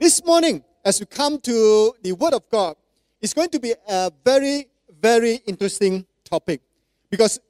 This 0.00 0.24
morning, 0.24 0.64
as 0.84 1.00
we 1.00 1.06
come 1.06 1.38
to 1.40 1.94
the 2.02 2.12
Word 2.12 2.32
of 2.32 2.48
God, 2.48 2.76
it's 3.20 3.34
going 3.34 3.50
to 3.50 3.60
be 3.60 3.74
a 3.88 4.10
very, 4.24 4.68
very 5.00 5.40
interesting 5.46 6.06
topic 6.24 6.60
because 7.10 7.40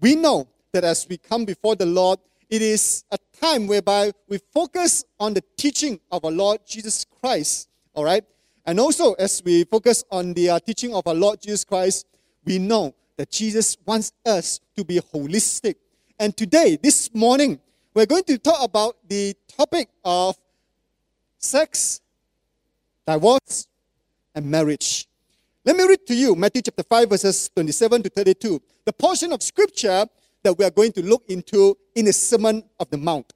we 0.00 0.14
know 0.14 0.48
that 0.72 0.84
as 0.84 1.06
we 1.08 1.16
come 1.16 1.44
before 1.44 1.76
the 1.76 1.86
Lord, 1.86 2.18
it 2.50 2.62
is 2.62 3.04
a 3.10 3.18
time 3.40 3.66
whereby 3.66 4.12
we 4.28 4.38
focus 4.52 5.04
on 5.20 5.34
the 5.34 5.42
teaching 5.56 6.00
of 6.10 6.24
our 6.24 6.30
Lord 6.30 6.60
Jesus 6.66 7.04
Christ. 7.20 7.68
All 7.94 8.04
right? 8.04 8.24
And 8.64 8.80
also, 8.80 9.12
as 9.14 9.42
we 9.44 9.64
focus 9.64 10.04
on 10.10 10.34
the 10.34 10.50
uh, 10.50 10.58
teaching 10.58 10.94
of 10.94 11.06
our 11.06 11.14
Lord 11.14 11.40
Jesus 11.40 11.64
Christ, 11.64 12.06
we 12.44 12.58
know 12.58 12.94
that 13.16 13.30
Jesus 13.30 13.76
wants 13.84 14.12
us 14.24 14.60
to 14.76 14.84
be 14.84 15.00
holistic. 15.00 15.74
And 16.18 16.36
today, 16.36 16.78
this 16.82 17.14
morning, 17.14 17.60
we're 17.98 18.06
going 18.06 18.22
to 18.22 18.38
talk 18.38 18.62
about 18.62 18.96
the 19.08 19.34
topic 19.56 19.88
of 20.04 20.36
sex, 21.36 22.00
divorce, 23.04 23.66
and 24.36 24.46
marriage. 24.46 25.08
Let 25.64 25.74
me 25.74 25.82
read 25.82 26.06
to 26.06 26.14
you 26.14 26.36
Matthew 26.36 26.62
chapter 26.62 26.84
5, 26.84 27.10
verses 27.10 27.50
27 27.56 28.04
to 28.04 28.08
32, 28.08 28.62
the 28.84 28.92
portion 28.92 29.32
of 29.32 29.42
scripture 29.42 30.06
that 30.44 30.56
we 30.56 30.64
are 30.64 30.70
going 30.70 30.92
to 30.92 31.02
look 31.02 31.24
into 31.28 31.76
in 31.96 32.04
the 32.04 32.12
Sermon 32.12 32.62
of 32.78 32.88
the 32.88 32.98
Mount. 32.98 33.32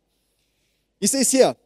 It 1.00 1.08
says 1.08 1.32
here, 1.32 1.56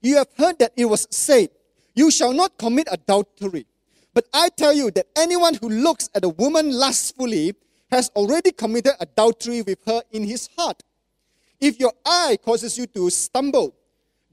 You 0.00 0.18
have 0.18 0.28
heard 0.38 0.60
that 0.60 0.74
it 0.76 0.84
was 0.84 1.08
said, 1.10 1.48
You 1.96 2.12
shall 2.12 2.32
not 2.32 2.56
commit 2.56 2.86
adultery. 2.88 3.66
But 4.14 4.28
I 4.32 4.50
tell 4.50 4.72
you 4.72 4.92
that 4.92 5.08
anyone 5.16 5.54
who 5.54 5.68
looks 5.68 6.08
at 6.14 6.22
a 6.22 6.28
woman 6.28 6.70
lustfully 6.70 7.56
has 7.90 8.10
already 8.10 8.52
committed 8.52 8.92
adultery 9.00 9.62
with 9.62 9.80
her 9.86 10.02
in 10.12 10.22
his 10.22 10.48
heart. 10.56 10.84
If 11.66 11.80
your 11.80 11.92
eye 12.04 12.38
causes 12.44 12.78
you 12.78 12.86
to 12.94 13.10
stumble, 13.10 13.74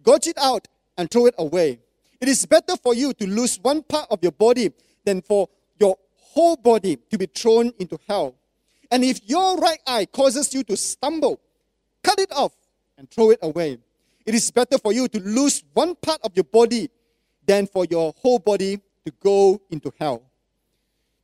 gouge 0.03 0.27
it 0.27 0.37
out 0.37 0.67
and 0.95 1.09
throw 1.09 1.25
it 1.25 1.33
away. 1.39 1.79
It 2.21 2.29
is 2.29 2.45
better 2.45 2.77
for 2.77 2.93
you 2.93 3.11
to 3.11 3.25
lose 3.25 3.57
one 3.59 3.81
part 3.81 4.05
of 4.11 4.19
your 4.21 4.33
body 4.33 4.71
than 5.03 5.23
for 5.23 5.49
your 5.79 5.97
whole 6.15 6.55
body 6.55 6.95
to 7.09 7.17
be 7.17 7.25
thrown 7.25 7.73
into 7.79 7.97
hell. 8.07 8.35
And 8.91 9.03
if 9.03 9.27
your 9.27 9.57
right 9.57 9.79
eye 9.87 10.05
causes 10.05 10.53
you 10.53 10.63
to 10.65 10.77
stumble, 10.77 11.41
cut 12.03 12.19
it 12.19 12.31
off 12.31 12.53
and 12.99 13.09
throw 13.09 13.31
it 13.31 13.39
away. 13.41 13.79
It 14.27 14.35
is 14.35 14.51
better 14.51 14.77
for 14.77 14.93
you 14.93 15.07
to 15.07 15.19
lose 15.19 15.63
one 15.73 15.95
part 15.95 16.21
of 16.23 16.33
your 16.35 16.43
body 16.43 16.91
than 17.47 17.65
for 17.65 17.85
your 17.85 18.13
whole 18.21 18.37
body 18.37 18.77
to 19.05 19.11
go 19.19 19.59
into 19.71 19.91
hell. 19.99 20.21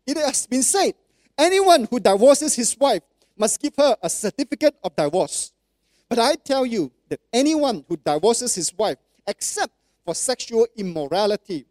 It 0.07 0.17
has 0.17 0.47
been 0.47 0.63
said 0.63 0.95
anyone 1.37 1.87
who 1.87 1.99
divorces 1.99 2.55
his 2.55 2.75
wife 2.79 3.03
must 3.37 3.61
give 3.61 3.75
her 3.77 3.95
a 4.01 4.09
certificate 4.09 4.75
of 4.83 4.95
divorce. 4.95 5.53
But 6.09 6.19
I 6.19 6.35
tell 6.35 6.65
you 6.65 6.91
that 7.07 7.21
anyone 7.31 7.85
who 7.87 7.95
divorces 7.97 8.55
his 8.55 8.73
wife, 8.75 8.97
except 9.27 9.71
for 10.03 10.15
sexual 10.15 10.65
immorality, 10.75 11.65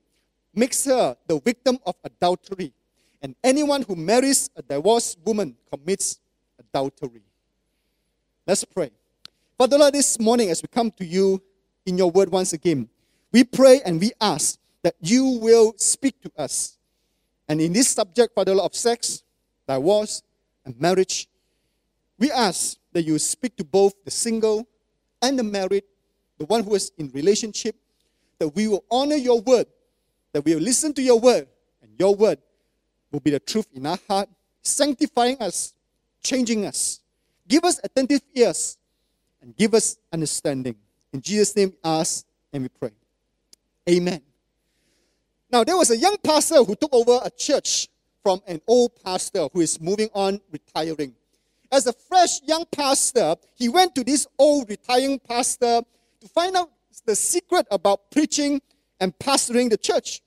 makes 0.55 0.84
her 0.84 1.17
the 1.27 1.41
victim 1.41 1.78
of 1.84 1.97
adultery. 2.05 2.72
And 3.20 3.34
anyone 3.42 3.83
who 3.83 3.97
marries 3.97 4.48
a 4.55 4.62
divorced 4.62 5.19
woman 5.25 5.56
commits 5.72 6.20
adultery. 6.59 7.22
Let's 8.47 8.64
pray. 8.64 8.91
Father 9.59 9.77
Lord, 9.77 9.94
this 9.94 10.20
morning 10.20 10.50
as 10.50 10.62
we 10.62 10.69
come 10.69 10.92
to 10.92 11.05
you 11.05 11.42
in 11.84 11.98
your 11.98 12.11
word 12.11 12.31
once 12.31 12.53
again, 12.53 12.89
we 13.33 13.42
pray 13.42 13.81
and 13.84 14.00
we 14.00 14.12
ask 14.20 14.59
that 14.83 14.94
you 15.00 15.41
will 15.42 15.75
speak 15.77 16.20
to 16.22 16.31
us. 16.39 16.78
And 17.48 17.61
in 17.61 17.72
this 17.72 17.89
subject, 17.89 18.34
Father 18.34 18.55
Lord, 18.55 18.66
of 18.66 18.77
sex, 18.77 19.25
divorce, 19.66 20.22
and 20.64 20.81
marriage, 20.81 21.28
we 22.19 22.31
ask 22.31 22.78
that 22.92 23.03
you 23.03 23.19
speak 23.19 23.56
to 23.56 23.64
both 23.64 23.94
the 24.05 24.11
single 24.11 24.67
and 25.22 25.39
the 25.39 25.42
married, 25.42 25.84
the 26.39 26.47
one 26.47 26.62
who 26.62 26.75
is 26.75 26.92
in 26.98 27.11
relationship, 27.11 27.77
that 28.39 28.48
we 28.48 28.69
will 28.69 28.84
honor 28.91 29.17
your 29.17 29.41
word, 29.41 29.67
that 30.33 30.44
we 30.44 30.55
will 30.55 30.62
listen 30.62 30.92
to 30.94 31.03
your 31.03 31.19
word, 31.19 31.47
and 31.83 31.91
your 31.99 32.15
word 32.15 32.38
will 33.10 33.21
be 33.21 33.31
the 33.31 33.41
truth 33.41 33.66
in 33.75 33.87
our 33.87 33.99
heart, 34.09 34.28
sanctifying 34.62 35.37
us, 35.41 35.75
changing 36.22 36.66
us. 36.66 37.00
Give 37.47 37.65
us 37.65 37.81
attentive 37.82 38.21
ears 38.34 38.76
and 39.41 39.56
give 39.56 39.75
us 39.75 39.97
understanding. 40.12 40.76
In 41.12 41.20
Jesus' 41.20 41.56
name, 41.56 41.72
ask 41.82 42.25
and 42.53 42.62
we 42.62 42.69
pray. 42.69 42.91
Amen. 43.88 44.20
Now, 45.50 45.65
there 45.65 45.76
was 45.76 45.91
a 45.91 45.97
young 45.97 46.16
pastor 46.22 46.62
who 46.62 46.75
took 46.75 46.93
over 46.93 47.20
a 47.25 47.31
church 47.31 47.88
from 48.22 48.43
an 48.47 48.60
old 48.66 48.93
pastor 49.03 49.49
who 49.53 49.60
is 49.60 49.81
moving 49.81 50.10
on, 50.12 50.41
retiring. 50.53 51.15
As 51.71 51.87
a 51.87 51.93
fresh 51.93 52.43
young 52.43 52.65
pastor, 52.73 53.37
he 53.55 53.69
went 53.69 53.95
to 53.95 54.05
this 54.05 54.27
old 54.39 54.71
retiring 54.71 55.19
pastor 55.19 55.83
to 56.21 56.29
find 56.29 56.56
out 56.56 56.71
the 57.05 57.15
secret 57.15 57.67
about 57.71 58.11
preaching 58.11 58.61
and 59.01 59.17
pastoring 59.19 59.71
the 59.71 59.77
church. 59.77 60.21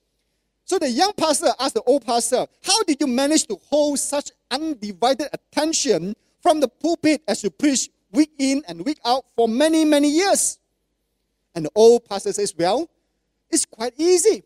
So 0.64 0.78
the 0.78 0.88
young 0.88 1.12
pastor 1.16 1.48
asked 1.58 1.74
the 1.74 1.82
old 1.82 2.04
pastor, 2.04 2.46
How 2.64 2.82
did 2.84 2.98
you 3.00 3.06
manage 3.06 3.46
to 3.48 3.58
hold 3.68 3.98
such 3.98 4.30
undivided 4.50 5.28
attention 5.32 6.14
from 6.40 6.60
the 6.60 6.68
pulpit 6.68 7.22
as 7.26 7.42
you 7.42 7.50
preach 7.50 7.90
week 8.12 8.30
in 8.38 8.62
and 8.68 8.84
week 8.84 8.98
out 9.04 9.24
for 9.36 9.48
many, 9.48 9.84
many 9.84 10.08
years? 10.08 10.58
And 11.54 11.66
the 11.66 11.70
old 11.74 12.04
pastor 12.08 12.32
says, 12.32 12.54
Well, 12.56 12.88
it's 13.50 13.66
quite 13.66 13.94
easy. 13.98 14.42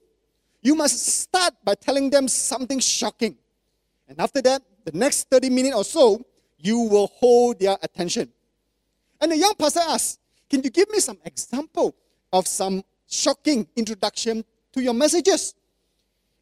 You 0.63 0.75
must 0.75 0.99
start 0.99 1.55
by 1.65 1.75
telling 1.75 2.11
them 2.11 2.27
something 2.27 2.81
shocking. 2.81 3.37
And 4.09 4.21
after 4.21 4.43
that, 4.43 4.63
the 4.85 4.93
next 4.93 5.31
30 5.31 5.51
minutes 5.51 5.77
or 5.77 5.85
so, 5.85 6.25
you 6.59 6.79
will 6.81 7.09
hold 7.09 7.61
their 7.61 7.77
attention. 7.83 8.33
And 9.21 9.33
the 9.33 9.37
young 9.37 9.55
pastor 9.59 9.81
asked, 9.81 10.21
Can 10.49 10.63
you 10.63 10.71
give 10.71 10.91
me 10.91 11.01
some 11.01 11.19
example 11.25 11.95
of 12.33 12.47
some 12.47 12.83
shocking 13.09 13.67
introduction 13.77 14.45
to 14.73 14.83
your 14.83 14.95
messages? 14.95 15.55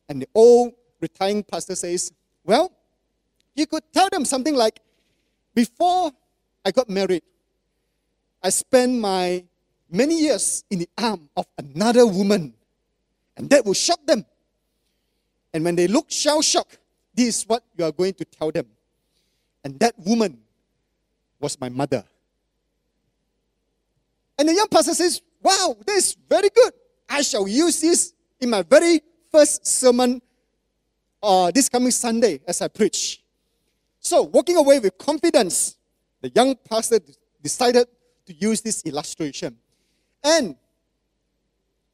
And 0.08 0.22
the 0.22 0.28
old 0.34 0.74
retiring 1.00 1.42
pastor 1.42 1.74
says, 1.74 2.12
Well, 2.44 2.72
you 3.54 3.66
could 3.66 3.84
tell 3.92 4.08
them 4.10 4.24
something 4.24 4.54
like, 4.54 4.80
Before 5.54 6.10
I 6.64 6.70
got 6.70 6.88
married, 6.88 7.22
I 8.42 8.50
spent 8.50 8.98
my 8.98 9.44
many 9.90 10.20
years 10.20 10.64
in 10.70 10.80
the 10.80 10.88
arm 10.98 11.28
of 11.36 11.46
another 11.56 12.06
woman. 12.06 12.52
And 13.36 13.48
that 13.50 13.64
will 13.64 13.74
shock 13.74 14.04
them. 14.06 14.24
And 15.52 15.64
when 15.64 15.76
they 15.76 15.86
look 15.86 16.10
shell 16.10 16.42
shocked, 16.42 16.78
this 17.14 17.38
is 17.38 17.42
what 17.44 17.62
you 17.76 17.84
are 17.84 17.92
going 17.92 18.14
to 18.14 18.24
tell 18.24 18.50
them. 18.50 18.66
And 19.64 19.78
that 19.80 19.94
woman 19.98 20.38
was 21.40 21.58
my 21.60 21.68
mother. 21.68 22.04
And 24.38 24.48
the 24.48 24.54
young 24.54 24.68
pastor 24.68 24.94
says, 24.94 25.22
Wow, 25.42 25.76
this 25.86 26.08
is 26.08 26.16
very 26.28 26.48
good. 26.54 26.72
I 27.08 27.22
shall 27.22 27.46
use 27.46 27.80
this 27.80 28.12
in 28.40 28.50
my 28.50 28.62
very 28.62 29.00
first 29.30 29.66
sermon 29.66 30.22
uh, 31.22 31.50
this 31.50 31.68
coming 31.68 31.90
Sunday 31.90 32.40
as 32.46 32.60
I 32.60 32.68
preach. 32.68 33.22
So, 33.98 34.22
walking 34.22 34.56
away 34.56 34.78
with 34.78 34.96
confidence, 34.98 35.76
the 36.20 36.30
young 36.34 36.54
pastor 36.68 37.00
decided 37.42 37.86
to 38.26 38.34
use 38.34 38.60
this 38.60 38.82
illustration. 38.84 39.56
And 40.22 40.56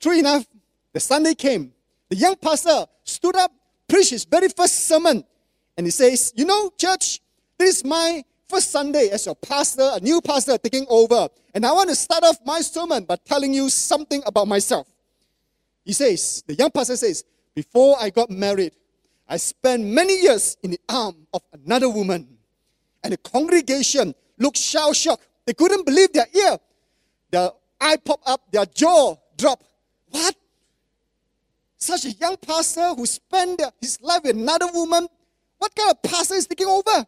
true 0.01 0.19
enough, 0.19 0.47
the 0.93 1.01
Sunday 1.01 1.35
came. 1.35 1.73
The 2.09 2.17
young 2.17 2.35
pastor 2.37 2.87
stood 3.05 3.37
up, 3.37 3.53
preached 3.89 4.11
his 4.11 4.25
very 4.25 4.49
first 4.49 4.87
sermon, 4.87 5.25
and 5.77 5.87
he 5.87 5.91
says, 5.93 6.33
You 6.37 6.45
know, 6.45 6.73
church, 6.77 7.21
this 7.61 7.77
is 7.77 7.85
my 7.85 8.25
first 8.49 8.71
Sunday 8.71 9.09
as 9.11 9.27
your 9.27 9.37
pastor, 9.37 9.91
a 9.95 10.01
new 10.01 10.21
pastor 10.21 10.59
taking 10.59 10.87
over. 10.89 11.29
And 11.55 11.65
I 11.65 11.73
want 11.73 11.89
to 11.89 11.95
start 11.95 12.25
off 12.25 12.39
my 12.45 12.61
sermon 12.61 13.05
by 13.05 13.17
telling 13.25 13.55
you 13.55 13.69
something 13.69 14.23
about 14.27 14.49
myself. 14.49 14.89
He 15.85 15.93
says, 15.93 16.43
the 16.47 16.55
young 16.55 16.71
pastor 16.71 16.97
says, 16.97 17.25
Before 17.55 17.97
I 18.01 18.11
got 18.11 18.31
married, 18.31 18.73
I 19.29 19.37
spent 19.37 19.85
many 19.85 20.23
years 20.23 20.57
in 20.63 20.73
the 20.73 20.81
arm 20.89 21.27
of 21.33 21.43
another 21.53 21.89
woman. 21.89 22.27
And 23.05 23.13
the 23.13 23.17
congregation 23.17 24.15
looked 24.39 24.59
shell 24.59 24.93
shocked. 24.93 25.27
They 25.47 25.55
couldn't 25.55 25.87
believe 25.87 26.13
their 26.13 26.27
ear. 26.35 26.59
Their 27.31 27.51
eye 27.81 27.97
popped 27.97 28.29
up, 28.29 28.51
their 28.51 28.67
jaw 28.67 29.17
dropped. 29.37 29.65
What? 30.11 30.35
Such 31.77 32.05
a 32.05 32.11
young 32.11 32.37
pastor 32.37 32.95
who 32.95 33.07
spent 33.07 33.63
his 33.81 34.01
life 34.03 34.23
with 34.25 34.37
another 34.37 34.67
woman? 34.73 35.07
What 35.59 35.75
kind 35.75 35.91
of 35.91 36.03
pastor 36.03 36.35
is 36.35 36.47
taking 36.47 36.67
over? 36.67 37.07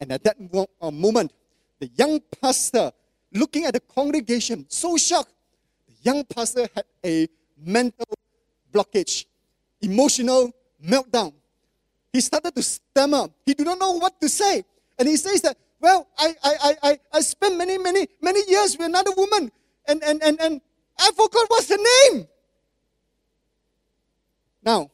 And 0.00 0.12
at 0.12 0.24
that 0.24 0.36
uh, 0.80 0.90
moment, 0.90 1.32
the 1.78 1.90
young 1.96 2.20
pastor, 2.40 2.92
looking 3.32 3.64
at 3.64 3.74
the 3.74 3.80
congregation, 3.80 4.66
so 4.68 4.96
shocked, 4.96 5.32
the 5.88 5.94
young 6.02 6.24
pastor 6.24 6.68
had 6.74 6.84
a 7.04 7.28
mental 7.56 8.06
blockage, 8.72 9.26
emotional 9.80 10.52
meltdown. 10.84 11.32
He 12.12 12.20
started 12.20 12.54
to 12.54 12.62
stammer. 12.62 13.28
He 13.46 13.54
did 13.54 13.66
not 13.66 13.78
know 13.78 13.92
what 13.92 14.20
to 14.20 14.28
say. 14.28 14.64
And 14.98 15.08
he 15.08 15.16
says 15.16 15.42
that, 15.42 15.56
well, 15.80 16.08
I, 16.16 16.34
I, 16.42 16.74
I, 16.82 17.00
I 17.12 17.20
spent 17.20 17.56
many, 17.56 17.76
many, 17.76 18.08
many 18.22 18.40
years 18.48 18.78
with 18.78 18.86
another 18.86 19.10
woman, 19.16 19.50
and, 19.86 20.02
and, 20.02 20.22
and, 20.22 20.40
and 20.40 20.60
I 20.98 21.10
forgot 21.10 21.44
what's 21.48 21.68
her 21.68 21.76
name. 21.76 22.26
Now, 24.62 24.90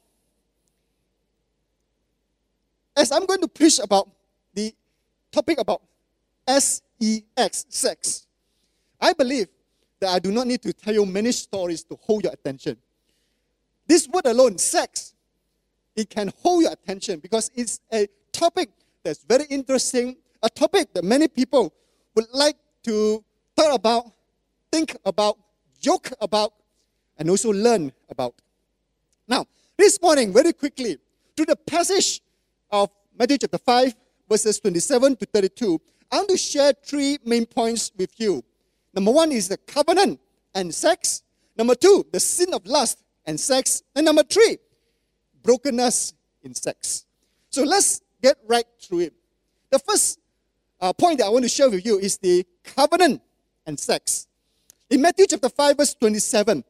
as 2.97 3.13
I'm 3.13 3.25
going 3.27 3.41
to 3.41 3.49
preach 3.49 3.79
about 3.79 4.09
topic 5.31 5.59
about 5.61 5.83
S 6.47 6.83
E 6.99 7.23
X, 7.37 7.67
sex, 7.69 8.27
I 9.01 9.13
believe 9.13 9.49
that 10.01 10.11
I 10.11 10.19
do 10.19 10.31
not 10.31 10.47
need 10.47 10.63
to 10.63 10.73
tell 10.73 10.95
you 10.95 11.07
many 11.07 11.33
stories 11.33 11.83
to 11.85 11.99
hold 12.01 12.25
your 12.25 12.33
attention. 12.33 12.77
This 13.87 14.09
word 14.09 14.27
alone, 14.27 14.59
sex, 14.59 15.15
it 15.97 16.09
can 16.11 16.33
hold 16.43 16.63
your 16.63 16.73
attention 16.73 17.19
because 17.19 17.51
it's 17.55 17.81
a 17.93 18.09
topic 18.33 18.71
that's 19.03 19.25
very 19.25 19.45
interesting, 19.45 20.17
a 20.43 20.49
topic 20.49 20.93
that 20.95 21.05
many 21.05 21.29
people 21.29 21.73
would 22.15 22.27
like 22.33 22.57
to 22.85 23.25
talk 23.57 23.75
about, 23.75 24.13
think 24.73 24.97
about, 25.05 25.39
joke 25.81 26.11
about, 26.21 26.53
and 27.19 27.29
also 27.29 27.53
learn 27.53 27.93
about. 28.09 28.35
Now, 29.29 29.47
this 29.77 30.01
morning, 30.01 30.33
very 30.33 30.53
quickly, 30.53 30.99
to 31.37 31.45
the 31.45 31.57
passage 31.57 32.21
of 32.71 32.91
Matthew 33.19 33.39
chapter 33.39 33.59
5, 33.59 33.95
verses 34.31 34.61
27 34.61 35.17
to 35.17 35.27
32, 35.27 35.81
I 36.11 36.17
want 36.17 36.29
to 36.31 36.37
share 36.37 36.73
three 36.85 37.19
main 37.25 37.45
points 37.47 37.91
with 37.97 38.19
you. 38.19 38.43
Number 38.95 39.11
one 39.11 39.33
is 39.33 39.49
the 39.49 39.57
covenant 39.57 40.21
and 40.55 40.75
sex. 40.75 41.23
Number 41.57 41.75
two, 41.75 42.07
the 42.13 42.21
sin 42.21 42.55
of 42.55 42.65
lust 42.65 43.03
and 43.27 43.39
sex. 43.39 43.83
And 43.95 44.07
number 44.07 44.23
three, 44.23 44.59
brokenness 45.43 46.15
in 46.43 46.55
sex. 46.55 47.05
So 47.51 47.65
let's 47.65 48.01
get 48.23 48.37
right 48.47 48.65
through 48.81 49.01
it. 49.01 49.15
The 49.71 49.79
first 49.79 50.19
uh, 50.81 50.93
point 50.93 51.19
that 51.19 51.27
I 51.27 51.29
want 51.29 51.45
to 51.45 51.49
share 51.49 51.69
with 51.69 51.85
you 51.85 51.99
is 51.99 52.19
the 52.19 52.47
covenant 52.65 53.21
and 53.67 53.79
sex. 53.79 54.27
In 54.89 55.03
Matthew 55.03 55.27
chapter 55.29 55.49
5, 55.49 55.77
verse 55.77 55.95
27, 55.95 56.65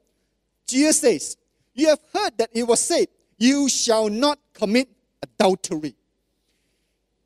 Jesus 0.66 1.00
says, 1.00 1.36
You 1.74 1.88
have 1.88 2.00
heard 2.12 2.36
that 2.38 2.50
it 2.52 2.64
was 2.64 2.80
said, 2.80 3.06
You 3.38 3.68
shall 3.68 4.08
not 4.08 4.38
commit 4.52 4.88
adultery. 5.22 5.94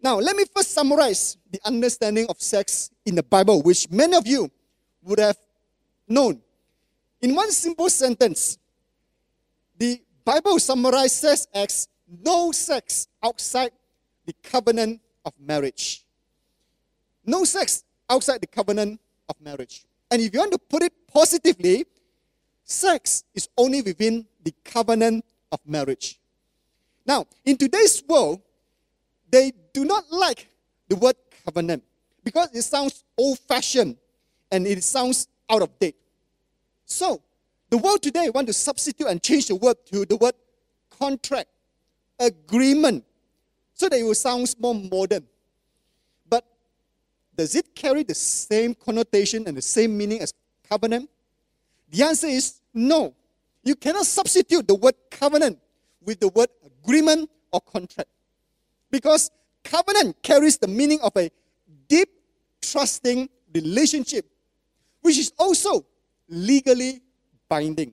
Now, 0.04 0.18
let 0.18 0.36
me 0.36 0.44
first 0.54 0.72
summarize 0.72 1.38
the 1.50 1.58
understanding 1.64 2.26
of 2.28 2.38
sex 2.38 2.90
in 3.06 3.14
the 3.14 3.22
Bible, 3.22 3.62
which 3.62 3.90
many 3.90 4.14
of 4.14 4.26
you 4.26 4.50
would 5.02 5.18
have 5.18 5.38
known. 6.06 6.42
In 7.22 7.34
one 7.34 7.50
simple 7.50 7.88
sentence, 7.88 8.58
the 9.78 10.02
Bible 10.22 10.58
summarizes 10.58 11.48
as 11.54 11.88
no 12.22 12.52
sex 12.52 13.08
outside 13.22 13.70
the 14.26 14.34
covenant 14.42 15.00
of 15.24 15.32
marriage. 15.40 16.04
No 17.24 17.44
sex 17.44 17.82
outside 18.10 18.42
the 18.42 18.46
covenant 18.46 19.00
of 19.30 19.40
marriage. 19.40 19.86
And 20.10 20.20
if 20.20 20.34
you 20.34 20.40
want 20.40 20.52
to 20.52 20.58
put 20.58 20.82
it 20.82 20.92
positively, 21.10 21.86
sex 22.62 23.24
is 23.34 23.48
only 23.56 23.80
within 23.80 24.26
the 24.44 24.52
covenant 24.64 25.24
of 25.50 25.60
marriage. 25.64 26.20
Now, 27.06 27.24
in 27.46 27.56
today's 27.56 28.02
world, 28.06 28.42
they 29.34 29.52
do 29.72 29.84
not 29.84 30.04
like 30.12 30.46
the 30.88 30.94
word 30.94 31.16
covenant 31.44 31.82
because 32.22 32.54
it 32.54 32.62
sounds 32.62 33.02
old 33.18 33.36
fashioned 33.40 33.96
and 34.52 34.64
it 34.64 34.84
sounds 34.84 35.26
out 35.50 35.60
of 35.60 35.76
date. 35.80 35.96
So, 36.86 37.20
the 37.68 37.78
world 37.78 38.00
today 38.00 38.30
want 38.30 38.46
to 38.46 38.52
substitute 38.52 39.08
and 39.08 39.20
change 39.20 39.48
the 39.48 39.56
word 39.56 39.76
to 39.86 40.04
the 40.04 40.16
word 40.16 40.34
contract, 40.88 41.48
agreement, 42.20 43.04
so 43.72 43.88
that 43.88 43.98
it 43.98 44.04
will 44.04 44.14
sound 44.14 44.54
more 44.60 44.72
modern. 44.76 45.26
But 46.30 46.44
does 47.36 47.56
it 47.56 47.74
carry 47.74 48.04
the 48.04 48.14
same 48.14 48.72
connotation 48.72 49.48
and 49.48 49.56
the 49.56 49.62
same 49.62 49.98
meaning 49.98 50.20
as 50.20 50.32
covenant? 50.68 51.10
The 51.90 52.04
answer 52.04 52.28
is 52.28 52.60
no. 52.72 53.12
You 53.64 53.74
cannot 53.74 54.06
substitute 54.06 54.68
the 54.68 54.76
word 54.76 54.94
covenant 55.10 55.58
with 56.00 56.20
the 56.20 56.28
word 56.28 56.50
agreement 56.64 57.28
or 57.50 57.60
contract. 57.60 58.08
Because 58.94 59.32
covenant 59.64 60.22
carries 60.22 60.56
the 60.56 60.68
meaning 60.68 61.00
of 61.02 61.10
a 61.16 61.28
deep, 61.88 62.08
trusting 62.62 63.28
relationship, 63.52 64.24
which 65.00 65.18
is 65.18 65.32
also 65.36 65.84
legally 66.28 67.02
binding. 67.48 67.92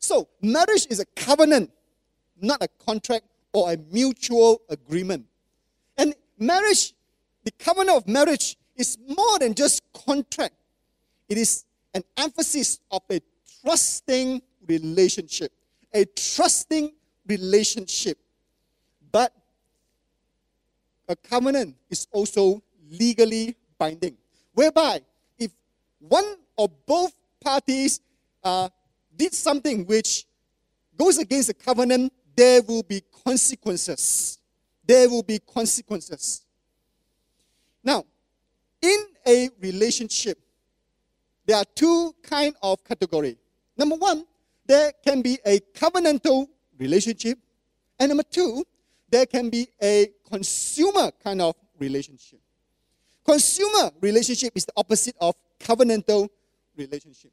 So, 0.00 0.26
marriage 0.42 0.88
is 0.90 0.98
a 0.98 1.04
covenant, 1.14 1.70
not 2.40 2.60
a 2.60 2.66
contract 2.84 3.26
or 3.52 3.70
a 3.70 3.76
mutual 3.92 4.62
agreement. 4.68 5.26
And 5.96 6.12
marriage, 6.40 6.92
the 7.44 7.52
covenant 7.52 7.98
of 7.98 8.08
marriage, 8.08 8.56
is 8.74 8.98
more 9.06 9.38
than 9.38 9.54
just 9.54 9.80
contract, 9.92 10.56
it 11.28 11.38
is 11.38 11.64
an 11.94 12.02
emphasis 12.16 12.80
of 12.90 13.02
a 13.12 13.20
trusting 13.62 14.42
relationship. 14.66 15.52
A 15.94 16.04
trusting 16.04 16.94
relationship. 17.28 18.18
A 21.08 21.16
covenant 21.16 21.74
is 21.90 22.06
also 22.12 22.62
legally 22.90 23.56
binding, 23.78 24.16
whereby 24.52 25.00
if 25.38 25.50
one 25.98 26.36
or 26.56 26.68
both 26.86 27.12
parties 27.40 28.00
uh, 28.44 28.68
did 29.16 29.32
something 29.32 29.86
which 29.86 30.26
goes 30.96 31.18
against 31.18 31.48
the 31.48 31.54
covenant, 31.54 32.12
there 32.36 32.62
will 32.62 32.82
be 32.82 33.02
consequences. 33.24 34.38
There 34.84 35.08
will 35.08 35.22
be 35.22 35.38
consequences. 35.38 36.44
Now, 37.82 38.04
in 38.82 39.06
a 39.26 39.50
relationship, 39.60 40.38
there 41.46 41.56
are 41.56 41.64
two 41.74 42.14
kind 42.22 42.54
of 42.62 42.84
category. 42.84 43.36
Number 43.76 43.96
one, 43.96 44.26
there 44.66 44.92
can 45.04 45.22
be 45.22 45.38
a 45.46 45.60
covenantal 45.74 46.46
relationship, 46.78 47.38
and 47.98 48.10
number 48.10 48.24
two, 48.24 48.64
there 49.10 49.24
can 49.24 49.48
be 49.48 49.68
a 49.82 50.08
consumer 50.28 51.10
kind 51.22 51.40
of 51.40 51.54
relationship. 51.78 52.40
Consumer 53.24 53.90
relationship 54.00 54.52
is 54.54 54.64
the 54.64 54.72
opposite 54.76 55.16
of 55.20 55.34
covenantal 55.60 56.28
relationship. 56.76 57.30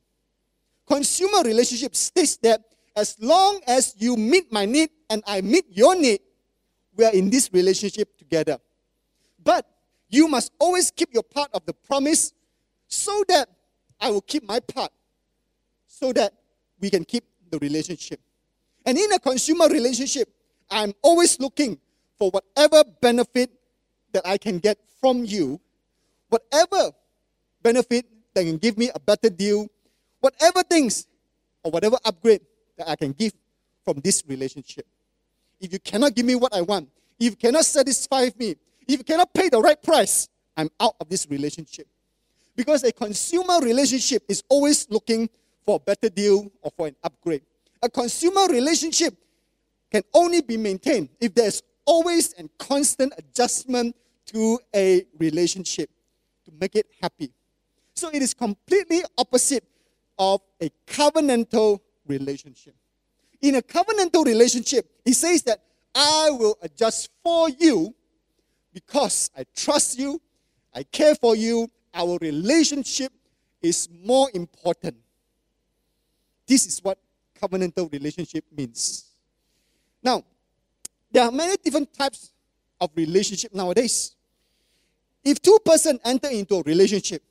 Consumer 0.86 1.42
relationship 1.44 1.96
states 1.96 2.38
that 2.38 2.62
as 2.96 3.16
long 3.20 3.60
as 3.68 3.96
you 3.98 4.16
meet 4.16 4.52
my 4.52 4.66
need 4.66 4.90
and 5.10 5.24
I 5.26 5.42
meet 5.42 5.66
your 5.70 5.96
need, 5.96 6.20
we 6.96 7.06
are 7.06 7.14
in 7.14 7.30
this 7.30 7.50
relationship 7.52 8.18
together. 8.18 8.58
But 9.44 9.66
you 10.10 10.28
must 10.28 10.52
always 10.60 10.92
keep 10.92 11.14
your 11.14 11.24
part 11.24 11.50
of 11.54 11.66
the 11.66 11.74
promise 11.74 12.34
so 12.88 13.24
that 13.28 13.50
I 14.00 14.12
will 14.12 14.22
keep 14.22 14.44
my 14.48 14.60
part, 14.60 14.92
so 15.88 16.14
that 16.14 16.34
we 16.80 16.90
can 16.90 17.04
keep 17.04 17.24
the 17.50 17.60
relationship. 17.60 18.20
And 18.86 18.98
in 18.98 19.12
a 19.12 19.20
consumer 19.20 19.68
relationship, 19.68 20.30
I'm 20.70 20.94
always 21.02 21.40
looking 21.40 21.80
for 22.18 22.32
whatever 22.32 22.84
benefit 23.02 23.52
that 24.14 24.26
I 24.26 24.38
can 24.38 24.60
get 24.60 24.78
from 25.02 25.26
you, 25.26 25.60
whatever 26.30 26.92
benefit 27.62 28.06
that 28.34 28.44
can 28.44 28.58
give 28.58 28.78
me 28.78 28.90
a 28.94 29.00
better 29.00 29.30
deal, 29.30 29.68
whatever 30.20 30.64
things 30.64 31.08
or 31.64 31.72
whatever 31.72 31.98
upgrade 32.06 32.42
that 32.78 32.90
I 32.90 32.96
can 32.96 33.12
give 33.12 33.34
from 33.84 34.00
this 34.04 34.24
relationship. 34.28 34.86
If 35.60 35.74
you 35.74 35.80
cannot 35.80 36.16
give 36.16 36.26
me 36.26 36.36
what 36.36 36.54
I 36.54 36.62
want, 36.62 36.90
if 37.20 37.32
you 37.32 37.36
cannot 37.36 37.66
satisfy 37.66 38.30
me, 38.38 38.56
if 38.88 39.00
you 39.00 39.04
cannot 39.04 39.34
pay 39.34 39.50
the 39.50 39.60
right 39.60 39.82
price, 39.82 40.28
I'm 40.58 40.70
out 40.80 40.96
of 41.00 41.10
this 41.10 41.28
relationship. 41.30 41.88
Because 42.56 42.84
a 42.84 42.92
consumer 42.92 43.60
relationship 43.62 44.24
is 44.30 44.44
always 44.50 44.88
looking 44.90 45.30
for 45.66 45.78
a 45.78 45.80
better 45.80 46.10
deal 46.10 46.52
or 46.62 46.72
for 46.76 46.88
an 46.88 46.96
upgrade. 47.04 47.42
A 47.82 47.90
consumer 47.90 48.48
relationship 48.48 49.14
can 49.92 50.04
only 50.14 50.42
be 50.42 50.58
maintained 50.58 51.10
if 51.20 51.34
there's 51.34 51.62
always 51.86 52.34
and 52.34 52.50
constant 52.58 53.14
adjustment 53.18 53.96
to 54.28 54.60
a 54.76 55.06
relationship 55.20 55.90
to 56.46 56.52
make 56.60 56.76
it 56.76 56.88
happy. 57.02 57.32
So 57.94 58.10
it 58.10 58.22
is 58.22 58.34
completely 58.34 59.04
opposite 59.18 59.64
of 60.18 60.42
a 60.62 60.70
covenantal 60.88 61.80
relationship. 62.08 62.76
In 63.42 63.56
a 63.56 63.62
covenantal 63.62 64.26
relationship, 64.26 64.90
he 65.04 65.14
says 65.14 65.44
that 65.44 65.62
I 65.94 66.30
will 66.32 66.58
adjust 66.62 67.10
for 67.24 67.50
you 67.50 67.94
because 68.74 69.30
I 69.38 69.46
trust 69.56 69.98
you, 69.98 70.22
I 70.74 70.84
care 70.84 71.16
for 71.16 71.36
you, 71.36 71.70
our 71.94 72.18
relationship 72.20 73.14
is 73.62 73.88
more 74.04 74.30
important. 74.34 74.98
This 76.46 76.66
is 76.68 76.80
what 76.84 77.00
covenantal 77.42 77.92
relationship 77.92 78.44
means. 78.56 79.06
Now, 80.04 80.24
there 81.16 81.24
are 81.24 81.32
many 81.32 81.56
different 81.64 81.94
types 81.94 82.34
of 82.82 82.90
relationship 82.94 83.54
nowadays. 83.56 84.16
If 85.24 85.42
two 85.42 85.58
persons 85.64 86.02
enter 86.04 86.28
into 86.28 86.56
a 86.56 86.64
relationship, 86.64 87.24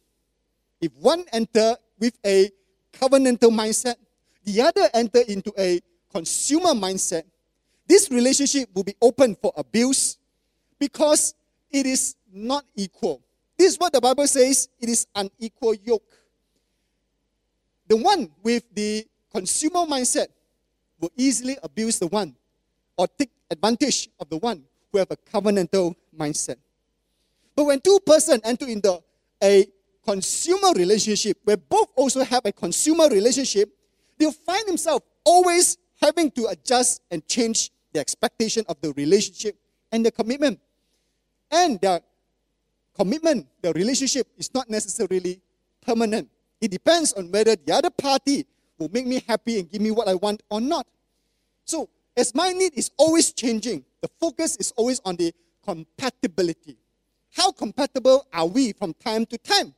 if 0.80 0.90
one 0.94 1.22
enter 1.30 1.76
with 1.98 2.16
a 2.24 2.50
covenantal 2.94 3.50
mindset, 3.50 3.96
the 4.42 4.62
other 4.62 4.88
enter 4.94 5.20
into 5.28 5.52
a 5.58 5.82
consumer 6.10 6.70
mindset, 6.70 7.24
this 7.86 8.10
relationship 8.10 8.70
will 8.72 8.84
be 8.84 8.96
open 9.02 9.36
for 9.36 9.52
abuse 9.54 10.16
because 10.78 11.34
it 11.70 11.84
is 11.84 12.16
not 12.32 12.64
equal. 12.74 13.20
This 13.58 13.74
is 13.74 13.78
what 13.78 13.92
the 13.92 14.00
Bible 14.00 14.26
says 14.26 14.66
it 14.80 14.88
is 14.88 15.06
unequal 15.14 15.74
yoke. 15.74 16.10
The 17.86 17.98
one 17.98 18.30
with 18.42 18.62
the 18.74 19.06
consumer 19.30 19.80
mindset 19.80 20.28
will 20.98 21.12
easily 21.18 21.58
abuse 21.62 21.98
the 21.98 22.06
one 22.06 22.34
or 22.96 23.08
take 23.08 23.30
advantage 23.50 24.08
of 24.20 24.28
the 24.28 24.36
one 24.36 24.62
who 24.92 24.98
have 24.98 25.10
a 25.10 25.16
covenantal 25.16 25.94
mindset. 26.16 26.56
But 27.56 27.64
when 27.64 27.80
two 27.80 27.98
persons 28.04 28.40
enter 28.44 28.66
into 28.66 29.02
a 29.42 29.66
consumer 30.04 30.72
relationship, 30.74 31.38
where 31.44 31.56
both 31.56 31.88
also 31.96 32.22
have 32.24 32.44
a 32.44 32.52
consumer 32.52 33.08
relationship, 33.08 33.70
they'll 34.18 34.32
find 34.32 34.66
themselves 34.68 35.04
always 35.24 35.78
having 36.00 36.30
to 36.32 36.46
adjust 36.46 37.02
and 37.10 37.26
change 37.26 37.70
the 37.92 38.00
expectation 38.00 38.64
of 38.68 38.80
the 38.80 38.92
relationship 38.92 39.56
and 39.92 40.04
the 40.04 40.10
commitment. 40.10 40.60
And 41.50 41.80
the 41.80 42.02
commitment, 42.94 43.46
the 43.62 43.72
relationship 43.72 44.26
is 44.36 44.52
not 44.52 44.68
necessarily 44.68 45.40
permanent. 45.80 46.28
It 46.60 46.70
depends 46.70 47.12
on 47.12 47.30
whether 47.30 47.56
the 47.56 47.72
other 47.72 47.90
party 47.90 48.46
will 48.78 48.90
make 48.92 49.06
me 49.06 49.22
happy 49.26 49.60
and 49.60 49.70
give 49.70 49.80
me 49.80 49.90
what 49.90 50.08
I 50.08 50.14
want 50.14 50.42
or 50.50 50.60
not. 50.60 50.86
So, 51.64 51.88
as 52.16 52.34
my 52.34 52.52
need 52.52 52.72
is 52.74 52.90
always 52.96 53.32
changing, 53.32 53.84
the 54.00 54.08
focus 54.20 54.56
is 54.56 54.72
always 54.76 55.00
on 55.04 55.16
the 55.16 55.32
compatibility. 55.64 56.76
How 57.32 57.50
compatible 57.50 58.26
are 58.32 58.46
we 58.46 58.72
from 58.72 58.94
time 58.94 59.26
to 59.26 59.38
time? 59.38 59.74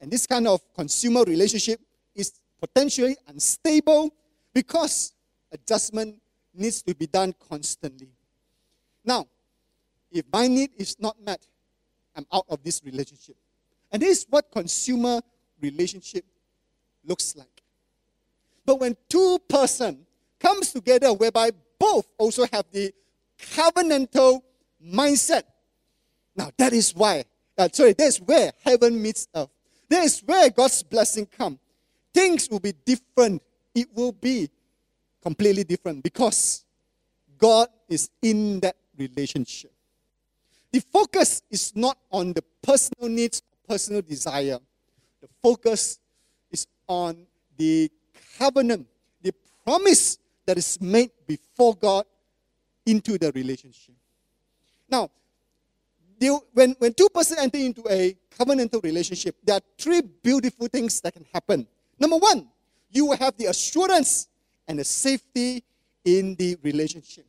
And 0.00 0.10
this 0.10 0.26
kind 0.26 0.46
of 0.48 0.60
consumer 0.74 1.22
relationship 1.24 1.80
is 2.14 2.32
potentially 2.60 3.16
unstable 3.28 4.12
because 4.52 5.12
adjustment 5.52 6.20
needs 6.54 6.82
to 6.82 6.94
be 6.94 7.06
done 7.06 7.34
constantly. 7.48 8.08
Now, 9.04 9.26
if 10.10 10.24
my 10.32 10.48
need 10.48 10.70
is 10.76 10.96
not 10.98 11.16
met, 11.22 11.46
I'm 12.16 12.26
out 12.32 12.46
of 12.48 12.62
this 12.62 12.82
relationship. 12.84 13.36
And 13.92 14.02
this 14.02 14.18
is 14.18 14.26
what 14.28 14.50
consumer 14.50 15.20
relationship 15.60 16.24
looks 17.04 17.36
like. 17.36 17.62
But 18.64 18.80
when 18.80 18.96
two 19.08 19.38
person 19.48 20.06
comes 20.40 20.72
together 20.72 21.12
whereby 21.12 21.50
both 21.78 22.06
also 22.18 22.46
have 22.52 22.64
the 22.72 22.92
covenantal 23.38 24.40
mindset, 24.84 25.42
now 26.34 26.50
that 26.56 26.72
is 26.72 26.94
why, 26.94 27.24
uh, 27.58 27.68
sorry, 27.72 27.94
that's 27.94 28.18
where 28.18 28.52
heaven 28.62 29.00
meets 29.00 29.28
earth. 29.34 29.48
That 29.88 30.04
is 30.04 30.20
where 30.20 30.50
God's 30.50 30.82
blessing 30.82 31.26
come. 31.26 31.58
Things 32.12 32.48
will 32.50 32.60
be 32.60 32.72
different. 32.84 33.42
It 33.74 33.88
will 33.94 34.12
be 34.12 34.50
completely 35.22 35.64
different 35.64 36.02
because 36.02 36.64
God 37.38 37.68
is 37.88 38.10
in 38.22 38.60
that 38.60 38.76
relationship. 38.96 39.72
The 40.72 40.80
focus 40.80 41.42
is 41.50 41.74
not 41.74 41.98
on 42.10 42.32
the 42.32 42.42
personal 42.62 43.08
needs 43.08 43.40
or 43.40 43.74
personal 43.74 44.02
desire. 44.02 44.58
The 45.20 45.28
focus 45.42 45.98
is 46.50 46.66
on 46.86 47.26
the 47.56 47.90
covenant, 48.38 48.86
the 49.22 49.32
promise 49.64 50.18
that 50.46 50.56
is 50.58 50.80
made 50.80 51.10
before 51.26 51.74
God 51.74 52.04
into 52.84 53.18
the 53.18 53.32
relationship. 53.32 53.94
Now, 54.88 55.10
when, 56.54 56.74
when 56.78 56.94
two 56.94 57.08
persons 57.12 57.40
enter 57.40 57.58
into 57.58 57.84
a 57.90 58.16
covenantal 58.38 58.82
relationship, 58.82 59.36
there 59.44 59.56
are 59.56 59.60
three 59.78 60.00
beautiful 60.00 60.68
things 60.68 61.00
that 61.00 61.12
can 61.12 61.26
happen. 61.32 61.66
Number 61.98 62.16
one, 62.16 62.48
you 62.90 63.06
will 63.06 63.16
have 63.16 63.36
the 63.36 63.46
assurance 63.46 64.28
and 64.68 64.78
the 64.78 64.84
safety 64.84 65.62
in 66.04 66.34
the 66.36 66.56
relationship. 66.62 67.26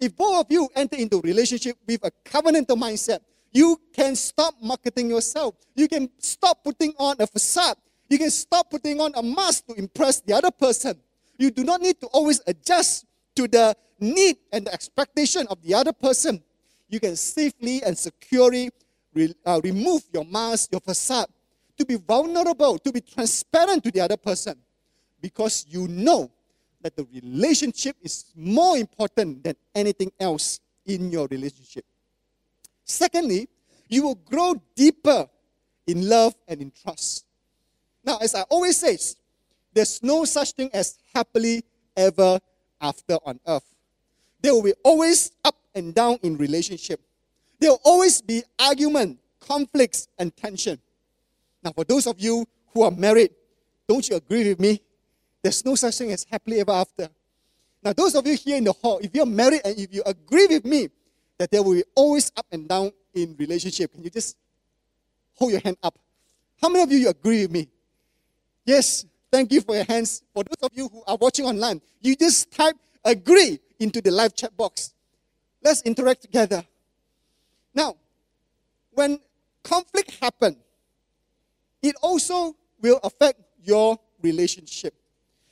If 0.00 0.16
both 0.16 0.46
of 0.46 0.46
you 0.50 0.68
enter 0.74 0.96
into 0.96 1.18
a 1.18 1.20
relationship 1.20 1.76
with 1.86 2.04
a 2.04 2.10
covenantal 2.24 2.76
mindset, 2.76 3.20
you 3.52 3.80
can 3.92 4.16
stop 4.16 4.54
marketing 4.60 5.10
yourself. 5.10 5.54
You 5.74 5.88
can 5.88 6.10
stop 6.18 6.64
putting 6.64 6.92
on 6.98 7.16
a 7.20 7.26
facade. 7.26 7.76
You 8.08 8.18
can 8.18 8.30
stop 8.30 8.70
putting 8.70 9.00
on 9.00 9.12
a 9.14 9.22
mask 9.22 9.66
to 9.66 9.74
impress 9.74 10.20
the 10.20 10.34
other 10.34 10.50
person. 10.50 10.98
You 11.38 11.50
do 11.50 11.64
not 11.64 11.80
need 11.80 12.00
to 12.00 12.06
always 12.08 12.40
adjust 12.46 13.06
to 13.34 13.48
the 13.48 13.76
need 13.98 14.36
and 14.52 14.66
the 14.66 14.72
expectation 14.72 15.46
of 15.48 15.60
the 15.62 15.74
other 15.74 15.92
person. 15.92 16.42
You 16.88 17.00
can 17.00 17.16
safely 17.16 17.82
and 17.82 17.96
securely 17.96 18.70
re, 19.12 19.32
uh, 19.44 19.60
remove 19.64 20.02
your 20.12 20.24
mask, 20.24 20.70
your 20.72 20.80
facade, 20.80 21.26
to 21.76 21.84
be 21.84 21.96
vulnerable, 21.96 22.78
to 22.78 22.92
be 22.92 23.00
transparent 23.00 23.82
to 23.84 23.90
the 23.90 24.00
other 24.00 24.16
person, 24.16 24.56
because 25.20 25.66
you 25.68 25.88
know 25.88 26.30
that 26.82 26.94
the 26.94 27.06
relationship 27.12 27.96
is 28.02 28.26
more 28.36 28.76
important 28.76 29.42
than 29.42 29.56
anything 29.74 30.12
else 30.20 30.60
in 30.86 31.10
your 31.10 31.26
relationship. 31.28 31.84
Secondly, 32.84 33.48
you 33.88 34.02
will 34.02 34.14
grow 34.14 34.54
deeper 34.76 35.26
in 35.86 36.08
love 36.08 36.34
and 36.46 36.60
in 36.60 36.70
trust. 36.70 37.24
Now, 38.04 38.18
as 38.18 38.34
I 38.34 38.42
always 38.42 38.76
say, 38.76 38.98
there's 39.74 40.02
no 40.02 40.24
such 40.24 40.52
thing 40.52 40.70
as 40.72 40.98
happily 41.14 41.64
ever 41.96 42.38
after 42.80 43.18
on 43.26 43.40
earth. 43.46 43.64
There 44.40 44.54
will 44.54 44.62
be 44.62 44.74
always 44.84 45.32
up 45.44 45.56
and 45.74 45.94
down 45.94 46.18
in 46.22 46.36
relationship. 46.36 47.00
There 47.58 47.70
will 47.70 47.80
always 47.84 48.20
be 48.20 48.42
argument, 48.58 49.18
conflicts, 49.40 50.08
and 50.18 50.34
tension. 50.36 50.78
Now, 51.62 51.72
for 51.72 51.84
those 51.84 52.06
of 52.06 52.20
you 52.20 52.46
who 52.72 52.82
are 52.82 52.90
married, 52.90 53.30
don't 53.88 54.08
you 54.08 54.16
agree 54.16 54.48
with 54.48 54.60
me? 54.60 54.80
There's 55.42 55.64
no 55.64 55.74
such 55.74 55.98
thing 55.98 56.12
as 56.12 56.24
happily 56.30 56.60
ever 56.60 56.72
after. 56.72 57.08
Now, 57.82 57.92
those 57.92 58.14
of 58.14 58.26
you 58.26 58.34
here 58.34 58.56
in 58.56 58.64
the 58.64 58.72
hall, 58.72 58.98
if 59.02 59.14
you're 59.14 59.26
married 59.26 59.60
and 59.64 59.78
if 59.78 59.92
you 59.92 60.02
agree 60.06 60.46
with 60.46 60.64
me 60.64 60.88
that 61.38 61.50
there 61.50 61.62
will 61.62 61.74
be 61.74 61.84
always 61.94 62.32
up 62.36 62.46
and 62.52 62.68
down 62.68 62.92
in 63.12 63.34
relationship, 63.38 63.92
can 63.92 64.02
you 64.02 64.10
just 64.10 64.36
hold 65.34 65.52
your 65.52 65.60
hand 65.60 65.76
up? 65.82 65.98
How 66.60 66.68
many 66.68 66.82
of 66.82 66.92
you, 66.92 66.98
you 66.98 67.08
agree 67.08 67.42
with 67.42 67.50
me? 67.50 67.68
Yes, 68.64 69.04
thank 69.34 69.50
you 69.52 69.60
for 69.60 69.74
your 69.74 69.84
hands. 69.84 70.22
For 70.32 70.44
those 70.44 70.62
of 70.62 70.70
you 70.74 70.88
who 70.88 71.02
are 71.08 71.16
watching 71.16 71.44
online, 71.44 71.80
you 72.00 72.14
just 72.14 72.52
type 72.52 72.76
agree 73.04 73.58
into 73.80 74.00
the 74.00 74.12
live 74.12 74.32
chat 74.36 74.56
box. 74.56 74.94
Let's 75.60 75.82
interact 75.82 76.22
together. 76.22 76.64
Now, 77.74 77.96
when 78.92 79.18
conflict 79.64 80.16
happens, 80.22 80.58
it 81.82 81.96
also 82.00 82.54
will 82.80 83.00
affect 83.02 83.40
your 83.60 83.98
relationship. 84.22 84.94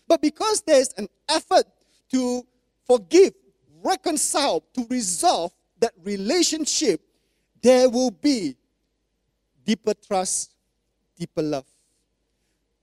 But 0.06 0.22
because 0.22 0.60
there's 0.62 0.92
an 0.96 1.08
effort 1.28 1.64
to 2.12 2.46
forgive, 2.86 3.32
reconcile, 3.82 4.62
to 4.74 4.86
resolve 4.90 5.52
that 5.80 5.92
relationship, 6.04 7.00
there 7.60 7.90
will 7.90 8.12
be 8.12 8.54
deeper 9.64 9.94
trust, 9.94 10.54
deeper 11.18 11.42
love. 11.42 11.66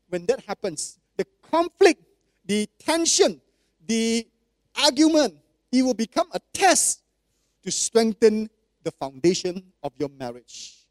When 0.10 0.26
that 0.26 0.44
happens, 0.46 1.00
the 1.18 1.26
conflict, 1.52 2.04
the 2.46 2.68
tension, 2.80 3.40
the 3.86 4.28
argument, 4.84 5.36
it 5.72 5.84
will 5.84 5.94
become 5.94 6.28
a 6.34 6.40
test 6.54 7.02
to 7.64 7.72
strengthen 7.72 8.50
the 8.84 8.92
foundation 8.92 9.64
of 9.84 9.94
your 9.98 10.10
marriage. 10.10 10.88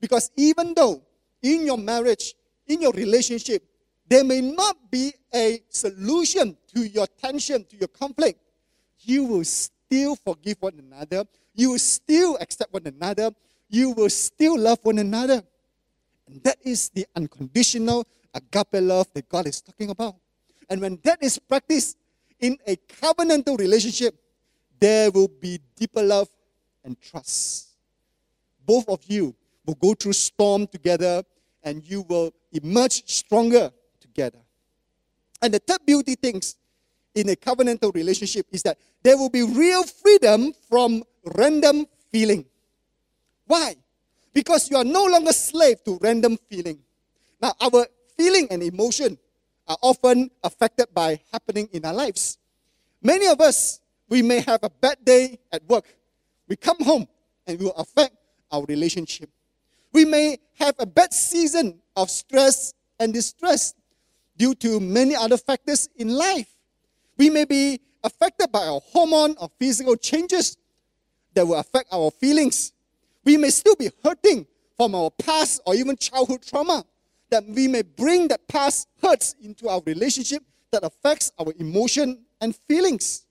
Because 0.00 0.30
even 0.36 0.72
though 0.74 1.02
in 1.42 1.66
your 1.66 1.78
marriage, 1.78 2.34
in 2.66 2.82
your 2.82 2.92
relationship, 2.92 3.62
there 4.08 4.24
may 4.24 4.40
not 4.40 4.90
be 4.90 5.12
a 5.34 5.60
solution 5.68 6.56
to 6.74 6.86
your 6.86 7.06
tension, 7.06 7.64
to 7.64 7.76
your 7.76 7.88
conflict, 7.88 8.38
you 9.00 9.24
will 9.24 9.44
still 9.44 10.16
forgive 10.16 10.56
one 10.60 10.78
another. 10.78 11.24
You 11.54 11.72
will 11.72 11.78
still 11.78 12.36
accept 12.40 12.72
one 12.72 12.86
another. 12.86 13.30
You 13.68 13.90
will 13.90 14.10
still 14.10 14.58
love 14.58 14.78
one 14.82 14.98
another. 14.98 15.42
And 16.28 16.42
that 16.44 16.58
is 16.64 16.88
the 16.90 17.06
unconditional 17.14 18.06
agape 18.36 18.80
love 18.82 19.08
that 19.14 19.28
God 19.28 19.46
is 19.46 19.60
talking 19.60 19.90
about. 19.90 20.16
And 20.68 20.80
when 20.80 20.98
that 21.04 21.22
is 21.22 21.38
practiced 21.38 21.96
in 22.38 22.58
a 22.66 22.76
covenantal 22.76 23.58
relationship, 23.58 24.14
there 24.78 25.10
will 25.10 25.28
be 25.28 25.58
deeper 25.76 26.02
love 26.02 26.28
and 26.84 27.00
trust. 27.00 27.68
Both 28.64 28.88
of 28.88 29.00
you 29.06 29.34
will 29.64 29.74
go 29.74 29.94
through 29.94 30.12
storm 30.12 30.66
together 30.66 31.22
and 31.62 31.82
you 31.88 32.02
will 32.02 32.32
emerge 32.52 33.02
stronger 33.06 33.70
together. 34.00 34.38
And 35.42 35.54
the 35.54 35.58
third 35.58 35.80
beauty 35.86 36.14
things 36.14 36.56
in 37.14 37.28
a 37.30 37.36
covenantal 37.36 37.94
relationship 37.94 38.46
is 38.52 38.62
that 38.62 38.78
there 39.02 39.16
will 39.16 39.30
be 39.30 39.42
real 39.42 39.84
freedom 39.84 40.52
from 40.68 41.02
random 41.34 41.86
feeling. 42.12 42.44
Why? 43.46 43.76
Because 44.32 44.70
you 44.70 44.76
are 44.76 44.84
no 44.84 45.06
longer 45.06 45.32
slave 45.32 45.82
to 45.84 45.98
random 46.02 46.38
feeling. 46.48 46.78
Now, 47.40 47.54
our 47.60 47.86
feeling 48.16 48.48
and 48.50 48.62
emotion 48.62 49.18
are 49.68 49.76
often 49.82 50.30
affected 50.42 50.86
by 50.94 51.20
happening 51.32 51.68
in 51.72 51.84
our 51.84 51.94
lives. 51.94 52.38
Many 53.02 53.26
of 53.26 53.40
us, 53.40 53.80
we 54.08 54.22
may 54.22 54.40
have 54.40 54.60
a 54.62 54.70
bad 54.70 54.98
day 55.04 55.38
at 55.52 55.62
work. 55.68 55.84
We 56.48 56.56
come 56.56 56.78
home 56.80 57.06
and 57.46 57.60
it 57.60 57.64
will 57.64 57.72
affect 57.72 58.14
our 58.50 58.64
relationship. 58.64 59.30
We 59.92 60.04
may 60.04 60.38
have 60.54 60.74
a 60.78 60.86
bad 60.86 61.12
season 61.12 61.80
of 61.96 62.10
stress 62.10 62.74
and 62.98 63.12
distress 63.12 63.74
due 64.36 64.54
to 64.56 64.80
many 64.80 65.14
other 65.14 65.36
factors 65.36 65.88
in 65.96 66.08
life. 66.08 66.48
We 67.16 67.30
may 67.30 67.44
be 67.44 67.80
affected 68.04 68.52
by 68.52 68.66
our 68.66 68.80
hormone 68.92 69.34
or 69.40 69.50
physical 69.58 69.96
changes 69.96 70.56
that 71.34 71.46
will 71.46 71.56
affect 71.56 71.88
our 71.92 72.10
feelings. 72.10 72.72
We 73.24 73.36
may 73.36 73.50
still 73.50 73.74
be 73.74 73.90
hurting 74.04 74.46
from 74.76 74.94
our 74.94 75.10
past 75.10 75.60
or 75.66 75.74
even 75.74 75.96
childhood 75.96 76.42
trauma 76.42 76.84
that 77.30 77.44
we 77.46 77.68
may 77.68 77.82
bring 77.82 78.28
that 78.28 78.46
past 78.48 78.88
hurts 79.02 79.34
into 79.42 79.68
our 79.68 79.82
relationship 79.86 80.42
that 80.72 80.84
affects 80.84 81.32
our 81.38 81.52
emotion 81.58 82.24
and 82.40 82.54
feelings. 82.68 83.26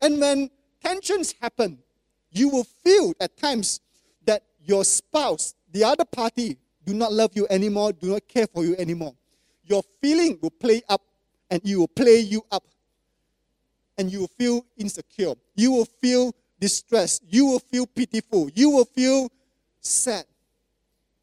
And 0.00 0.20
when 0.20 0.50
tensions 0.82 1.34
happen, 1.40 1.78
you 2.30 2.48
will 2.48 2.64
feel 2.64 3.14
at 3.20 3.36
times 3.36 3.80
that 4.26 4.42
your 4.64 4.84
spouse, 4.84 5.54
the 5.72 5.84
other 5.84 6.04
party, 6.04 6.58
do 6.84 6.92
not 6.92 7.12
love 7.12 7.30
you 7.34 7.46
anymore, 7.48 7.92
do 7.92 8.10
not 8.10 8.28
care 8.28 8.46
for 8.46 8.64
you 8.64 8.76
anymore. 8.76 9.14
Your 9.64 9.82
feeling 10.02 10.38
will 10.42 10.50
play 10.50 10.82
up 10.88 11.02
and 11.50 11.62
it 11.64 11.76
will 11.76 11.88
play 11.88 12.18
you 12.18 12.44
up. 12.50 12.64
And 13.96 14.10
you 14.10 14.20
will 14.20 14.28
feel 14.36 14.66
insecure. 14.76 15.34
You 15.54 15.70
will 15.70 15.84
feel 15.84 16.34
distressed. 16.58 17.22
You 17.28 17.46
will 17.46 17.60
feel 17.60 17.86
pitiful. 17.86 18.50
You 18.54 18.70
will 18.70 18.84
feel 18.84 19.30
sad. 19.80 20.24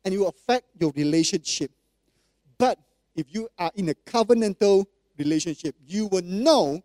And 0.04 0.14
it 0.14 0.18
will 0.18 0.30
affect 0.30 0.68
your 0.80 0.92
relationship. 0.96 1.72
But 2.62 2.78
if 3.16 3.26
you 3.34 3.50
are 3.58 3.72
in 3.74 3.90
a 3.90 3.96
covenantal 4.06 4.86
relationship, 5.18 5.76
you 5.88 6.06
will 6.06 6.22
know 6.22 6.80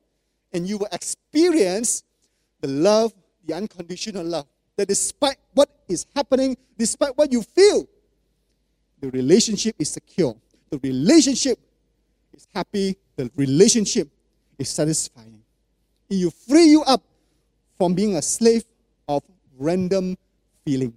and 0.54 0.66
you 0.66 0.78
will 0.78 0.88
experience 0.90 2.02
the 2.62 2.68
love, 2.68 3.12
the 3.44 3.52
unconditional 3.52 4.24
love. 4.24 4.46
That 4.78 4.88
despite 4.88 5.36
what 5.52 5.68
is 5.86 6.06
happening, 6.16 6.56
despite 6.78 7.14
what 7.18 7.30
you 7.30 7.42
feel, 7.42 7.86
the 9.02 9.10
relationship 9.10 9.76
is 9.78 9.90
secure. 9.90 10.34
The 10.70 10.78
relationship 10.78 11.58
is 12.32 12.48
happy. 12.54 12.96
The 13.16 13.30
relationship 13.36 14.08
is 14.58 14.70
satisfying. 14.70 15.42
It 16.08 16.24
will 16.24 16.30
free 16.30 16.70
you 16.70 16.84
up 16.84 17.02
from 17.76 17.92
being 17.92 18.16
a 18.16 18.22
slave 18.22 18.64
of 19.06 19.22
random 19.58 20.16
feeling. 20.64 20.94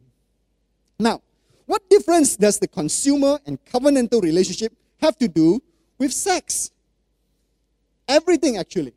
Now, 0.97 1.21
what 1.69 1.87
difference 1.87 2.35
does 2.35 2.57
the 2.57 2.67
consumer 2.67 3.37
and 3.45 3.63
covenantal 3.63 4.23
relationship 4.23 4.73
have 4.99 5.15
to 5.19 5.27
do 5.27 5.61
with 5.99 6.11
sex? 6.11 6.71
Everything, 8.07 8.57
actually. 8.57 8.95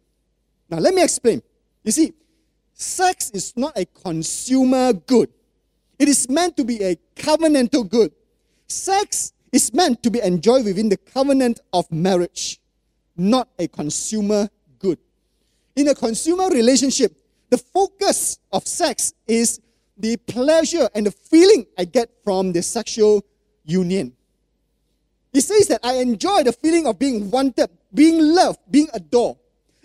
Now, 0.70 0.78
let 0.78 0.94
me 0.94 1.02
explain. 1.02 1.42
You 1.84 1.92
see, 1.92 2.14
sex 2.72 3.28
is 3.32 3.52
not 3.58 3.76
a 3.76 3.84
consumer 3.84 4.94
good, 4.94 5.28
it 5.98 6.08
is 6.08 6.30
meant 6.30 6.56
to 6.56 6.64
be 6.64 6.82
a 6.82 6.96
covenantal 7.14 7.86
good. 7.86 8.10
Sex 8.68 9.34
is 9.52 9.74
meant 9.74 10.02
to 10.02 10.10
be 10.10 10.22
enjoyed 10.22 10.64
within 10.64 10.88
the 10.88 10.96
covenant 10.96 11.60
of 11.74 11.84
marriage, 11.92 12.58
not 13.18 13.50
a 13.58 13.68
consumer 13.68 14.48
good. 14.78 14.98
In 15.76 15.88
a 15.88 15.94
consumer 15.94 16.48
relationship, 16.48 17.14
the 17.50 17.58
focus 17.58 18.38
of 18.50 18.66
sex 18.66 19.12
is 19.26 19.60
the 20.02 20.16
pleasure 20.16 20.90
and 20.94 21.06
the 21.06 21.12
feeling 21.12 21.64
I 21.78 21.84
get 21.84 22.10
from 22.24 22.52
the 22.52 22.60
sexual 22.60 23.24
union. 23.64 24.12
He 25.32 25.40
says 25.40 25.68
that 25.68 25.80
I 25.82 25.94
enjoy 25.94 26.42
the 26.42 26.52
feeling 26.52 26.86
of 26.86 26.98
being 26.98 27.30
wanted, 27.30 27.70
being 27.94 28.18
loved, 28.34 28.58
being 28.68 28.88
adored. 28.92 29.36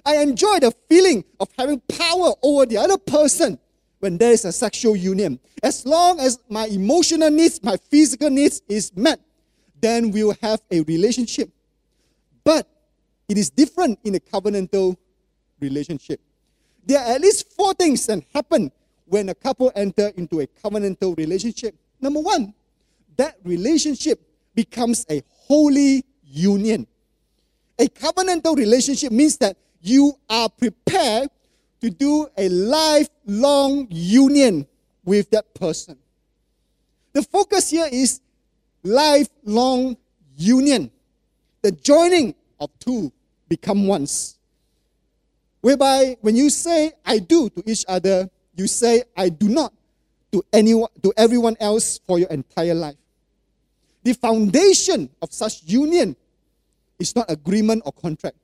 I 0.04 0.18
enjoy 0.18 0.60
the 0.60 0.74
feeling 0.90 1.24
of 1.40 1.50
having 1.58 1.82
power 1.82 2.34
over 2.42 2.66
the 2.66 2.78
other 2.78 2.98
person 2.98 3.60
when 4.00 4.18
there 4.18 4.32
is 4.32 4.44
a 4.44 4.52
sexual 4.52 4.96
union. 4.96 5.40
As 5.62 5.86
long 5.86 6.20
as 6.20 6.40
my 6.50 6.66
emotional 6.66 7.30
needs, 7.30 7.62
my 7.64 7.78
physical 7.90 8.32
needs 8.32 8.62
is 8.68 8.92
met, 8.96 9.20
then 9.80 10.10
we 10.10 10.24
will 10.24 10.38
have 10.42 10.62
a 10.72 10.82
relationship. 10.82 11.50
But 12.44 12.68
it 13.30 13.38
is 13.38 13.52
different 13.52 14.00
in 14.04 14.16
a 14.16 14.20
covenantal 14.20 14.98
relationship. 15.60 16.20
There 16.86 17.00
are 17.00 17.16
at 17.16 17.22
least 17.22 17.54
four 17.54 17.76
things 17.76 18.06
that 18.08 18.24
happen 18.34 18.72
when 19.08 19.30
a 19.30 19.36
couple 19.36 19.72
enter 19.76 20.12
into 20.18 20.42
a 20.42 20.48
covenantal 20.48 21.18
relationship. 21.18 21.76
Number 22.00 22.20
one, 22.20 22.54
that 23.16 23.38
relationship 23.44 24.22
becomes 24.54 25.06
a 25.10 25.24
holy 25.30 26.04
union. 26.24 26.86
A 27.80 27.88
covenantal 27.88 28.56
relationship 28.56 29.12
means 29.12 29.38
that 29.38 29.58
you 29.82 30.14
are 30.30 30.50
prepared 30.50 31.30
to 31.82 31.90
do 31.90 32.28
a 32.38 32.50
lifelong 32.50 33.88
union 33.90 34.68
with 35.06 35.30
that 35.30 35.54
person. 35.54 35.98
The 37.14 37.24
focus 37.24 37.70
here 37.70 37.88
is 37.92 38.20
lifelong 38.84 39.98
union, 40.38 40.92
the 41.62 41.72
joining 41.72 42.36
of 42.60 42.70
two 42.80 43.12
become 43.48 43.88
ones 43.88 44.38
whereby 45.62 46.18
when 46.22 46.36
you 46.36 46.50
say 46.50 46.94
I 47.06 47.20
do 47.20 47.50
to 47.50 47.64
each 47.66 47.86
other, 47.88 48.30
you 48.58 48.68
say 48.68 49.04
I 49.16 49.30
do 49.30 49.48
not 49.48 49.74
to 50.32 50.44
anyone 50.52 50.90
to 51.04 51.14
everyone 51.16 51.56
else 51.60 52.00
for 52.06 52.20
your 52.20 52.30
entire 52.30 52.74
life. 52.74 52.98
The 54.04 54.14
foundation 54.14 55.10
of 55.22 55.32
such 55.32 55.64
union 55.64 56.16
is 57.00 57.16
not 57.16 57.30
agreement 57.30 57.84
or 57.86 57.92
contract. 57.92 58.38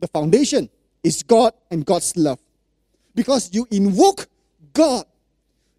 The 0.00 0.08
foundation 0.08 0.68
is 1.02 1.22
God 1.22 1.54
and 1.70 1.84
God's 1.84 2.16
love. 2.16 2.38
Because 3.14 3.52
you 3.52 3.66
invoke 3.70 4.26
God, 4.72 5.04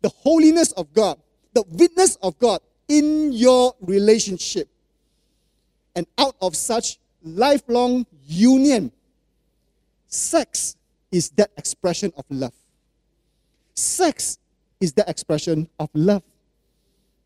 the 0.01 0.09
holiness 0.09 0.71
of 0.73 0.93
God, 0.93 1.17
the 1.53 1.63
witness 1.69 2.15
of 2.17 2.37
God 2.39 2.61
in 2.87 3.33
your 3.33 3.75
relationship. 3.81 4.67
And 5.95 6.07
out 6.17 6.35
of 6.41 6.55
such 6.55 6.97
lifelong 7.23 8.05
union, 8.25 8.91
Sex 10.13 10.75
is 11.11 11.31
that 11.31 11.49
expression 11.57 12.13
of 12.15 12.25
love. 12.29 12.53
Sex 13.75 14.37
is 14.79 14.93
the 14.93 15.07
expression 15.09 15.67
of 15.79 15.89
love. 15.93 16.23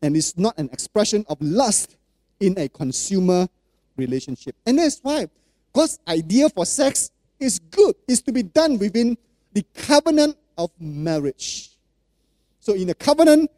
And 0.02 0.16
it's 0.16 0.36
not 0.36 0.56
an 0.58 0.68
expression 0.72 1.24
of 1.28 1.38
lust 1.40 1.96
in 2.40 2.58
a 2.58 2.68
consumer 2.68 3.48
relationship. 3.96 4.54
And 4.64 4.78
that's 4.78 5.00
why 5.00 5.26
God's 5.72 5.98
idea 6.06 6.48
for 6.48 6.64
sex 6.64 7.10
is 7.40 7.58
good, 7.58 7.94
is 8.06 8.22
to 8.22 8.32
be 8.32 8.42
done 8.42 8.78
within 8.78 9.16
the 9.52 9.64
covenant 9.74 10.36
of 10.56 10.70
marriage. 10.78 11.70
So, 12.60 12.74
in 12.74 12.90
a 12.90 12.94
covenant 12.94 13.50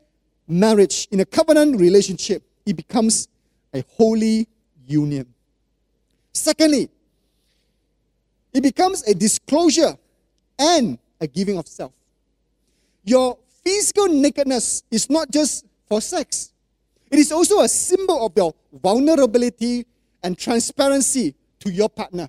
marriage, 0.47 1.09
in 1.11 1.21
a 1.21 1.25
covenant 1.25 1.81
relationship, 1.81 2.43
it 2.67 2.77
becomes 2.77 3.29
a 3.73 3.85
holy 3.97 4.49
union. 4.87 5.27
Secondly, 6.33 6.89
it 8.53 8.63
becomes 8.63 9.03
a 9.07 9.15
disclosure 9.15 9.97
and 10.59 10.99
a 11.21 11.27
giving 11.27 11.59
of 11.59 11.69
self. 11.69 11.93
Your 13.05 13.39
physical 13.65 14.09
nakedness 14.09 14.83
is 14.91 15.09
not 15.11 15.31
just 15.31 15.67
for 15.89 16.01
sex, 16.01 16.53
it 17.11 17.19
is 17.19 17.33
also 17.33 17.61
a 17.61 17.69
symbol 17.69 18.25
of 18.25 18.33
your 18.37 18.55
vulnerability 18.73 19.85
and 20.23 20.39
transparency 20.39 21.35
to 21.59 21.71
your 21.71 21.89
partner. 21.89 22.29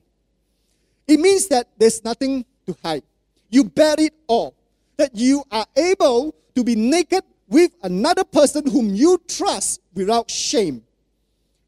It 1.08 1.20
means 1.20 1.48
that 1.48 1.68
there's 1.78 2.04
nothing 2.04 2.46
to 2.66 2.76
hide. 2.84 3.04
You 3.50 3.66
bare 3.66 3.96
it 4.00 4.14
all. 4.28 4.56
That 4.98 5.16
you 5.16 5.44
are 5.52 5.66
able 5.76 6.34
to 6.56 6.64
be 6.64 6.76
naked 6.76 7.24
with 7.48 7.72
another 7.84 8.24
person 8.24 8.66
whom 8.66 8.96
you 8.96 9.22
trust 9.28 9.82
without 9.94 10.32
shame. 10.32 10.84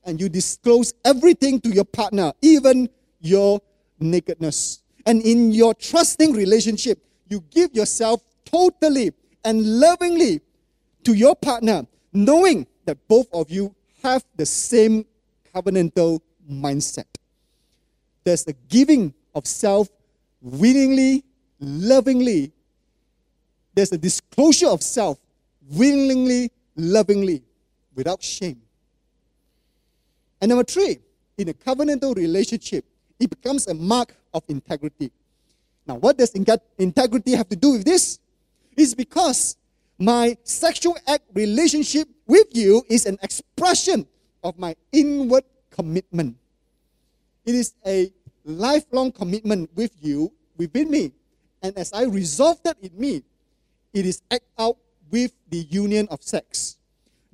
And 0.06 0.20
you 0.20 0.30
disclose 0.30 0.94
everything 1.06 1.60
to 1.62 1.70
your 1.70 1.86
partner, 1.86 2.34
even 2.42 2.90
your 3.20 3.62
nakedness. 4.00 4.82
And 5.06 5.22
in 5.22 5.52
your 5.52 5.74
trusting 5.74 6.34
relationship, 6.34 7.04
you 7.30 7.44
give 7.52 7.74
yourself 7.74 8.22
totally 8.46 9.12
and 9.44 9.80
lovingly 9.80 10.42
to 11.04 11.14
your 11.14 11.36
partner, 11.36 11.86
knowing 12.12 12.66
that 12.86 12.98
both 13.08 13.28
of 13.34 13.50
you 13.50 13.74
have 14.02 14.24
the 14.36 14.46
same 14.46 15.06
covenantal 15.54 16.20
mindset. 16.50 17.06
There's 18.24 18.48
a 18.48 18.54
giving 18.70 19.14
of 19.36 19.46
self 19.46 19.90
willingly, 20.42 21.24
lovingly. 21.60 22.52
There's 23.74 23.92
a 23.92 23.98
disclosure 23.98 24.68
of 24.68 24.82
self 24.82 25.18
willingly, 25.70 26.52
lovingly, 26.76 27.42
without 27.96 28.22
shame. 28.22 28.62
And 30.42 30.50
number 30.50 30.64
three, 30.64 31.00
in 31.38 31.50
a 31.50 31.54
covenantal 31.54 32.16
relationship, 32.16 32.86
it 33.20 33.30
becomes 33.30 33.68
a 33.68 33.74
mark 33.74 34.16
of 34.34 34.44
integrity. 34.48 35.12
Now, 35.88 35.96
what 35.96 36.18
does 36.18 36.32
integrity 36.78 37.32
have 37.32 37.50
to 37.50 37.56
do 37.56 37.72
with 37.72 37.86
this? 37.86 38.20
It's 38.76 38.94
because 38.94 39.58
my 39.98 40.38
sexual 40.44 40.98
act 41.08 41.24
relationship 41.34 42.08
with 42.28 42.48
you 42.52 42.84
is 42.90 43.06
an 43.06 43.18
expression 43.22 44.08
of 44.44 44.58
my 44.58 44.76
inward 44.92 45.44
commitment. 45.70 46.36
It 47.46 47.56
is 47.56 47.74
a 47.86 48.12
lifelong 48.44 49.12
commitment 49.12 49.70
with 49.76 49.92
you, 50.02 50.32
within 50.58 50.90
me. 50.90 51.12
And 51.62 51.78
as 51.78 51.94
I 51.94 52.04
resolve 52.04 52.62
that 52.64 52.78
in 52.82 52.92
me, 52.98 53.24
it 53.94 54.06
is 54.06 54.22
act 54.32 54.46
out 54.58 54.78
with 55.12 55.32
the 55.50 55.60
union 55.70 56.08
of 56.10 56.24
sex. 56.24 56.78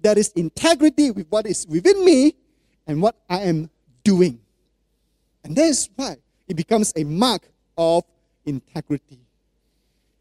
That 0.02 0.18
is 0.18 0.30
integrity 0.34 1.12
with 1.12 1.28
what 1.30 1.46
is 1.48 1.66
within 1.68 2.04
me 2.06 2.36
and 2.86 3.02
what 3.02 3.16
I 3.30 3.42
am 3.42 3.70
doing. 4.04 4.40
And 5.44 5.56
that's 5.56 5.90
why 5.96 6.18
it 6.48 6.56
becomes 6.56 6.94
a 6.96 7.04
mark 7.04 7.50
of 7.78 8.04
integrity. 8.46 9.20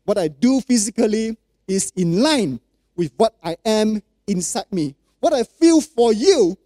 What 0.09 0.17
I 0.17 0.29
do 0.29 0.63
physically 0.63 1.37
is 1.67 1.93
in 1.95 2.23
line 2.23 2.61
with 2.97 3.13
what 3.19 3.35
I 3.45 3.59
am 3.63 4.03
inside 4.27 4.65
me. 4.73 4.95
What 5.21 5.35
I 5.35 5.43
feel 5.43 5.83
for 5.83 6.15
you 6.15 6.57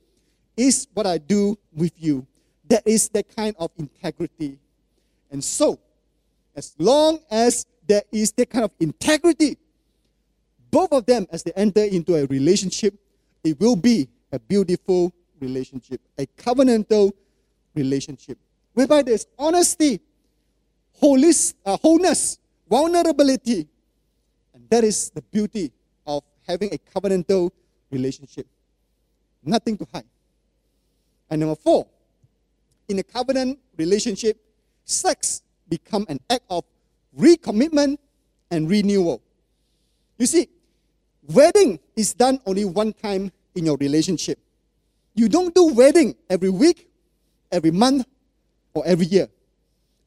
is 0.57 0.87
what 0.95 1.09
I 1.09 1.19
do 1.19 1.59
with 1.75 1.91
you. 2.01 2.25
That 2.69 2.87
is 2.87 3.09
the 3.09 3.25
kind 3.25 3.57
of 3.59 3.73
integrity. 3.77 4.61
And 5.29 5.43
so, 5.43 5.81
as 6.55 6.77
long 6.79 7.19
as 7.33 7.67
there 7.85 8.05
is 8.13 8.31
that 8.31 8.49
kind 8.49 8.65
of 8.65 8.71
integrity, 8.79 9.59
both 10.71 10.93
of 10.93 11.05
them, 11.05 11.27
as 11.33 11.43
they 11.43 11.53
enter 11.57 11.83
into 11.83 12.15
a 12.15 12.25
relationship, 12.27 12.95
it 13.43 13.59
will 13.59 13.75
be 13.75 14.09
a 14.31 14.39
beautiful 14.39 15.13
relationship, 15.41 16.01
a 16.17 16.27
covenantal 16.39 17.11
relationship, 17.75 18.39
whereby 18.73 19.03
there's 19.03 19.27
honesty, 19.37 19.99
wholeness, 20.93 21.55
uh, 21.67 21.77
wholeness, 21.79 22.39
vulnerability. 22.73 23.69
And 24.55 24.65
that 24.71 24.83
is 24.83 25.11
the 25.11 25.21
beauty 25.21 25.71
of 26.07 26.23
having 26.49 26.73
a 26.73 26.79
covenantal 26.79 27.51
relationship. 27.91 28.47
Nothing 29.45 29.77
to 29.77 29.87
hide. 29.93 30.09
And 31.29 31.41
number 31.41 31.57
four, 31.57 31.87
in 32.89 32.99
a 32.99 33.03
covenant 33.03 33.59
relationship, 33.77 34.41
sex 34.87 35.43
become 35.69 36.07
an 36.09 36.19
act 36.31 36.45
of 36.49 36.65
recommitment 37.19 37.99
and 38.51 38.71
renewal. 38.71 39.21
You 40.17 40.25
see, 40.25 40.49
wedding 41.29 41.79
is 41.95 42.15
done 42.15 42.41
only 42.47 42.65
one 42.65 42.95
time 42.95 43.33
in 43.55 43.67
your 43.67 43.77
relationship. 43.77 44.39
You 45.15 45.29
don't 45.29 45.55
do 45.55 45.75
wedding 45.75 46.15
every 46.31 46.49
week, 46.49 46.89
every 47.51 47.71
month, 47.71 48.07
or 48.73 48.83
every 48.87 49.07
year. 49.07 49.29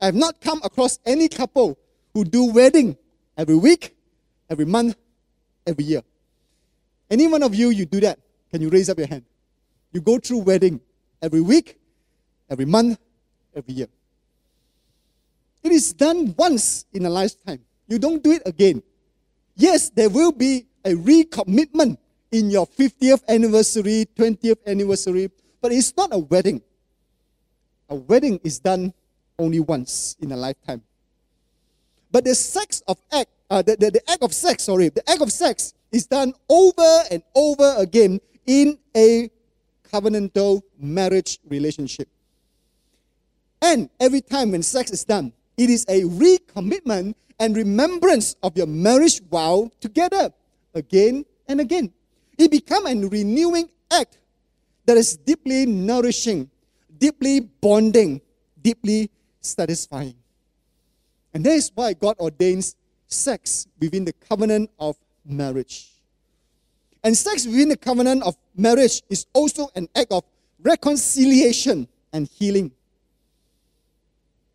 I 0.02 0.06
have 0.06 0.16
not 0.16 0.42
come 0.42 0.62
across 0.64 0.98
any 1.06 1.28
couple 1.30 1.78
who 2.16 2.24
do 2.24 2.46
wedding 2.46 2.98
every 3.38 3.56
week, 3.56 3.94
every 4.50 4.64
month, 4.64 4.96
every 5.68 5.84
year. 5.84 6.02
Any 7.12 7.28
one 7.28 7.44
of 7.44 7.54
you, 7.54 7.70
you 7.70 7.86
do 7.86 8.00
that? 8.00 8.18
Can 8.50 8.62
you 8.62 8.70
raise 8.70 8.90
up 8.90 8.98
your 8.98 9.08
hand? 9.08 9.26
You 9.92 10.00
go 10.00 10.18
through 10.18 10.40
wedding 10.40 10.80
every 11.22 11.42
week, 11.42 11.78
every 12.50 12.64
month, 12.64 12.98
every 13.54 13.74
year. 13.74 13.88
It 15.62 15.74
is 15.74 15.92
done 15.92 16.34
once 16.38 16.86
in 16.94 17.06
a 17.06 17.10
lifetime. 17.10 17.60
You 17.88 18.00
don't 18.00 18.24
do 18.24 18.32
it 18.32 18.44
again. 18.46 18.82
Yes, 19.58 19.90
there 19.90 20.10
will 20.10 20.32
be 20.32 20.68
a 20.86 20.92
recommitment 20.92 21.98
in 22.32 22.50
your 22.50 22.66
50th 22.66 23.28
anniversary, 23.28 24.08
20th 24.16 24.66
anniversary, 24.66 25.30
but 25.62 25.74
it's 25.74 25.96
not 25.98 26.14
a 26.14 26.20
wedding. 26.20 26.62
A 27.90 27.96
wedding 27.96 28.40
is 28.44 28.60
done 28.60 28.94
only 29.38 29.60
once 29.60 30.16
in 30.22 30.32
a 30.32 30.38
lifetime. 30.38 30.82
But 32.12 32.26
the 32.26 32.36
sex 32.36 32.82
of 32.88 32.98
act, 33.12 33.30
uh, 33.50 33.62
the, 33.62 33.76
the, 33.76 33.92
the 33.92 34.10
act 34.10 34.24
of 34.24 34.34
sex, 34.34 34.64
sorry, 34.64 34.90
the 34.90 35.08
act 35.10 35.22
of 35.22 35.32
sex 35.32 35.74
is 35.92 36.08
done 36.08 36.34
over 36.50 37.04
and 37.12 37.24
over 37.36 37.76
again 37.78 38.20
in 38.46 38.78
a 38.96 39.30
covenantal 39.92 40.62
marriage 40.80 41.40
relationship. 41.48 42.08
And 43.62 43.90
every 44.00 44.22
time 44.22 44.52
when 44.52 44.64
sex 44.64 44.92
is 44.92 45.04
done, 45.04 45.34
it 45.58 45.70
is 45.70 45.86
a 45.88 46.02
recommitment 46.04 47.16
and 47.40 47.56
remembrance 47.56 48.36
of 48.44 48.58
your 48.58 48.68
marriage 48.68 49.22
vow 49.22 49.72
together 49.80 50.32
again 50.74 51.26
and 51.48 51.60
again. 51.60 51.92
It 52.38 52.52
becomes 52.52 52.88
a 52.90 53.08
renewing 53.08 53.70
act 53.92 54.18
that 54.86 54.98
is 54.98 55.18
deeply 55.18 55.66
nourishing, 55.66 56.50
deeply 56.98 57.40
bonding, 57.40 58.22
deeply 58.62 59.10
satisfying. 59.42 60.16
And 61.36 61.46
that 61.46 61.52
is 61.52 61.70
why 61.76 61.92
God 61.92 62.16
ordains 62.18 62.78
sex 63.08 63.68
within 63.82 64.06
the 64.06 64.14
covenant 64.14 64.72
of 64.80 64.96
marriage. 65.26 65.92
And 67.04 67.16
sex 67.16 67.46
within 67.46 67.68
the 67.68 67.78
covenant 67.78 68.24
of 68.24 68.38
marriage 68.56 69.04
is 69.10 69.28
also 69.34 69.68
an 69.76 69.90
act 69.98 70.14
of 70.14 70.24
reconciliation 70.64 71.90
and 72.14 72.26
healing. 72.26 72.72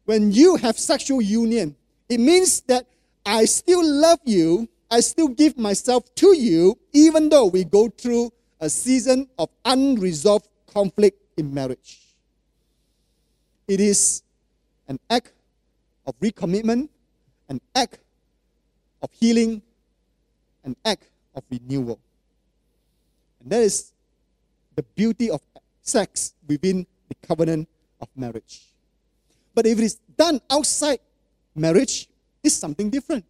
When 0.06 0.32
you 0.32 0.56
have 0.56 0.78
sexual 0.78 1.20
union, 1.20 1.76
it 2.08 2.18
means 2.18 2.62
that 2.62 2.86
I 3.26 3.44
still 3.44 3.84
love 3.84 4.20
you, 4.24 4.66
I 4.90 5.00
still 5.00 5.28
give 5.28 5.58
myself 5.58 6.12
to 6.16 6.34
you, 6.34 6.78
even 6.94 7.28
though 7.28 7.46
we 7.46 7.64
go 7.64 7.90
through 7.90 8.32
a 8.58 8.70
season 8.70 9.28
of 9.38 9.50
unresolved 9.66 10.48
conflict 10.72 11.20
in 11.36 11.52
marriage. 11.52 12.00
It 13.68 13.80
is 13.80 14.22
an 14.88 14.98
act 15.10 15.32
of 16.06 16.18
recommitment, 16.20 16.88
an 17.48 17.60
act 17.74 17.98
of 19.02 19.10
healing, 19.12 19.62
an 20.64 20.76
act 20.84 21.08
of 21.34 21.44
renewal. 21.50 21.98
And 23.40 23.50
that 23.50 23.62
is 23.62 23.92
the 24.76 24.82
beauty 24.82 25.30
of 25.30 25.40
sex 25.82 26.34
within 26.46 26.86
the 27.08 27.14
covenant 27.26 27.68
of 28.00 28.08
marriage. 28.16 28.62
But 29.54 29.66
if 29.66 29.78
it 29.78 29.84
is 29.84 29.94
done 30.16 30.40
outside 30.50 31.00
marriage, 31.54 32.08
it's 32.42 32.54
something 32.54 32.90
different. 32.90 33.24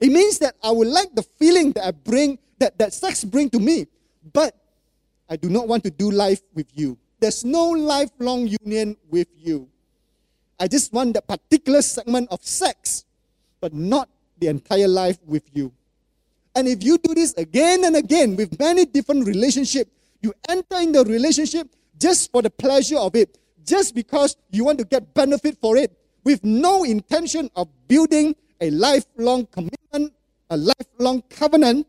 It 0.00 0.10
means 0.10 0.38
that 0.38 0.54
I 0.62 0.70
would 0.70 0.88
like 0.88 1.14
the 1.14 1.22
feeling 1.22 1.72
that 1.72 1.86
I 1.86 1.90
bring, 1.92 2.38
that, 2.58 2.78
that 2.78 2.92
sex 2.92 3.24
bring 3.24 3.50
to 3.50 3.58
me, 3.58 3.86
but 4.32 4.54
I 5.28 5.36
do 5.36 5.48
not 5.48 5.68
want 5.68 5.84
to 5.84 5.90
do 5.90 6.10
life 6.10 6.42
with 6.54 6.66
you. 6.74 6.98
There's 7.20 7.44
no 7.44 7.70
lifelong 7.70 8.48
union 8.60 8.96
with 9.08 9.28
you. 9.38 9.68
I 10.62 10.68
just 10.68 10.92
want 10.92 11.14
that 11.14 11.26
particular 11.26 11.82
segment 11.82 12.28
of 12.30 12.40
sex, 12.44 13.04
but 13.60 13.74
not 13.74 14.08
the 14.38 14.46
entire 14.46 14.86
life 14.86 15.18
with 15.26 15.42
you. 15.52 15.72
And 16.54 16.68
if 16.68 16.84
you 16.84 16.98
do 16.98 17.16
this 17.16 17.34
again 17.34 17.82
and 17.82 17.96
again 17.96 18.36
with 18.36 18.56
many 18.60 18.84
different 18.84 19.26
relationships, 19.26 19.90
you 20.20 20.32
enter 20.48 20.76
in 20.76 20.92
the 20.92 21.04
relationship 21.04 21.68
just 21.98 22.30
for 22.30 22.42
the 22.42 22.50
pleasure 22.50 22.98
of 22.98 23.16
it, 23.16 23.38
just 23.66 23.92
because 23.92 24.36
you 24.52 24.64
want 24.64 24.78
to 24.78 24.84
get 24.84 25.12
benefit 25.14 25.58
for 25.60 25.76
it, 25.76 25.90
with 26.22 26.44
no 26.44 26.84
intention 26.84 27.50
of 27.56 27.66
building 27.88 28.36
a 28.60 28.70
lifelong 28.70 29.46
commitment, 29.46 30.12
a 30.48 30.56
lifelong 30.56 31.22
covenant, 31.22 31.88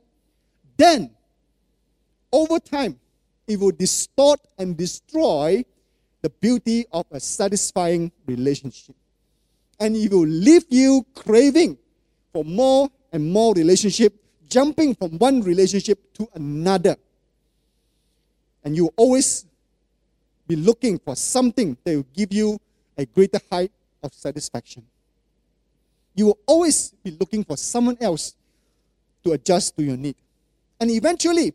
then 0.78 1.12
over 2.32 2.58
time 2.58 3.00
it 3.46 3.60
will 3.60 3.70
distort 3.70 4.40
and 4.58 4.76
destroy 4.76 5.64
the 6.24 6.30
beauty 6.30 6.86
of 6.92 7.06
a 7.12 7.20
satisfying 7.20 8.12
relationship. 8.26 8.96
And 9.80 9.96
it 9.96 10.12
will 10.12 10.26
leave 10.26 10.64
you 10.70 11.06
craving 11.14 11.78
for 12.32 12.46
more 12.46 12.90
and 13.12 13.32
more 13.32 13.54
relationship, 13.54 14.14
jumping 14.50 14.96
from 14.96 15.20
one 15.20 15.42
relationship 15.42 16.14
to 16.14 16.28
another. 16.34 16.96
And 18.64 18.76
you 18.76 18.86
will 18.86 18.94
always 18.96 19.46
be 20.48 20.56
looking 20.56 20.98
for 20.98 21.16
something 21.16 21.78
that 21.84 21.96
will 21.96 22.06
give 22.16 22.32
you 22.32 22.58
a 22.98 23.06
greater 23.06 23.40
height 23.52 23.72
of 24.02 24.14
satisfaction. 24.14 24.86
You 26.16 26.28
will 26.28 26.40
always 26.46 26.94
be 27.04 27.12
looking 27.12 27.44
for 27.44 27.58
someone 27.58 27.98
else 28.00 28.34
to 29.26 29.34
adjust 29.34 29.76
to 29.76 29.84
your 29.84 29.98
need. 29.98 30.16
And 30.80 30.90
eventually, 30.90 31.54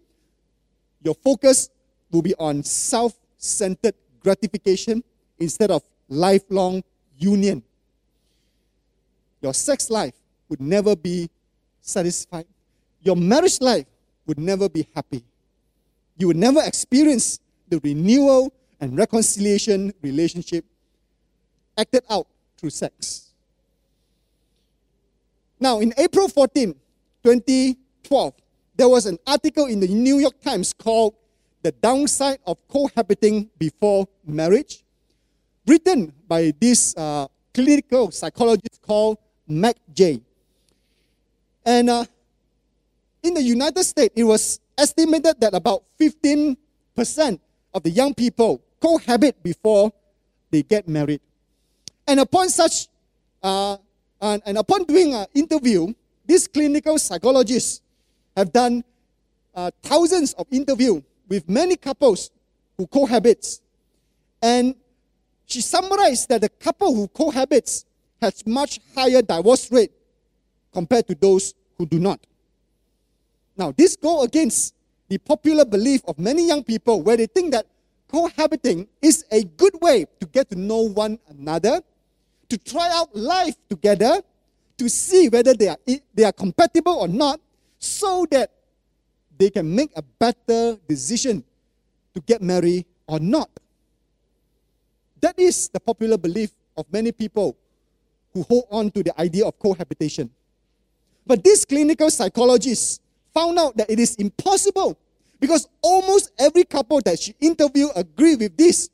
your 1.02 1.14
focus 1.14 1.70
will 2.10 2.22
be 2.22 2.34
on 2.34 2.62
self 2.62 3.14
centered 3.38 3.94
gratification 4.20 5.02
instead 5.38 5.70
of 5.70 5.82
lifelong 6.08 6.82
union. 7.16 7.62
Your 9.40 9.54
sex 9.54 9.90
life 9.90 10.14
would 10.48 10.60
never 10.60 10.96
be 10.96 11.30
satisfied. 11.80 12.46
Your 13.02 13.16
marriage 13.16 13.60
life 13.60 13.86
would 14.26 14.38
never 14.38 14.68
be 14.68 14.86
happy. 14.94 15.24
You 16.16 16.28
would 16.28 16.36
never 16.36 16.60
experience 16.62 17.38
the 17.68 17.80
renewal 17.82 18.52
and 18.80 18.96
reconciliation 18.96 19.92
relationship 20.02 20.64
acted 21.76 22.02
out 22.10 22.26
through 22.56 22.70
sex. 22.70 23.30
Now, 25.60 25.80
in 25.80 25.92
April 25.96 26.28
14, 26.28 26.74
2012, 27.24 28.34
there 28.76 28.88
was 28.88 29.06
an 29.06 29.18
article 29.26 29.66
in 29.66 29.80
the 29.80 29.88
New 29.88 30.18
York 30.18 30.40
Times 30.40 30.72
called 30.72 31.14
The 31.62 31.72
Downside 31.72 32.38
of 32.46 32.56
Cohabiting 32.68 33.50
Before 33.58 34.06
Marriage, 34.24 34.84
written 35.66 36.12
by 36.26 36.52
this 36.60 36.96
uh, 36.96 37.26
clinical 37.52 38.10
psychologist 38.10 38.80
called 38.82 39.18
Meg 39.46 39.74
Jay. 39.92 40.20
And 41.66 41.90
uh, 41.90 42.04
in 43.22 43.34
the 43.34 43.42
United 43.42 43.82
States, 43.82 44.14
it 44.16 44.24
was 44.24 44.60
estimated 44.76 45.40
that 45.40 45.54
about 45.54 45.82
15% 46.00 46.56
of 47.74 47.82
the 47.82 47.90
young 47.90 48.14
people 48.14 48.62
cohabit 48.80 49.42
before 49.42 49.92
they 50.50 50.62
get 50.62 50.86
married. 50.86 51.20
And 52.06 52.20
upon 52.20 52.48
such, 52.48 52.88
uh, 53.42 53.76
and, 54.20 54.42
and, 54.46 54.58
upon 54.58 54.84
doing 54.84 55.14
an 55.14 55.26
interview, 55.34 55.92
these 56.24 56.46
clinical 56.46 56.98
psychologists 56.98 57.82
have 58.36 58.52
done 58.52 58.82
uh, 59.54 59.70
thousands 59.82 60.32
of 60.34 60.46
interviews 60.50 61.02
with 61.28 61.48
many 61.48 61.76
couples 61.76 62.30
who 62.76 62.86
cohabit. 62.86 63.60
And 64.42 64.74
she 65.46 65.60
summarized 65.60 66.28
that 66.28 66.40
the 66.40 66.48
couple 66.48 66.94
who 66.94 67.08
cohabits 67.08 67.84
has 68.20 68.46
much 68.46 68.80
higher 68.94 69.22
divorce 69.22 69.70
rate 69.70 69.92
compared 70.72 71.06
to 71.08 71.14
those 71.14 71.54
who 71.76 71.86
do 71.86 71.98
not. 71.98 72.20
Now, 73.56 73.72
this 73.76 73.96
goes 73.96 74.26
against 74.26 74.74
the 75.08 75.18
popular 75.18 75.64
belief 75.64 76.02
of 76.06 76.18
many 76.18 76.46
young 76.46 76.62
people 76.62 77.02
where 77.02 77.16
they 77.16 77.26
think 77.26 77.52
that 77.52 77.66
cohabiting 78.08 78.86
is 79.02 79.24
a 79.30 79.42
good 79.42 79.80
way 79.80 80.06
to 80.20 80.26
get 80.26 80.50
to 80.50 80.56
know 80.56 80.82
one 80.82 81.18
another, 81.28 81.80
to 82.48 82.58
try 82.58 82.88
out 82.92 83.14
life 83.14 83.56
together, 83.68 84.22
to 84.76 84.88
see 84.88 85.28
whether 85.28 85.54
they 85.54 85.68
are, 85.68 85.78
they 86.14 86.24
are 86.24 86.32
compatible 86.32 86.92
or 86.94 87.08
not, 87.08 87.40
so 87.78 88.26
that 88.30 88.50
they 89.38 89.50
can 89.50 89.74
make 89.74 89.90
a 89.96 90.02
better 90.02 90.76
decision 90.88 91.44
to 92.14 92.20
get 92.20 92.42
married 92.42 92.84
or 93.06 93.20
not. 93.20 93.48
That 95.20 95.38
is 95.38 95.68
the 95.68 95.80
popular 95.80 96.18
belief 96.18 96.50
of 96.76 96.86
many 96.92 97.12
people 97.12 97.56
who 98.32 98.42
hold 98.42 98.66
on 98.70 98.90
to 98.90 99.02
the 99.02 99.18
idea 99.20 99.46
of 99.46 99.58
cohabitation. 99.58 100.30
But 101.26 101.42
these 101.44 101.64
clinical 101.64 102.10
psychologists 102.10 103.00
found 103.34 103.58
out 103.58 103.76
that 103.76 103.90
it 103.90 103.98
is 103.98 104.16
impossible 104.16 104.98
because 105.40 105.68
almost 105.82 106.32
every 106.38 106.64
couple 106.64 107.00
that 107.02 107.18
she 107.18 107.34
interviewed 107.40 107.90
agree 107.94 108.36
with 108.36 108.56
this 108.56 108.90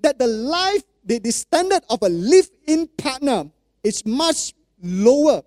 that 0.00 0.18
the 0.18 0.26
life, 0.26 0.82
the, 1.04 1.18
the 1.18 1.30
standard 1.30 1.82
of 1.90 2.02
a 2.02 2.08
live-in 2.08 2.86
partner 2.96 3.50
is 3.82 4.04
much 4.06 4.54
lower 4.82 5.42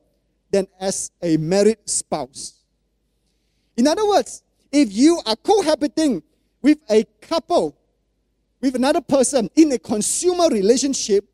than 0.51 0.67
as 0.79 1.11
a 1.21 1.37
married 1.37 1.77
spouse. 1.85 2.60
In 3.77 3.87
other 3.87 4.07
words, 4.07 4.43
if 4.71 4.91
you 4.91 5.21
are 5.25 5.35
cohabiting 5.35 6.23
with 6.61 6.79
a 6.89 7.05
couple, 7.21 7.75
with 8.61 8.75
another 8.75 9.01
person 9.01 9.49
in 9.55 9.71
a 9.71 9.79
consumer 9.79 10.47
relationship, 10.49 11.25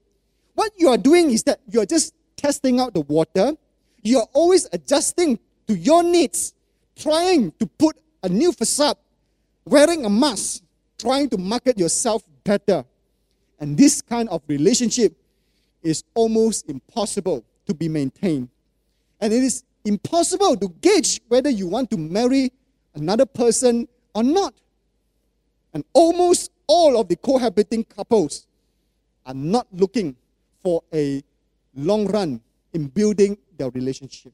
what 0.53 0.71
you 0.77 0.89
are 0.89 0.97
doing 0.97 1.31
is 1.31 1.43
that 1.43 1.59
you 1.69 1.81
are 1.81 1.85
just 1.85 2.13
testing 2.35 2.79
out 2.79 2.93
the 2.93 3.01
water. 3.01 3.53
You 4.01 4.19
are 4.19 4.27
always 4.33 4.67
adjusting 4.71 5.39
to 5.67 5.75
your 5.75 6.03
needs, 6.03 6.53
trying 6.95 7.51
to 7.59 7.65
put 7.65 7.97
a 8.23 8.29
new 8.29 8.51
facade, 8.51 8.97
wearing 9.65 10.05
a 10.05 10.09
mask, 10.09 10.63
trying 10.97 11.29
to 11.29 11.37
market 11.37 11.77
yourself 11.77 12.23
better. 12.43 12.85
And 13.59 13.77
this 13.77 14.01
kind 14.01 14.29
of 14.29 14.41
relationship 14.47 15.13
is 15.83 16.03
almost 16.13 16.69
impossible 16.69 17.43
to 17.65 17.73
be 17.73 17.89
maintained. 17.89 18.49
And 19.19 19.33
it 19.33 19.43
is 19.43 19.63
impossible 19.87 20.55
to 20.57 20.69
gauge 20.81 21.21
whether 21.27 21.49
you 21.49 21.67
want 21.67 21.89
to 21.91 21.97
marry 21.97 22.51
another 22.95 23.25
person 23.25 23.87
or 24.13 24.23
not. 24.23 24.53
And 25.73 25.83
almost 25.93 26.51
all 26.67 26.99
of 26.99 27.07
the 27.07 27.15
cohabiting 27.15 27.83
couples 27.83 28.47
are 29.25 29.33
not 29.33 29.67
looking 29.71 30.15
for 30.61 30.83
a 30.93 31.23
long 31.75 32.07
run 32.07 32.41
in 32.73 32.87
building 32.87 33.37
their 33.57 33.69
relationship. 33.69 34.33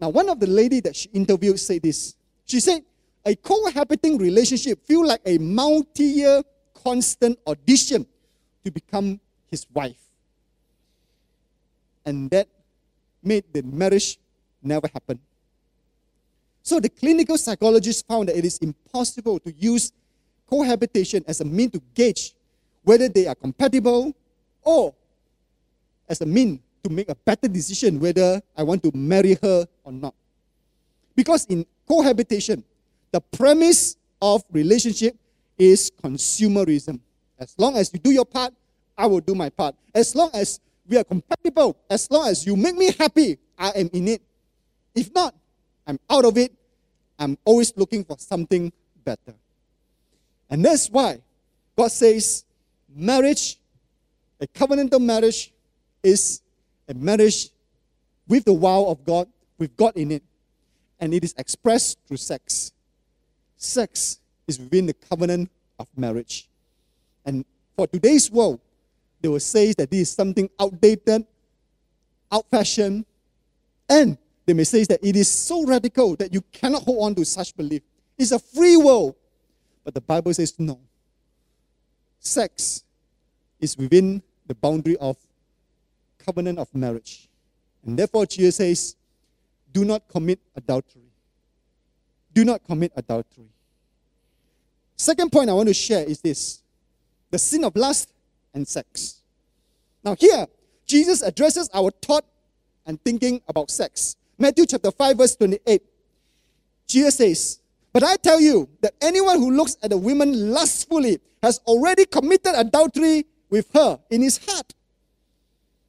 Now, 0.00 0.08
one 0.08 0.28
of 0.28 0.40
the 0.40 0.46
lady 0.46 0.80
that 0.80 0.96
she 0.96 1.08
interviewed 1.10 1.60
said 1.60 1.82
this. 1.82 2.14
She 2.46 2.60
said, 2.60 2.82
a 3.24 3.34
cohabiting 3.36 4.16
relationship 4.16 4.84
feel 4.86 5.06
like 5.06 5.20
a 5.26 5.36
multi-year 5.38 6.42
constant 6.82 7.38
audition 7.46 8.06
to 8.64 8.70
become 8.70 9.20
his 9.50 9.66
wife. 9.72 10.00
And 12.06 12.30
that 12.30 12.48
made 13.22 13.44
the 13.52 13.62
marriage 13.62 14.18
never 14.62 14.88
happen. 14.92 15.18
So 16.62 16.80
the 16.80 16.88
clinical 16.88 17.38
psychologists 17.38 18.02
found 18.02 18.28
that 18.28 18.36
it 18.36 18.44
is 18.44 18.58
impossible 18.58 19.38
to 19.40 19.52
use 19.52 19.92
cohabitation 20.48 21.24
as 21.26 21.40
a 21.40 21.44
mean 21.44 21.70
to 21.70 21.80
gauge 21.94 22.34
whether 22.82 23.08
they 23.08 23.26
are 23.26 23.34
compatible 23.34 24.14
or 24.62 24.94
as 26.08 26.20
a 26.20 26.26
mean 26.26 26.60
to 26.82 26.90
make 26.90 27.08
a 27.08 27.14
better 27.14 27.48
decision 27.48 28.00
whether 28.00 28.40
I 28.56 28.62
want 28.62 28.82
to 28.82 28.90
marry 28.94 29.36
her 29.42 29.66
or 29.84 29.92
not. 29.92 30.14
Because 31.14 31.46
in 31.46 31.64
cohabitation, 31.86 32.64
the 33.12 33.20
premise 33.20 33.96
of 34.20 34.42
relationship 34.50 35.16
is 35.58 35.90
consumerism. 36.02 37.00
As 37.38 37.54
long 37.58 37.76
as 37.76 37.92
you 37.92 37.98
do 37.98 38.10
your 38.10 38.24
part, 38.24 38.52
I 38.96 39.06
will 39.06 39.20
do 39.20 39.34
my 39.34 39.50
part. 39.50 39.74
As 39.94 40.14
long 40.14 40.30
as 40.34 40.60
we 40.90 40.96
are 40.96 41.04
compatible. 41.04 41.76
As 41.88 42.10
long 42.10 42.28
as 42.28 42.44
you 42.44 42.56
make 42.56 42.74
me 42.74 42.92
happy, 42.98 43.38
I 43.56 43.70
am 43.70 43.88
in 43.92 44.08
it. 44.08 44.22
If 44.94 45.14
not, 45.14 45.34
I'm 45.86 46.00
out 46.10 46.24
of 46.24 46.36
it. 46.36 46.52
I'm 47.16 47.38
always 47.44 47.72
looking 47.76 48.04
for 48.04 48.18
something 48.18 48.72
better. 49.04 49.34
And 50.50 50.64
that's 50.64 50.90
why 50.90 51.20
God 51.76 51.92
says 51.92 52.44
marriage, 52.92 53.58
a 54.40 54.48
covenantal 54.48 55.00
marriage, 55.00 55.52
is 56.02 56.42
a 56.88 56.94
marriage 56.94 57.50
with 58.26 58.44
the 58.44 58.52
wow 58.52 58.84
of 58.86 59.04
God, 59.04 59.28
with 59.58 59.76
God 59.76 59.96
in 59.96 60.10
it. 60.10 60.24
And 60.98 61.14
it 61.14 61.22
is 61.22 61.34
expressed 61.38 61.98
through 62.08 62.16
sex. 62.16 62.72
Sex 63.56 64.18
is 64.48 64.58
within 64.58 64.86
the 64.86 64.94
covenant 64.94 65.50
of 65.78 65.86
marriage. 65.96 66.48
And 67.24 67.44
for 67.76 67.86
today's 67.86 68.30
world, 68.30 68.60
they 69.20 69.28
will 69.28 69.40
say 69.40 69.72
that 69.74 69.90
this 69.90 70.00
is 70.00 70.10
something 70.10 70.48
outdated, 70.58 71.26
out 72.32 72.48
fashioned, 72.50 73.04
and 73.88 74.16
they 74.46 74.54
may 74.54 74.64
say 74.64 74.84
that 74.84 75.00
it 75.02 75.16
is 75.16 75.30
so 75.30 75.64
radical 75.64 76.16
that 76.16 76.32
you 76.32 76.40
cannot 76.52 76.82
hold 76.82 77.04
on 77.04 77.14
to 77.16 77.24
such 77.24 77.56
belief. 77.56 77.82
It's 78.18 78.32
a 78.32 78.38
free 78.38 78.76
world. 78.76 79.14
But 79.84 79.94
the 79.94 80.00
Bible 80.00 80.32
says 80.34 80.54
no. 80.58 80.78
Sex 82.18 82.84
is 83.58 83.76
within 83.76 84.22
the 84.46 84.54
boundary 84.54 84.96
of 84.96 85.16
covenant 86.18 86.58
of 86.58 86.74
marriage. 86.74 87.28
And 87.84 87.98
therefore, 87.98 88.26
Jesus 88.26 88.56
says, 88.56 88.96
do 89.72 89.84
not 89.84 90.06
commit 90.08 90.38
adultery. 90.54 91.02
Do 92.32 92.44
not 92.44 92.64
commit 92.64 92.92
adultery. 92.96 93.48
Second 94.96 95.32
point 95.32 95.48
I 95.48 95.54
want 95.54 95.68
to 95.68 95.74
share 95.74 96.04
is 96.04 96.20
this 96.20 96.62
the 97.30 97.38
sin 97.38 97.64
of 97.64 97.74
lust 97.74 98.12
and 98.54 98.66
sex. 98.66 99.22
Now, 100.04 100.16
here, 100.18 100.46
Jesus 100.86 101.22
addresses 101.22 101.68
our 101.72 101.90
thought 102.02 102.24
and 102.86 103.02
thinking 103.04 103.40
about 103.48 103.70
sex. 103.70 104.16
Matthew 104.38 104.66
chapter 104.66 104.90
5, 104.90 105.18
verse 105.18 105.36
28. 105.36 105.82
Jesus 106.86 107.16
says, 107.16 107.60
But 107.92 108.02
I 108.02 108.16
tell 108.16 108.40
you 108.40 108.68
that 108.80 108.94
anyone 109.00 109.38
who 109.38 109.50
looks 109.52 109.76
at 109.82 109.92
a 109.92 109.96
woman 109.96 110.52
lustfully 110.52 111.18
has 111.42 111.60
already 111.66 112.06
committed 112.06 112.54
adultery 112.56 113.26
with 113.48 113.70
her 113.74 113.98
in 114.10 114.22
his 114.22 114.38
heart. 114.44 114.74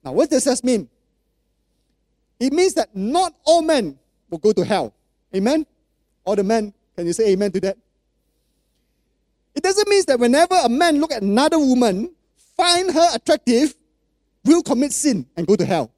Now, 0.04 0.14
what 0.14 0.30
does 0.30 0.44
this 0.44 0.64
mean? 0.64 0.90
It 2.40 2.54
means 2.54 2.74
that 2.74 2.96
not 2.96 3.34
all 3.46 3.62
men 3.62 3.98
will 4.30 4.40
go 4.40 4.52
to 4.52 4.66
hell. 4.66 4.94
Amen? 5.36 5.66
All 6.26 6.36
the 6.36 6.44
men, 6.44 6.74
can 6.96 7.06
you 7.06 7.14
say 7.14 7.32
amen 7.32 7.52
to 7.52 7.60
that? 7.62 7.78
It 9.54 9.64
doesn't 9.64 9.88
mean 9.88 10.04
that 10.08 10.20
whenever 10.20 10.56
a 10.56 10.70
man 10.70 11.00
look 11.00 11.12
at 11.12 11.22
another 11.22 11.60
woman, 11.60 12.12
find 12.58 12.92
her 12.92 13.10
attractive, 13.16 13.76
will 14.44 14.64
commit 14.64 14.92
sin 14.92 15.26
and 15.36 15.46
go 15.46 15.56
to 15.56 15.66
hell. 15.66 15.92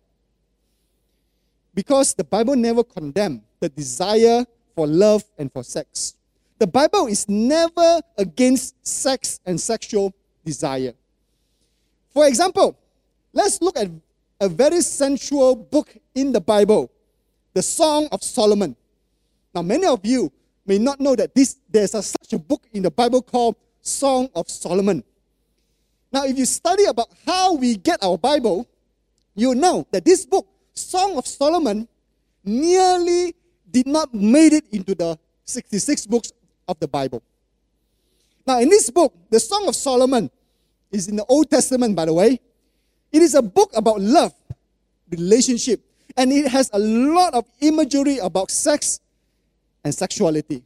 Because 1.73 2.13
the 2.13 2.23
Bible 2.23 2.55
never 2.55 2.83
condemns 2.83 3.41
the 3.59 3.69
desire 3.69 4.45
for 4.75 4.87
love 4.87 5.23
and 5.37 5.51
for 5.51 5.63
sex. 5.63 6.15
The 6.59 6.67
Bible 6.67 7.07
is 7.07 7.27
never 7.27 8.01
against 8.17 8.75
sex 8.85 9.39
and 9.45 9.59
sexual 9.59 10.13
desire. 10.45 10.93
For 12.13 12.27
example, 12.27 12.77
let's 13.33 13.61
look 13.61 13.77
at 13.77 13.89
a 14.39 14.49
very 14.49 14.81
sensual 14.81 15.55
book 15.55 15.95
in 16.13 16.31
the 16.31 16.41
Bible, 16.41 16.91
the 17.53 17.61
Song 17.61 18.07
of 18.11 18.21
Solomon. 18.23 18.75
Now, 19.53 19.61
many 19.61 19.87
of 19.87 20.05
you 20.05 20.31
may 20.65 20.77
not 20.77 20.99
know 20.99 21.15
that 21.15 21.33
this, 21.33 21.57
there's 21.69 21.93
a, 21.95 22.03
such 22.03 22.33
a 22.33 22.39
book 22.39 22.67
in 22.73 22.83
the 22.83 22.91
Bible 22.91 23.21
called 23.21 23.55
Song 23.81 24.29
of 24.35 24.49
Solomon. 24.49 25.03
Now, 26.13 26.25
if 26.25 26.37
you 26.37 26.45
study 26.45 26.85
about 26.85 27.09
how 27.25 27.55
we 27.55 27.75
get 27.75 28.03
our 28.03 28.19
Bible, 28.19 28.69
you 29.33 29.55
know 29.55 29.87
that 29.89 30.05
this 30.05 30.27
book, 30.27 30.47
Song 30.75 31.17
of 31.17 31.25
Solomon, 31.25 31.87
nearly 32.45 33.33
did 33.69 33.87
not 33.87 34.13
made 34.13 34.53
it 34.53 34.65
into 34.71 34.93
the 34.93 35.17
66 35.45 36.05
books 36.05 36.31
of 36.67 36.79
the 36.79 36.87
Bible. 36.87 37.23
Now, 38.45 38.59
in 38.59 38.69
this 38.69 38.91
book, 38.91 39.11
the 39.31 39.39
Song 39.39 39.67
of 39.67 39.75
Solomon 39.75 40.29
is 40.91 41.07
in 41.07 41.15
the 41.15 41.25
Old 41.25 41.49
Testament, 41.49 41.95
by 41.95 42.05
the 42.05 42.13
way. 42.13 42.39
It 43.11 43.23
is 43.23 43.33
a 43.33 43.41
book 43.41 43.71
about 43.75 43.99
love, 43.99 44.33
relationship, 45.09 45.81
and 46.15 46.31
it 46.31 46.47
has 46.47 46.69
a 46.73 46.79
lot 46.79 47.33
of 47.33 47.45
imagery 47.59 48.19
about 48.19 48.51
sex 48.51 48.99
and 49.83 49.93
sexuality. 49.93 50.61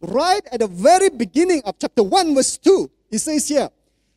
Right 0.00 0.46
at 0.52 0.60
the 0.60 0.68
very 0.68 1.08
beginning 1.08 1.62
of 1.64 1.74
chapter 1.80 2.04
1, 2.04 2.34
verse 2.34 2.58
2, 2.58 2.90
it 3.10 3.18
says 3.18 3.48
here, 3.48 3.70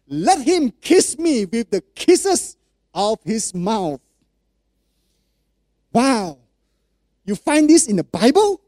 Let 0.07 0.41
him 0.41 0.71
kiss 0.81 1.17
me 1.17 1.45
with 1.45 1.69
the 1.69 1.81
kisses 1.95 2.57
of 2.93 3.19
his 3.23 3.53
mouth. 3.53 3.99
Wow. 5.91 6.37
You 7.25 7.35
find 7.35 7.69
this 7.69 7.87
in 7.87 7.97
the 7.97 8.03
Bible? 8.03 8.61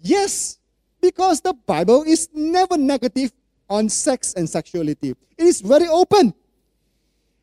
Yes, 0.00 0.58
because 1.00 1.40
the 1.40 1.54
Bible 1.54 2.02
is 2.02 2.28
never 2.34 2.76
negative 2.76 3.32
on 3.70 3.88
sex 3.88 4.34
and 4.34 4.48
sexuality. 4.48 5.14
It 5.38 5.44
is 5.44 5.60
very 5.60 5.86
open. 5.86 6.34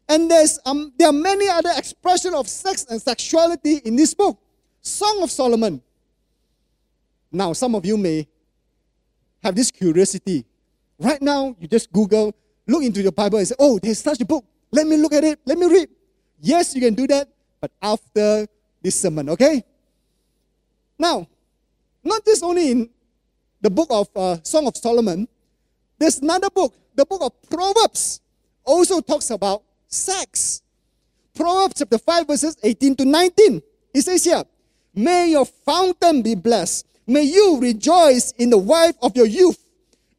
And 0.10 0.30
there's, 0.30 0.60
um, 0.66 0.92
there 0.98 1.08
are 1.08 1.14
many 1.14 1.48
other 1.48 1.72
expressions 1.78 2.36
of 2.36 2.48
sex 2.48 2.86
and 2.90 3.02
sexuality 3.02 3.78
in 3.86 3.96
this 3.96 4.14
book. 4.14 4.38
Song 4.82 5.24
of 5.24 5.32
Solomon, 5.32 5.82
now, 7.32 7.54
some 7.54 7.76
of 7.76 7.86
you 7.86 7.98
may 7.98 8.28
have 9.42 9.56
this 9.56 9.72
curiosity. 9.72 10.46
Right 11.00 11.22
now, 11.22 11.56
you 11.60 11.68
just 11.68 11.92
Google, 11.92 12.36
look 12.68 12.84
into 12.84 13.02
your 13.02 13.12
Bible 13.12 13.38
and 13.40 13.48
say, 13.48 13.56
oh, 13.60 13.80
there's 13.82 14.00
such 14.00 14.22
a 14.22 14.26
book. 14.26 14.46
Let 14.72 14.88
me 14.88 14.98
look 14.98 15.14
at 15.14 15.24
it. 15.24 15.40
Let 15.46 15.58
me 15.58 15.68
read. 15.68 15.90
Yes, 16.40 16.74
you 16.76 16.82
can 16.82 16.94
do 16.94 17.08
that, 17.08 17.30
but 17.60 17.72
after 17.82 18.48
this 18.82 19.00
sermon, 19.00 19.30
okay? 19.30 19.64
Now, 20.98 21.28
not 22.04 22.26
just 22.26 22.44
only 22.44 22.72
in 22.72 22.90
the 23.60 23.70
book 23.70 23.88
of 23.92 24.10
uh, 24.16 24.38
Song 24.44 24.66
of 24.68 24.76
Solomon, 24.78 25.28
There's 26.02 26.18
another 26.18 26.50
book, 26.50 26.74
the 26.96 27.06
book 27.06 27.22
of 27.22 27.32
Proverbs, 27.48 28.22
also 28.66 29.02
talks 29.02 29.30
about 29.30 29.62
sex. 29.88 30.64
Proverbs 31.36 31.76
chapter 31.78 32.00
5, 32.00 32.26
verses 32.26 32.58
18 32.64 32.96
to 32.96 33.06
19. 33.06 33.62
It 33.94 34.02
says 34.02 34.24
here, 34.24 34.44
May 34.96 35.30
your 35.30 35.46
fountain 35.46 36.24
be 36.24 36.34
blessed. 36.34 36.88
May 37.06 37.22
you 37.22 37.60
rejoice 37.62 38.32
in 38.40 38.50
the 38.50 38.58
wife 38.58 38.96
of 39.04 39.16
your 39.16 39.28
youth, 39.28 39.64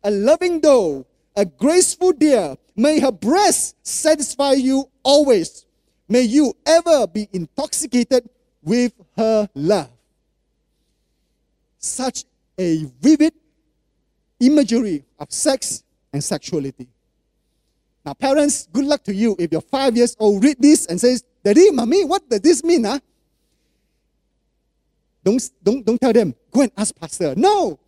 a 0.05 0.11
loving 0.13 0.61
doe, 0.61 1.05
a 1.37 1.45
graceful 1.45 2.13
deer. 2.13 2.57
May 2.77 3.01
her 3.01 3.13
breast 3.13 3.77
satisfy 3.87 4.53
you 4.53 4.89
always. 5.03 5.67
May 6.09 6.23
you 6.23 6.55
ever 6.67 7.07
be 7.07 7.29
intoxicated 7.33 8.29
with 8.63 8.93
her 9.17 9.49
love. 9.55 9.91
Such 11.79 12.25
a 12.59 12.85
vivid 13.01 13.33
imagery 14.41 15.05
of 15.19 15.33
sex 15.33 15.83
and 16.13 16.23
sexuality. 16.23 16.89
Now, 18.05 18.15
parents, 18.15 18.69
good 18.73 18.85
luck 18.85 19.05
to 19.05 19.15
you 19.15 19.37
if 19.39 19.53
you're 19.53 19.61
five 19.61 19.97
years 19.97 20.17
old, 20.19 20.43
read 20.43 20.57
this 20.59 20.87
and 20.87 21.01
says, 21.01 21.25
Daddy, 21.45 21.71
mommy, 21.71 22.05
what 22.05 22.29
does 22.29 22.41
this 22.41 22.65
mean? 22.65 22.85
Huh? 22.85 22.99
Don't, 25.25 25.51
don't, 25.63 25.87
don't 25.87 26.01
tell 26.01 26.13
them, 26.13 26.35
go 26.51 26.63
and 26.63 26.73
ask 26.77 26.95
pastor. 26.99 27.35
No, 27.37 27.79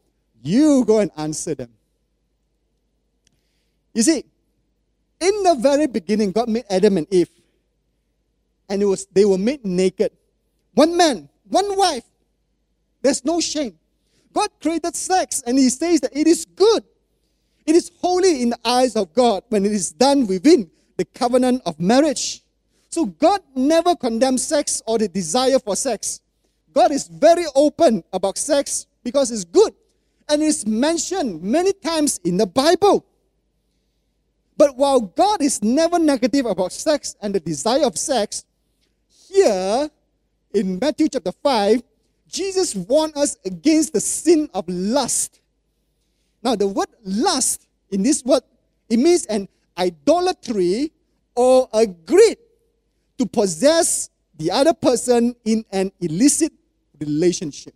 you 0.42 0.84
go 0.84 1.00
and 1.00 1.10
answer 1.16 1.54
them. 1.54 1.70
You 3.94 4.02
see, 4.02 4.24
in 5.20 5.42
the 5.42 5.56
very 5.58 5.86
beginning, 5.86 6.32
God 6.32 6.48
made 6.48 6.64
Adam 6.68 6.98
and 6.98 7.06
Eve, 7.10 7.30
and 8.68 8.82
it 8.82 8.84
was 8.84 9.06
they 9.06 9.24
were 9.24 9.38
made 9.38 9.64
naked. 9.64 10.10
One 10.74 10.96
man, 10.96 11.28
one 11.48 11.76
wife. 11.76 12.04
There's 13.00 13.24
no 13.24 13.40
shame. 13.40 13.78
God 14.32 14.48
created 14.60 14.96
sex, 14.96 15.42
and 15.46 15.58
He 15.58 15.70
says 15.70 16.00
that 16.00 16.16
it 16.16 16.26
is 16.26 16.44
good. 16.44 16.82
It 17.66 17.76
is 17.76 17.90
holy 18.00 18.42
in 18.42 18.50
the 18.50 18.58
eyes 18.64 18.96
of 18.96 19.14
God 19.14 19.44
when 19.48 19.64
it 19.64 19.72
is 19.72 19.92
done 19.92 20.26
within 20.26 20.70
the 20.96 21.04
covenant 21.04 21.62
of 21.64 21.78
marriage. 21.80 22.42
So 22.90 23.06
God 23.06 23.40
never 23.54 23.96
condemns 23.96 24.46
sex 24.46 24.82
or 24.86 24.98
the 24.98 25.08
desire 25.08 25.58
for 25.58 25.74
sex. 25.74 26.20
God 26.72 26.92
is 26.92 27.06
very 27.08 27.44
open 27.54 28.04
about 28.12 28.36
sex 28.36 28.86
because 29.02 29.30
it's 29.30 29.44
good 29.44 29.72
and 30.28 30.42
it's 30.42 30.66
mentioned 30.66 31.42
many 31.42 31.72
times 31.72 32.20
in 32.24 32.36
the 32.36 32.46
Bible. 32.46 33.04
But 34.56 34.76
while 34.76 35.00
God 35.00 35.42
is 35.42 35.62
never 35.62 35.98
negative 35.98 36.46
about 36.46 36.72
sex 36.72 37.16
and 37.20 37.34
the 37.34 37.40
desire 37.40 37.84
of 37.84 37.98
sex, 37.98 38.44
here 39.28 39.90
in 40.52 40.78
Matthew 40.78 41.08
chapter 41.08 41.32
5, 41.32 41.82
Jesus 42.28 42.74
warned 42.74 43.16
us 43.16 43.36
against 43.44 43.92
the 43.92 44.00
sin 44.00 44.48
of 44.54 44.64
lust. 44.68 45.40
Now, 46.42 46.54
the 46.54 46.68
word 46.68 46.88
lust 47.04 47.66
in 47.90 48.02
this 48.02 48.24
word, 48.24 48.42
it 48.88 48.98
means 48.98 49.26
an 49.26 49.48
idolatry 49.78 50.92
or 51.34 51.68
a 51.72 51.86
greed 51.86 52.38
to 53.18 53.26
possess 53.26 54.10
the 54.36 54.50
other 54.50 54.74
person 54.74 55.34
in 55.44 55.64
an 55.70 55.90
illicit 56.00 56.52
relationship. 56.98 57.74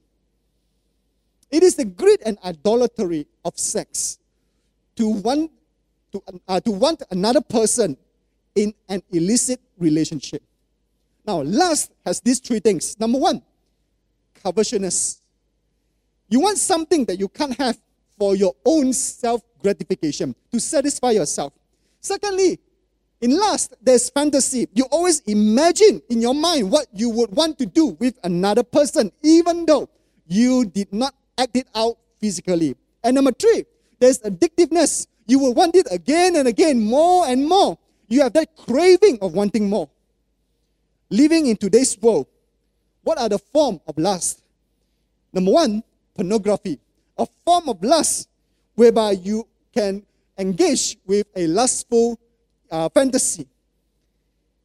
It 1.50 1.62
is 1.62 1.76
the 1.76 1.84
greed 1.84 2.20
and 2.26 2.38
idolatry 2.44 3.26
of 3.44 3.58
sex 3.58 4.18
to 4.96 5.08
want 5.08 5.50
to, 6.12 6.22
uh, 6.46 6.60
to 6.60 6.70
want 6.70 7.02
another 7.10 7.40
person 7.40 7.96
in 8.54 8.74
an 8.88 9.02
illicit 9.10 9.60
relationship. 9.78 10.42
Now, 11.26 11.42
lust 11.42 11.92
has 12.04 12.20
these 12.20 12.38
three 12.40 12.60
things. 12.60 12.98
Number 12.98 13.18
one, 13.18 13.42
covetousness. 14.42 15.20
You 16.28 16.40
want 16.40 16.58
something 16.58 17.04
that 17.06 17.18
you 17.18 17.28
can't 17.28 17.56
have 17.58 17.78
for 18.18 18.34
your 18.34 18.54
own 18.64 18.92
self 18.92 19.42
gratification, 19.62 20.34
to 20.52 20.60
satisfy 20.60 21.10
yourself. 21.12 21.52
Secondly, 22.00 22.58
in 23.20 23.36
lust, 23.36 23.74
there's 23.82 24.08
fantasy. 24.10 24.68
You 24.72 24.84
always 24.90 25.20
imagine 25.20 26.00
in 26.08 26.20
your 26.20 26.34
mind 26.34 26.70
what 26.70 26.86
you 26.92 27.10
would 27.10 27.30
want 27.30 27.58
to 27.58 27.66
do 27.66 27.96
with 27.98 28.18
another 28.22 28.62
person, 28.62 29.10
even 29.22 29.66
though 29.66 29.88
you 30.26 30.64
did 30.66 30.92
not 30.92 31.14
act 31.36 31.56
it 31.56 31.66
out 31.74 31.98
physically. 32.20 32.76
And 33.02 33.16
number 33.16 33.32
three, 33.32 33.64
there's 33.98 34.20
addictiveness. 34.20 35.06
You 35.28 35.38
will 35.38 35.52
want 35.52 35.76
it 35.76 35.86
again 35.90 36.36
and 36.36 36.48
again, 36.48 36.80
more 36.80 37.28
and 37.28 37.46
more. 37.46 37.78
You 38.08 38.22
have 38.22 38.32
that 38.32 38.56
craving 38.56 39.18
of 39.20 39.34
wanting 39.34 39.68
more. 39.68 39.88
Living 41.10 41.46
in 41.46 41.56
today's 41.56 41.96
world, 42.00 42.26
what 43.04 43.18
are 43.18 43.28
the 43.28 43.38
form 43.38 43.78
of 43.86 43.98
lust? 43.98 44.42
Number 45.32 45.52
one, 45.52 45.82
pornography, 46.14 46.80
a 47.18 47.26
form 47.44 47.68
of 47.68 47.84
lust 47.84 48.28
whereby 48.74 49.12
you 49.12 49.46
can 49.74 50.02
engage 50.38 50.96
with 51.04 51.26
a 51.36 51.46
lustful 51.46 52.18
uh, 52.70 52.88
fantasy. 52.88 53.46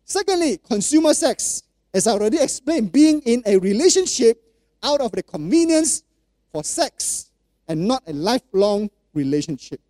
Secondly, 0.05 0.59
consumer 0.65 1.13
sex. 1.13 1.63
As 1.93 2.07
I 2.07 2.11
already 2.11 2.39
explained, 2.39 2.91
being 2.91 3.21
in 3.21 3.43
a 3.45 3.57
relationship 3.57 4.41
out 4.81 5.01
of 5.01 5.11
the 5.11 5.23
convenience 5.23 6.03
for 6.51 6.63
sex 6.63 7.31
and 7.67 7.85
not 7.85 8.01
a 8.07 8.13
lifelong 8.13 8.89
relationship. 9.13 9.81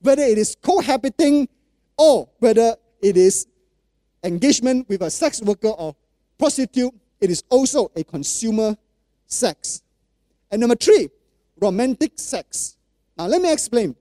Whether 0.00 0.22
it 0.22 0.38
is 0.38 0.56
cohabiting 0.62 1.48
or 1.96 2.28
whether 2.38 2.76
it 3.02 3.16
is 3.16 3.46
engagement 4.22 4.88
with 4.88 5.02
a 5.02 5.10
sex 5.10 5.42
worker 5.42 5.68
or 5.68 5.94
prostitute, 6.38 6.94
it 7.20 7.30
is 7.30 7.42
also 7.48 7.90
a 7.96 8.04
consumer 8.04 8.76
sex. 9.26 9.82
And 10.50 10.60
number 10.60 10.76
three, 10.76 11.08
romantic 11.60 12.12
sex. 12.16 12.76
Now, 13.16 13.26
let 13.26 13.42
me 13.42 13.52
explain. 13.52 13.96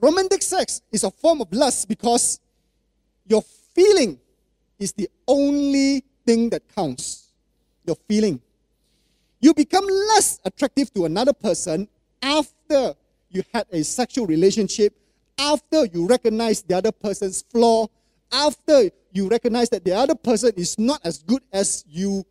Romantic 0.00 0.42
sex 0.42 0.80
is 0.92 1.02
a 1.02 1.10
form 1.10 1.40
of 1.40 1.52
lust 1.52 1.88
because 1.88 2.38
your 3.26 3.42
feeling 3.74 4.18
is 4.78 4.92
the 4.92 5.10
only 5.26 6.04
thing 6.24 6.50
that 6.50 6.62
counts. 6.74 7.32
Your 7.84 7.96
feeling. 8.08 8.40
You 9.40 9.54
become 9.54 9.84
less 9.86 10.40
attractive 10.44 10.92
to 10.94 11.04
another 11.04 11.32
person 11.32 11.88
after 12.22 12.94
you 13.30 13.42
had 13.52 13.66
a 13.72 13.82
sexual 13.82 14.26
relationship, 14.26 14.94
after 15.38 15.84
you 15.86 16.06
recognize 16.06 16.62
the 16.62 16.76
other 16.76 16.92
person's 16.92 17.42
flaw, 17.42 17.86
after 18.32 18.90
you 19.12 19.28
recognize 19.28 19.68
that 19.70 19.84
the 19.84 19.94
other 19.94 20.14
person 20.14 20.52
is 20.56 20.78
not 20.78 21.00
as 21.04 21.22
good 21.22 21.42
as 21.52 21.84
you 21.88 22.24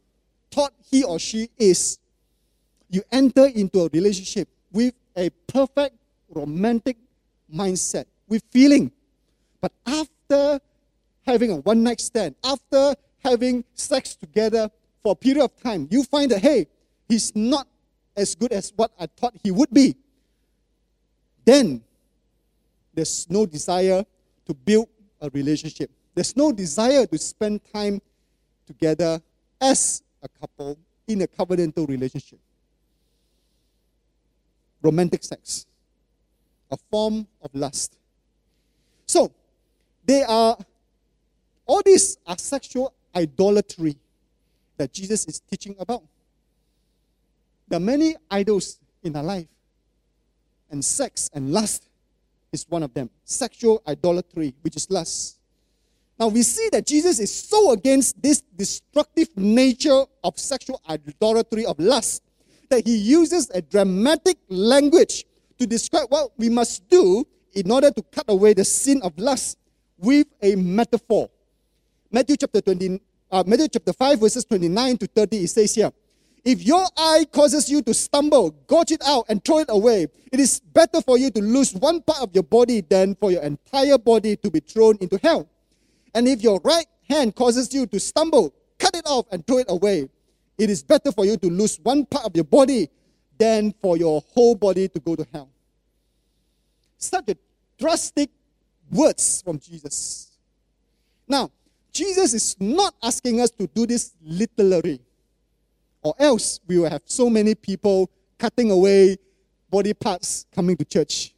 thought 0.52 0.74
he 0.92 1.04
or 1.04 1.20
she 1.20 1.50
is. 1.58 2.00
You 2.90 3.04
enter 3.12 3.46
into 3.46 3.82
a 3.82 3.90
relationship 3.90 4.48
with 4.72 4.94
a 5.16 5.30
perfect 5.48 5.96
romantic 6.30 6.98
mindset, 7.54 8.06
with 8.28 8.44
feeling. 8.52 8.92
But 9.62 9.72
after 9.86 10.60
having 11.26 11.52
a 11.52 11.58
one 11.58 11.84
night 11.84 12.00
stand, 12.00 12.36
after 12.44 12.96
having 13.24 13.64
sex 13.74 14.16
together 14.16 14.70
for 15.04 15.14
a 15.14 15.16
period 15.16 15.44
of 15.44 15.62
time, 15.62 15.88
you 15.90 16.04
find 16.04 16.32
that, 16.32 16.42
hey, 16.42 16.68
he's 17.10 17.36
not 17.36 17.68
as 18.16 18.36
good 18.36 18.52
as 18.52 18.72
what 18.76 18.92
I 19.00 19.08
thought 19.08 19.34
he 19.44 19.52
would 19.52 19.72
be. 19.72 19.96
Then 21.48 21.82
there's 22.94 23.26
no 23.30 23.46
desire 23.46 24.04
to 24.46 24.54
build 24.54 24.90
a 25.22 25.30
relationship. 25.30 25.90
There's 26.14 26.36
no 26.36 26.52
desire 26.52 27.06
to 27.06 27.18
spend 27.18 27.62
time 27.74 28.02
together 28.66 29.22
as 29.62 30.04
a 30.22 30.28
couple 30.28 30.78
in 31.08 31.22
a 31.22 31.28
covenantal 31.28 31.88
relationship. 31.88 32.40
Romantic 34.82 35.24
sex 35.24 35.66
a 36.70 36.76
form 36.92 37.26
of 37.42 37.50
lust. 37.54 37.96
So, 39.06 39.32
they 40.06 40.24
are, 40.24 40.58
all 41.66 41.82
these 41.82 42.18
are 42.28 42.38
sexual 42.38 42.94
idolatry 43.16 43.96
that 44.76 44.92
Jesus 44.92 45.26
is 45.28 45.39
teaching 45.39 45.78
about. 45.80 46.04
There 47.70 47.78
are 47.78 47.82
many 47.82 48.18
idols 48.30 48.80
in 49.02 49.16
our 49.16 49.24
life, 49.24 49.48
and 50.70 50.84
sex 50.84 51.30
and 51.34 51.51
lust 51.51 51.89
is 52.51 52.65
one 52.70 52.84
of 52.84 52.93
them. 52.93 53.09
Sexual 53.24 53.82
idolatry, 53.88 54.53
which 54.61 54.76
is 54.76 54.89
lust. 54.89 55.39
Now 56.20 56.28
we 56.30 56.41
see 56.41 56.70
that 56.72 56.88
Jesus 56.88 57.20
is 57.20 57.34
so 57.34 57.72
against 57.72 58.22
this 58.22 58.41
destructive 58.41 59.30
nature 59.36 60.03
of 60.24 60.39
sexual 60.39 60.82
idolatry 60.89 61.65
of 61.65 61.78
lust 61.80 62.24
that 62.70 62.86
he 62.86 62.97
uses 62.97 63.49
a 63.53 63.61
dramatic 63.61 64.38
language 64.49 65.26
to 65.59 65.65
describe 65.65 66.07
what 66.09 66.32
we 66.38 66.49
must 66.49 66.88
do 66.89 67.26
in 67.53 67.72
order 67.72 67.91
to 67.91 68.01
cut 68.11 68.26
away 68.28 68.53
the 68.53 68.65
sin 68.65 69.01
of 69.03 69.18
lust 69.18 69.57
with 69.97 70.28
a 70.41 70.55
metaphor. 70.55 71.30
Matthew 72.11 72.38
chapter 72.38 72.61
20, 72.61 73.01
uh, 73.32 73.43
Matthew 73.45 73.68
chapter 73.70 73.93
5, 73.93 74.20
verses 74.20 74.45
29 74.45 74.97
to 74.97 75.07
30, 75.07 75.38
it 75.38 75.47
says 75.47 75.76
here, 75.76 75.91
If 76.48 76.64
your 76.64 76.86
eye 76.95 77.26
causes 77.30 77.70
you 77.70 77.82
to 77.82 77.93
stumble, 77.93 78.52
gouge 78.68 78.93
it 78.93 79.04
out 79.06 79.26
and 79.28 79.43
throw 79.43 79.60
it 79.60 79.66
away. 79.68 80.08
It 80.32 80.39
is 80.39 80.62
better 80.62 81.02
for 81.02 81.18
you 81.18 81.30
to 81.32 81.41
lose 81.41 81.74
one 81.74 82.02
part 82.02 82.22
of 82.22 82.30
your 82.34 82.43
body 82.43 82.80
than 82.80 83.16
for 83.16 83.32
your 83.32 83.43
entire 83.43 83.98
body 83.98 84.38
to 84.38 84.50
be 84.50 84.62
thrown 84.62 84.98
into 85.02 85.20
hell. 85.22 85.50
And 86.16 86.26
if 86.26 86.41
your 86.41 86.62
right 86.64 86.86
hand 87.10 87.36
causes 87.36 87.74
you 87.74 87.86
to 87.88 88.00
stumble, 88.00 88.54
cut 88.80 88.95
it 88.95 89.06
off 89.06 89.26
and 89.30 89.45
throw 89.45 89.58
it 89.58 89.66
away. 89.68 90.08
It 90.58 90.70
is 90.70 90.82
better 90.84 91.12
for 91.12 91.26
you 91.26 91.36
to 91.36 91.50
lose 91.50 91.82
one 91.84 92.06
part 92.06 92.26
of 92.26 92.34
your 92.34 92.45
body 92.45 92.88
than 93.38 93.74
for 93.82 93.98
your 93.98 94.24
whole 94.34 94.56
body 94.56 94.88
to 94.88 95.00
go 95.02 95.18
to 95.18 95.28
hell. 95.34 95.50
such 96.98 97.28
a 97.28 97.36
drastic 97.78 98.30
words 98.89 99.41
from 99.41 99.60
Jesus. 99.60 100.32
Now, 101.28 101.52
Jesus 101.91 102.34
is 102.34 102.56
not 102.58 102.95
asking 103.04 103.41
us 103.41 103.52
to 103.52 103.68
do 103.68 103.86
this 103.86 104.14
literally, 104.24 105.02
or 106.08 106.16
else 106.20 106.62
we 106.68 106.80
will 106.80 106.89
have 106.89 107.01
so 107.03 107.30
many 107.30 107.53
people 107.53 108.10
cutting 108.38 108.72
away 108.72 109.18
body 109.70 109.93
parts 109.93 110.45
coming 110.55 110.78
to 110.78 110.86
church. 110.86 111.34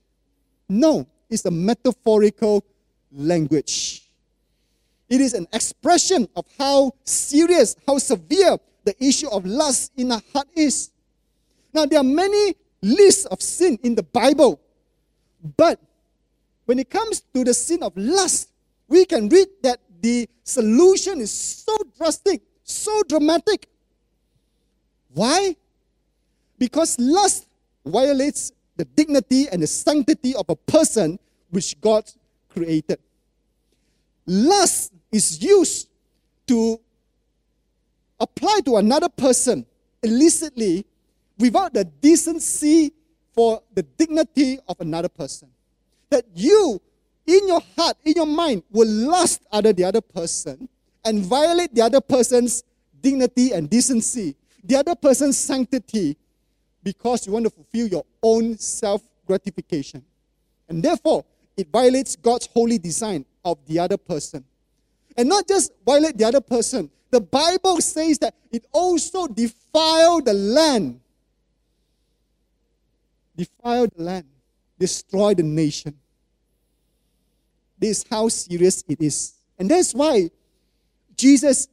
No, 0.68 1.08
it's 1.28 1.44
a 1.46 1.52
metaphorical 1.52 2.64
language. 3.12 4.08
It 5.10 5.22
is 5.22 5.34
an 5.34 5.48
expression 5.52 6.28
of 6.36 6.46
how 6.60 6.92
serious, 7.04 7.76
how 7.88 7.98
severe 7.98 8.58
the 8.84 8.96
issue 9.04 9.28
of 9.30 9.44
lust 9.44 9.92
in 9.98 10.12
our 10.12 10.22
heart 10.34 10.48
is. 10.56 10.92
Now, 11.74 11.88
there 11.88 12.00
are 12.00 12.04
many 12.04 12.56
lists 12.84 13.26
of 13.26 13.42
sin 13.42 13.80
in 13.82 13.96
the 13.96 14.04
Bible, 14.04 14.60
but 15.58 15.80
when 16.66 16.78
it 16.78 16.92
comes 16.92 17.22
to 17.34 17.44
the 17.44 17.56
sin 17.56 17.82
of 17.82 17.98
lust, 17.98 18.52
we 18.88 19.06
can 19.06 19.30
read 19.30 19.48
that 19.64 19.80
the 20.00 20.30
solution 20.44 21.22
is 21.22 21.32
so 21.32 21.76
drastic, 21.98 22.44
so 22.64 23.02
dramatic. 23.08 23.68
Why? 25.14 25.56
Because 26.58 26.98
lust 27.00 27.48
violates 27.86 28.52
the 28.76 28.86
dignity 28.86 29.48
and 29.50 29.62
the 29.62 29.68
sanctity 29.68 30.36
of 30.36 30.50
a 30.50 30.56
person 30.56 31.20
which 31.50 31.80
God 31.82 32.10
created. 32.50 33.00
Lust 34.26 34.94
is 35.12 35.42
used 35.42 35.90
to 36.48 36.80
apply 38.20 38.60
to 38.66 38.78
another 38.78 39.10
person 39.10 39.66
illicitly 40.04 40.86
without 41.38 41.74
the 41.74 41.86
decency 41.86 42.94
for 43.34 43.62
the 43.74 43.84
dignity 43.84 44.60
of 44.68 44.80
another 44.80 45.10
person. 45.10 45.50
That 46.10 46.26
you 46.34 46.82
in 47.30 47.48
your 47.48 47.62
heart, 47.78 47.96
in 48.04 48.14
your 48.16 48.26
mind, 48.26 48.64
will 48.72 48.88
lust 48.88 49.42
after 49.52 49.72
the 49.72 49.84
other 49.84 50.02
person 50.02 50.68
and 51.06 51.24
violate 51.24 51.74
the 51.74 51.82
other 51.82 52.02
person's 52.02 52.64
dignity 53.02 53.52
and 53.54 53.70
decency, 53.70 54.36
the 54.64 54.76
other 54.76 54.96
person's 54.96 55.38
sanctity, 55.38 56.18
because 56.84 57.26
you 57.26 57.34
want 57.34 57.46
to 57.46 57.50
fulfill 57.50 57.88
your 57.88 58.06
own 58.22 58.58
self 58.58 59.02
gratification. 59.26 60.04
And 60.68 60.84
therefore, 60.84 61.26
it 61.58 61.68
violates 61.72 62.16
God's 62.16 62.48
holy 62.48 62.78
design 62.78 63.26
of 63.44 63.58
the 63.66 63.80
other 63.80 63.98
person. 63.98 64.44
And 65.18 65.28
not 65.28 65.48
just 65.48 65.72
violate 65.86 66.18
the 66.18 66.26
other 66.26 66.42
person, 66.42 66.90
the 67.12 67.20
Bible 67.20 67.82
says 67.82 68.20
that 68.20 68.36
it 68.52 68.66
also 68.72 69.28
defile 69.28 70.22
the 70.22 70.34
land. 70.34 71.00
Defile 73.36 73.88
the 73.88 74.04
land, 74.04 74.26
destroy 74.78 75.34
the 75.34 75.44
nation. 75.44 75.96
This 77.78 78.00
is 78.00 78.06
how 78.10 78.28
serious 78.28 78.84
it 78.88 79.02
is. 79.02 79.34
And 79.58 79.72
that's 79.72 79.94
why 79.94 80.30
Jesus 81.16 81.68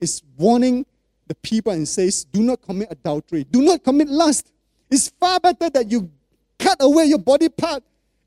is 0.00 0.22
warning 0.36 0.86
the 1.26 1.34
people 1.36 1.72
and 1.72 1.86
says, 1.86 2.24
Do 2.24 2.42
not 2.42 2.62
commit 2.62 2.88
adultery, 2.90 3.44
do 3.44 3.62
not 3.62 3.82
commit 3.82 4.08
lust. 4.08 4.52
It's 4.90 5.08
far 5.08 5.40
better 5.40 5.70
that 5.70 5.90
you 5.90 6.10
cut 6.58 6.76
away 6.80 7.06
your 7.06 7.18
body 7.18 7.48
part 7.48 7.82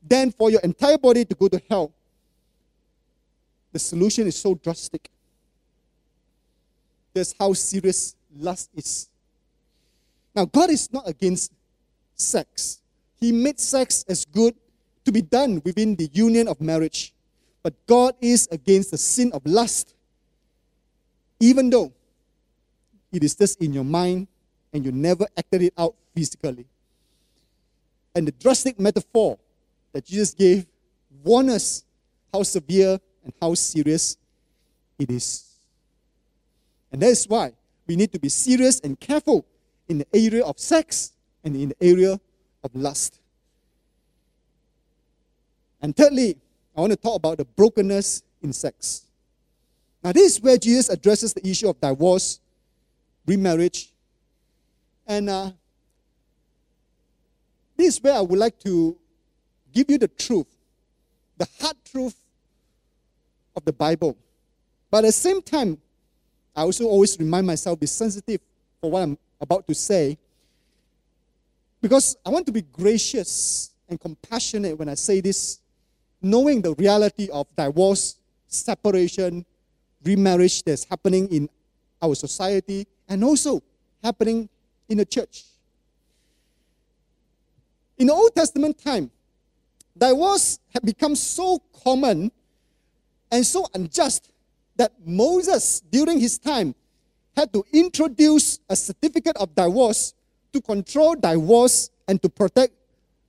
than 0.06 0.32
for 0.32 0.50
your 0.50 0.60
entire 0.60 0.98
body 0.98 1.24
to 1.24 1.34
go 1.34 1.48
to 1.48 1.60
hell. 1.68 1.92
The 3.72 3.78
solution 3.78 4.26
is 4.26 4.36
so 4.36 4.54
drastic. 4.54 5.10
That's 7.14 7.34
how 7.38 7.52
serious 7.52 8.16
lust 8.36 8.70
is. 8.74 9.08
Now, 10.34 10.44
God 10.44 10.70
is 10.70 10.92
not 10.92 11.08
against 11.08 11.52
sex. 12.14 12.80
He 13.20 13.32
made 13.32 13.58
sex 13.58 14.04
as 14.08 14.24
good 14.24 14.54
to 15.04 15.12
be 15.12 15.22
done 15.22 15.60
within 15.64 15.96
the 15.96 16.08
union 16.12 16.48
of 16.48 16.60
marriage. 16.60 17.12
But 17.62 17.74
God 17.86 18.14
is 18.20 18.48
against 18.50 18.90
the 18.92 18.98
sin 18.98 19.32
of 19.32 19.44
lust, 19.44 19.94
even 21.40 21.70
though 21.70 21.92
it 23.12 23.24
is 23.24 23.34
just 23.34 23.60
in 23.62 23.72
your 23.72 23.84
mind 23.84 24.28
and 24.72 24.84
you 24.84 24.92
never 24.92 25.26
acted 25.36 25.62
it 25.62 25.74
out 25.78 25.94
physically. 26.14 26.66
And 28.14 28.26
the 28.26 28.32
drastic 28.32 28.78
metaphor 28.78 29.38
that 29.92 30.04
Jesus 30.04 30.34
gave 30.34 30.66
warn 31.24 31.48
us 31.50 31.84
how 32.32 32.42
severe 32.42 32.98
and 33.24 33.32
how 33.40 33.54
serious 33.54 34.16
it 34.98 35.10
is. 35.10 35.44
And 36.92 37.02
that 37.02 37.08
is 37.08 37.26
why 37.26 37.52
we 37.86 37.96
need 37.96 38.12
to 38.12 38.18
be 38.18 38.28
serious 38.28 38.80
and 38.80 38.98
careful 38.98 39.44
in 39.88 39.98
the 39.98 40.06
area 40.12 40.44
of 40.44 40.58
sex 40.58 41.12
and 41.44 41.56
in 41.56 41.70
the 41.70 41.76
area 41.80 42.20
of 42.62 42.74
lust. 42.74 43.20
And 45.80 45.96
thirdly, 45.96 46.36
I 46.76 46.80
want 46.80 46.92
to 46.92 46.96
talk 46.96 47.16
about 47.16 47.38
the 47.38 47.44
brokenness 47.44 48.22
in 48.42 48.52
sex. 48.52 49.06
Now, 50.02 50.12
this 50.12 50.32
is 50.32 50.42
where 50.42 50.56
Jesus 50.56 50.88
addresses 50.88 51.32
the 51.32 51.46
issue 51.46 51.68
of 51.68 51.80
divorce, 51.80 52.40
remarriage, 53.28 53.92
and 55.06 55.28
uh, 55.28 55.50
this 57.76 57.94
is 57.96 58.02
where 58.02 58.14
I 58.14 58.20
would 58.20 58.38
like 58.38 58.58
to 58.60 58.96
give 59.72 59.90
you 59.90 59.98
the 59.98 60.08
truth, 60.08 60.46
the 61.36 61.46
hard 61.60 61.76
truth 61.84 62.16
of 63.54 63.64
the 63.64 63.72
Bible. 63.72 64.16
But 64.90 64.98
at 64.98 65.08
the 65.08 65.12
same 65.12 65.42
time, 65.42 65.78
I 66.56 66.62
also 66.62 66.86
always 66.86 67.16
remind 67.18 67.46
myself 67.46 67.76
to 67.76 67.80
be 67.80 67.86
sensitive 67.86 68.40
for 68.80 68.90
what 68.90 69.02
I'm 69.02 69.18
about 69.40 69.66
to 69.68 69.74
say 69.74 70.18
because 71.80 72.16
I 72.26 72.30
want 72.30 72.46
to 72.46 72.52
be 72.52 72.62
gracious 72.62 73.70
and 73.88 74.00
compassionate 74.00 74.76
when 74.78 74.88
I 74.88 74.94
say 74.94 75.20
this 75.20 75.60
knowing 76.20 76.60
the 76.62 76.74
reality 76.74 77.28
of 77.30 77.46
divorce, 77.56 78.16
separation, 78.48 79.44
remarriage 80.02 80.64
that's 80.64 80.84
happening 80.84 81.28
in 81.28 81.48
our 82.02 82.14
society 82.14 82.86
and 83.08 83.24
also 83.24 83.62
happening 84.02 84.48
in 84.88 84.98
the 84.98 85.04
church. 85.04 85.44
In 87.98 88.06
the 88.06 88.12
Old 88.12 88.34
Testament 88.34 88.78
time, 88.78 89.10
divorce 89.96 90.58
had 90.72 90.84
become 90.84 91.16
so 91.16 91.60
common 91.84 92.30
and 93.30 93.44
so 93.44 93.66
unjust 93.74 94.30
that 94.76 94.92
Moses, 95.04 95.80
during 95.90 96.20
his 96.20 96.38
time, 96.38 96.74
had 97.36 97.52
to 97.52 97.64
introduce 97.72 98.60
a 98.68 98.76
certificate 98.76 99.36
of 99.36 99.54
divorce 99.54 100.14
to 100.52 100.60
control 100.60 101.14
divorce 101.14 101.90
and 102.06 102.22
to 102.22 102.28
protect 102.28 102.72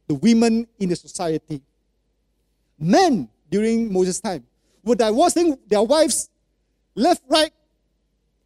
the 0.07 0.15
women 0.15 0.67
in 0.79 0.89
the 0.89 0.95
society 0.95 1.61
men 2.79 3.27
during 3.51 3.91
Moses' 3.91 4.21
time 4.21 4.45
were 4.83 4.95
divorcing 4.95 5.57
their 5.67 5.83
wives 5.83 6.29
left, 6.95 7.21
right, 7.27 7.51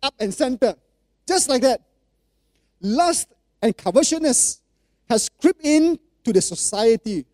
up, 0.02 0.14
and 0.20 0.34
center. 0.34 0.76
Just 1.28 1.50
like 1.50 1.62
that. 1.62 1.82
Lust 2.82 3.30
and 3.62 3.76
covetousness 3.76 4.62
has 5.10 5.30
crept 5.42 5.62
in 5.64 6.00
to 6.24 6.34
the 6.34 6.42
society 6.42 7.26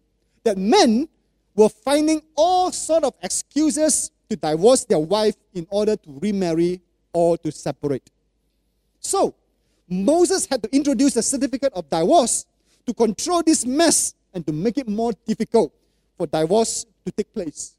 that 0.44 0.58
men 0.58 1.08
were 1.56 1.70
finding 1.70 2.22
all 2.36 2.72
sort 2.72 3.04
of 3.04 3.14
excuses 3.22 4.12
to 4.30 4.36
divorce 4.36 4.86
their 4.86 5.00
wife 5.00 5.36
in 5.54 5.66
order 5.70 5.96
to 5.96 6.20
remarry 6.22 6.82
or 7.14 7.38
to 7.40 7.52
separate. 7.52 8.10
So, 9.00 9.34
Moses 9.88 10.46
had 10.46 10.62
to 10.64 10.76
introduce 10.76 11.16
a 11.16 11.24
certificate 11.24 11.74
of 11.74 11.90
divorce 11.90 12.46
to 12.86 12.94
control 12.94 13.42
this 13.44 13.66
mess 13.66 14.14
and 14.34 14.46
to 14.46 14.54
make 14.54 14.78
it 14.78 14.88
more 14.88 15.14
difficult 15.26 15.74
for 16.18 16.28
divorce 16.28 16.86
to 17.06 17.12
take 17.12 17.34
place. 17.34 17.76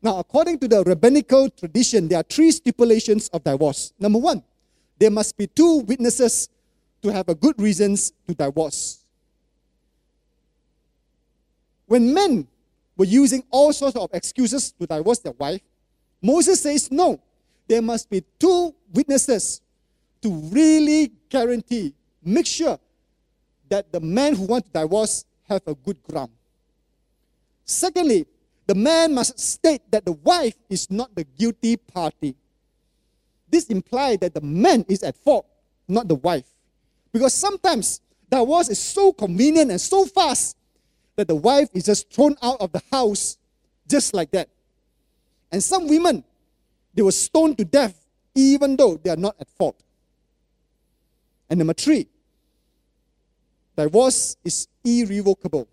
Now, 0.00 0.18
according 0.18 0.60
to 0.60 0.68
the 0.68 0.84
rabbinical 0.84 1.50
tradition, 1.50 2.06
there 2.06 2.20
are 2.20 2.22
three 2.22 2.52
stipulations 2.52 3.28
of 3.28 3.42
divorce. 3.42 3.92
Number 3.98 4.18
one, 4.18 4.42
there 4.98 5.10
must 5.10 5.36
be 5.36 5.46
two 5.46 5.80
witnesses 5.80 6.48
to 7.02 7.12
have 7.12 7.28
a 7.28 7.34
good 7.34 7.60
reasons 7.60 8.12
to 8.26 8.34
divorce. 8.34 9.04
When 11.86 12.12
men 12.12 12.48
were 12.96 13.04
using 13.04 13.44
all 13.50 13.72
sorts 13.72 13.96
of 13.96 14.10
excuses 14.12 14.72
to 14.72 14.86
divorce 14.86 15.18
their 15.20 15.32
wife, 15.32 15.60
Moses 16.20 16.60
says 16.62 16.90
no. 16.90 17.20
There 17.68 17.82
must 17.82 18.08
be 18.08 18.24
two 18.38 18.74
witnesses 18.92 19.60
to 20.22 20.30
really 20.30 21.12
guarantee, 21.28 21.94
make 22.22 22.46
sure 22.46 22.78
that 23.68 23.92
the 23.92 24.00
man 24.00 24.34
who 24.34 24.46
wants 24.46 24.68
to 24.68 24.80
divorce 24.80 25.24
have 25.48 25.62
a 25.66 25.74
good 25.74 26.02
ground. 26.02 26.30
Secondly, 27.64 28.26
the 28.66 28.74
man 28.74 29.14
must 29.14 29.38
state 29.38 29.82
that 29.90 30.04
the 30.04 30.12
wife 30.12 30.56
is 30.68 30.90
not 30.90 31.14
the 31.14 31.24
guilty 31.24 31.76
party. 31.76 32.34
This 33.48 33.66
implies 33.66 34.18
that 34.18 34.34
the 34.34 34.40
man 34.40 34.84
is 34.88 35.02
at 35.02 35.16
fault, 35.16 35.46
not 35.88 36.08
the 36.08 36.16
wife. 36.16 36.46
Because 37.12 37.32
sometimes 37.32 38.00
divorce 38.30 38.68
is 38.68 38.78
so 38.78 39.12
convenient 39.12 39.70
and 39.70 39.80
so 39.80 40.04
fast 40.04 40.56
that 41.14 41.28
the 41.28 41.34
wife 41.34 41.68
is 41.72 41.84
just 41.84 42.12
thrown 42.12 42.36
out 42.42 42.60
of 42.60 42.72
the 42.72 42.82
house 42.90 43.38
just 43.88 44.14
like 44.14 44.30
that. 44.32 44.48
And 45.50 45.62
some 45.62 45.88
women, 45.88 46.24
they 46.94 47.02
were 47.02 47.12
stoned 47.12 47.58
to 47.58 47.64
death 47.64 48.06
even 48.34 48.76
though 48.76 48.96
they 49.02 49.10
are 49.10 49.16
not 49.16 49.36
at 49.40 49.48
fault. 49.48 49.82
And 51.48 51.58
number 51.58 51.72
three, 51.72 52.08
divorce 53.76 54.36
is 54.44 54.68
irrevocable. 54.84 55.68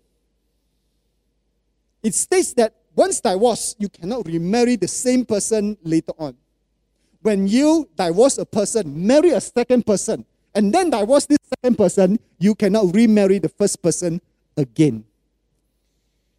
it 2.02 2.14
states 2.14 2.52
that 2.54 2.74
once 2.94 3.20
divorced, 3.20 3.76
you 3.80 3.88
cannot 3.88 4.26
remarry 4.26 4.76
the 4.76 4.86
same 4.86 5.24
person 5.24 5.76
later 5.82 6.12
on. 6.18 6.36
When 7.24 7.48
you 7.48 7.88
divorce 7.96 8.36
a 8.36 8.44
person, 8.44 8.84
marry 9.06 9.30
a 9.30 9.40
second 9.40 9.86
person, 9.86 10.26
and 10.54 10.70
then 10.70 10.90
divorce 10.90 11.24
this 11.24 11.38
second 11.56 11.78
person, 11.78 12.20
you 12.38 12.54
cannot 12.54 12.94
remarry 12.94 13.38
the 13.38 13.48
first 13.48 13.80
person 13.80 14.20
again. 14.58 15.06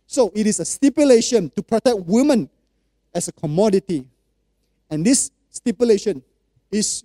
So 0.05 0.31
it 0.36 0.45
is 0.45 0.59
a 0.59 0.65
stipulation 0.65 1.49
to 1.55 1.63
protect 1.63 1.97
women 2.05 2.47
as 3.15 3.27
a 3.27 3.31
commodity. 3.31 4.05
And 4.88 5.03
this 5.03 5.31
stipulation 5.49 6.21
is 6.69 7.03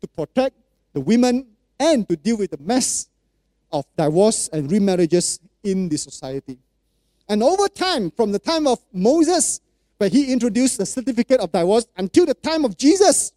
to 0.00 0.06
protect 0.06 0.54
the 0.92 1.00
women 1.00 1.48
and 1.80 2.08
to 2.08 2.14
deal 2.14 2.38
with 2.38 2.52
the 2.52 2.58
mess 2.58 3.08
of 3.72 3.86
divorce 3.98 4.46
and 4.52 4.70
remarriages 4.70 5.40
in 5.64 5.88
the 5.88 5.96
society. 5.96 6.58
And 7.28 7.42
over 7.42 7.66
time, 7.66 8.12
from 8.12 8.30
the 8.30 8.38
time 8.38 8.68
of 8.68 8.78
Moses, 8.92 9.60
where 9.98 10.10
he 10.10 10.32
introduced 10.32 10.78
the 10.78 10.86
certificate 10.86 11.40
of 11.40 11.52
divorce, 11.52 11.86
until 11.96 12.26
the 12.26 12.34
time 12.34 12.64
of 12.64 12.76
Jesus, 12.76 13.32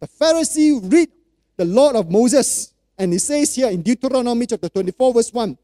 the 0.00 0.06
Pharisee 0.06 0.80
read 0.92 1.08
the 1.56 1.64
law 1.64 1.90
of 1.92 2.10
Moses, 2.10 2.72
and 2.96 3.12
he 3.12 3.18
says 3.18 3.54
here 3.54 3.68
in 3.68 3.82
Deuteronomy 3.82 4.46
chapter 4.46 4.68
24, 4.68 5.14
verse 5.14 5.32
1 5.32 5.58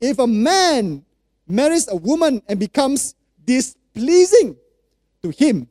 if 0.00 0.18
a 0.18 0.26
man 0.26 1.04
marries 1.48 1.88
a 1.88 1.96
woman 1.96 2.42
and 2.48 2.60
becomes 2.60 3.14
displeasing 3.44 4.56
to 5.22 5.30
him 5.30 5.68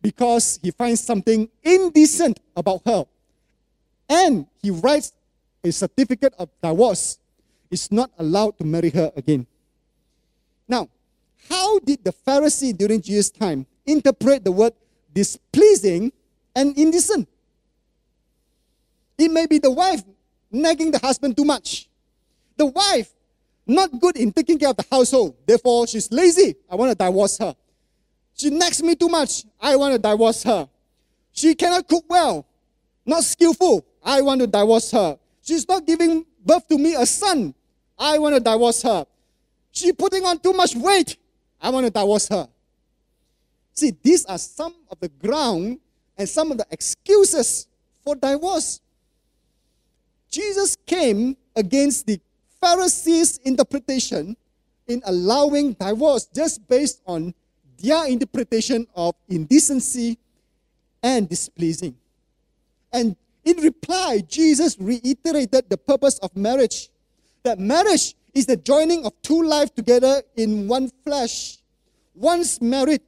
because 0.00 0.58
he 0.62 0.70
finds 0.70 1.02
something 1.02 1.48
indecent 1.62 2.40
about 2.56 2.80
her, 2.86 3.04
and 4.08 4.46
he 4.62 4.70
writes 4.70 5.12
a 5.62 5.70
certificate 5.70 6.34
of 6.38 6.48
divorce, 6.62 7.18
is 7.70 7.92
not 7.92 8.10
allowed 8.18 8.56
to 8.58 8.64
marry 8.64 8.90
her 8.90 9.12
again. 9.14 9.46
Now, 10.66 10.88
how 11.48 11.78
did 11.80 12.04
the 12.04 12.12
Pharisee 12.12 12.76
during 12.76 13.00
Jesus' 13.00 13.30
time 13.30 13.66
interpret 13.86 14.44
the 14.44 14.52
word 14.52 14.72
displeasing 15.12 16.12
and 16.54 16.76
indecent? 16.76 17.28
It 19.18 19.30
may 19.30 19.46
be 19.46 19.58
the 19.58 19.70
wife 19.70 20.02
nagging 20.50 20.90
the 20.90 20.98
husband 20.98 21.36
too 21.36 21.44
much. 21.44 21.88
The 22.56 22.66
wife 22.66 23.12
not 23.66 24.00
good 24.00 24.16
in 24.16 24.32
taking 24.32 24.58
care 24.58 24.70
of 24.70 24.76
the 24.76 24.84
household. 24.90 25.36
Therefore, 25.46 25.86
she's 25.86 26.10
lazy. 26.10 26.56
I 26.68 26.74
want 26.74 26.90
to 26.90 27.04
divorce 27.04 27.38
her. 27.38 27.54
She 28.34 28.50
nags 28.50 28.82
me 28.82 28.94
too 28.94 29.08
much. 29.08 29.44
I 29.60 29.76
want 29.76 29.92
to 29.92 29.98
divorce 29.98 30.42
her. 30.42 30.68
She 31.32 31.54
cannot 31.54 31.86
cook 31.86 32.04
well. 32.08 32.46
Not 33.06 33.24
skillful. 33.24 33.84
I 34.02 34.22
want 34.22 34.40
to 34.40 34.46
divorce 34.46 34.90
her. 34.90 35.18
She's 35.42 35.68
not 35.68 35.86
giving 35.86 36.24
birth 36.44 36.66
to 36.68 36.78
me 36.78 36.94
a 36.94 37.06
son. 37.06 37.54
I 37.98 38.18
want 38.18 38.34
to 38.34 38.40
divorce 38.40 38.82
her. 38.82 39.06
She's 39.72 39.92
putting 39.92 40.24
on 40.24 40.38
too 40.38 40.52
much 40.52 40.74
weight. 40.74 41.16
I 41.60 41.70
want 41.70 41.86
to 41.86 41.90
divorce 41.90 42.28
her. 42.28 42.48
See, 43.74 43.92
these 44.02 44.24
are 44.26 44.38
some 44.38 44.74
of 44.90 44.98
the 45.00 45.08
ground 45.08 45.80
and 46.16 46.28
some 46.28 46.50
of 46.50 46.58
the 46.58 46.66
excuses 46.70 47.66
for 48.02 48.14
divorce. 48.14 48.80
Jesus 50.30 50.76
came 50.86 51.36
against 51.56 52.06
the 52.06 52.20
Pharisees' 52.60 53.38
interpretation 53.38 54.36
in 54.86 55.02
allowing 55.04 55.72
divorce 55.72 56.26
just 56.26 56.66
based 56.68 57.00
on 57.06 57.34
their 57.78 58.06
interpretation 58.06 58.86
of 58.94 59.14
indecency 59.28 60.18
and 61.02 61.28
displeasing. 61.28 61.96
And 62.92 63.16
in 63.44 63.56
reply, 63.58 64.22
Jesus 64.28 64.76
reiterated 64.78 65.68
the 65.68 65.78
purpose 65.78 66.18
of 66.18 66.36
marriage 66.36 66.90
that 67.42 67.58
marriage 67.58 68.14
is 68.34 68.46
the 68.46 68.56
joining 68.56 69.04
of 69.04 69.12
two 69.22 69.42
lives 69.42 69.70
together 69.70 70.22
in 70.36 70.68
one 70.68 70.90
flesh. 71.04 71.58
Once 72.14 72.60
married, 72.60 73.00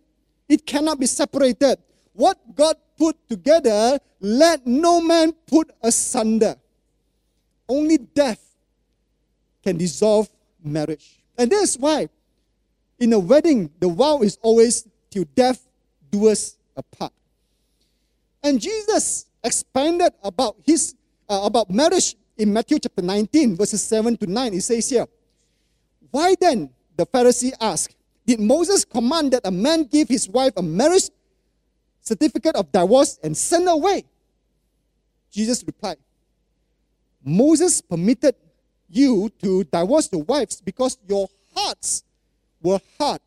it 0.48 0.66
cannot 0.66 0.98
be 0.98 1.06
separated. 1.06 1.78
What 2.12 2.38
God 2.54 2.76
put 2.98 3.16
together, 3.28 3.98
let 4.20 4.66
no 4.66 5.00
man 5.00 5.32
put 5.46 5.70
asunder. 5.82 6.56
Only 7.68 7.98
death 7.98 8.40
can 9.62 9.76
dissolve 9.76 10.28
marriage. 10.62 11.20
And 11.38 11.50
that's 11.50 11.76
why 11.76 12.08
in 12.98 13.12
a 13.12 13.18
wedding, 13.18 13.70
the 13.80 13.88
vow 13.88 14.22
is 14.22 14.38
always 14.42 14.86
till 15.10 15.24
death 15.34 15.66
do 16.10 16.28
us 16.28 16.56
apart. 16.76 17.12
And 18.42 18.60
Jesus 18.60 19.26
expanded 19.42 20.12
about 20.22 20.56
his 20.64 20.94
uh, 21.28 21.42
about 21.44 21.70
marriage 21.70 22.16
in 22.36 22.52
Matthew 22.52 22.78
chapter 22.78 23.02
19, 23.02 23.56
verses 23.56 23.82
7 23.82 24.16
to 24.18 24.26
9. 24.26 24.54
It 24.54 24.62
says 24.62 24.88
here, 24.88 25.06
Why 26.10 26.34
then, 26.40 26.70
the 26.96 27.06
Pharisee 27.06 27.52
asked, 27.60 27.96
did 28.26 28.40
Moses 28.40 28.84
command 28.84 29.32
that 29.32 29.42
a 29.44 29.50
man 29.50 29.84
give 29.84 30.08
his 30.08 30.28
wife 30.28 30.52
a 30.56 30.62
marriage 30.62 31.10
certificate 32.00 32.54
of 32.54 32.70
divorce 32.70 33.18
and 33.22 33.36
send 33.36 33.66
her 33.66 33.74
away? 33.74 34.04
Jesus 35.30 35.64
replied, 35.66 35.96
Moses 37.24 37.80
permitted 37.80 38.34
you 38.88 39.30
to 39.42 39.64
divorce 39.64 40.08
your 40.12 40.22
wives 40.22 40.60
because 40.60 40.98
your 41.08 41.28
hearts 41.54 42.04
were 42.62 42.80
hard. 42.98 43.20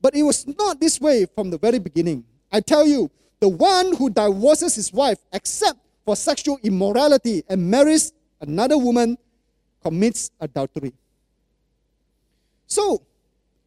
But 0.00 0.14
it 0.14 0.22
was 0.22 0.46
not 0.46 0.80
this 0.80 1.00
way 1.00 1.26
from 1.26 1.50
the 1.50 1.58
very 1.58 1.78
beginning. 1.78 2.24
I 2.50 2.60
tell 2.60 2.86
you, 2.86 3.10
the 3.40 3.48
one 3.48 3.94
who 3.96 4.10
divorces 4.10 4.74
his 4.74 4.92
wife 4.92 5.18
except 5.32 5.78
for 6.04 6.16
sexual 6.16 6.58
immorality 6.62 7.42
and 7.48 7.70
marries 7.70 8.12
another 8.40 8.76
woman 8.76 9.16
commits 9.82 10.30
adultery. 10.40 10.92
So, 12.66 13.02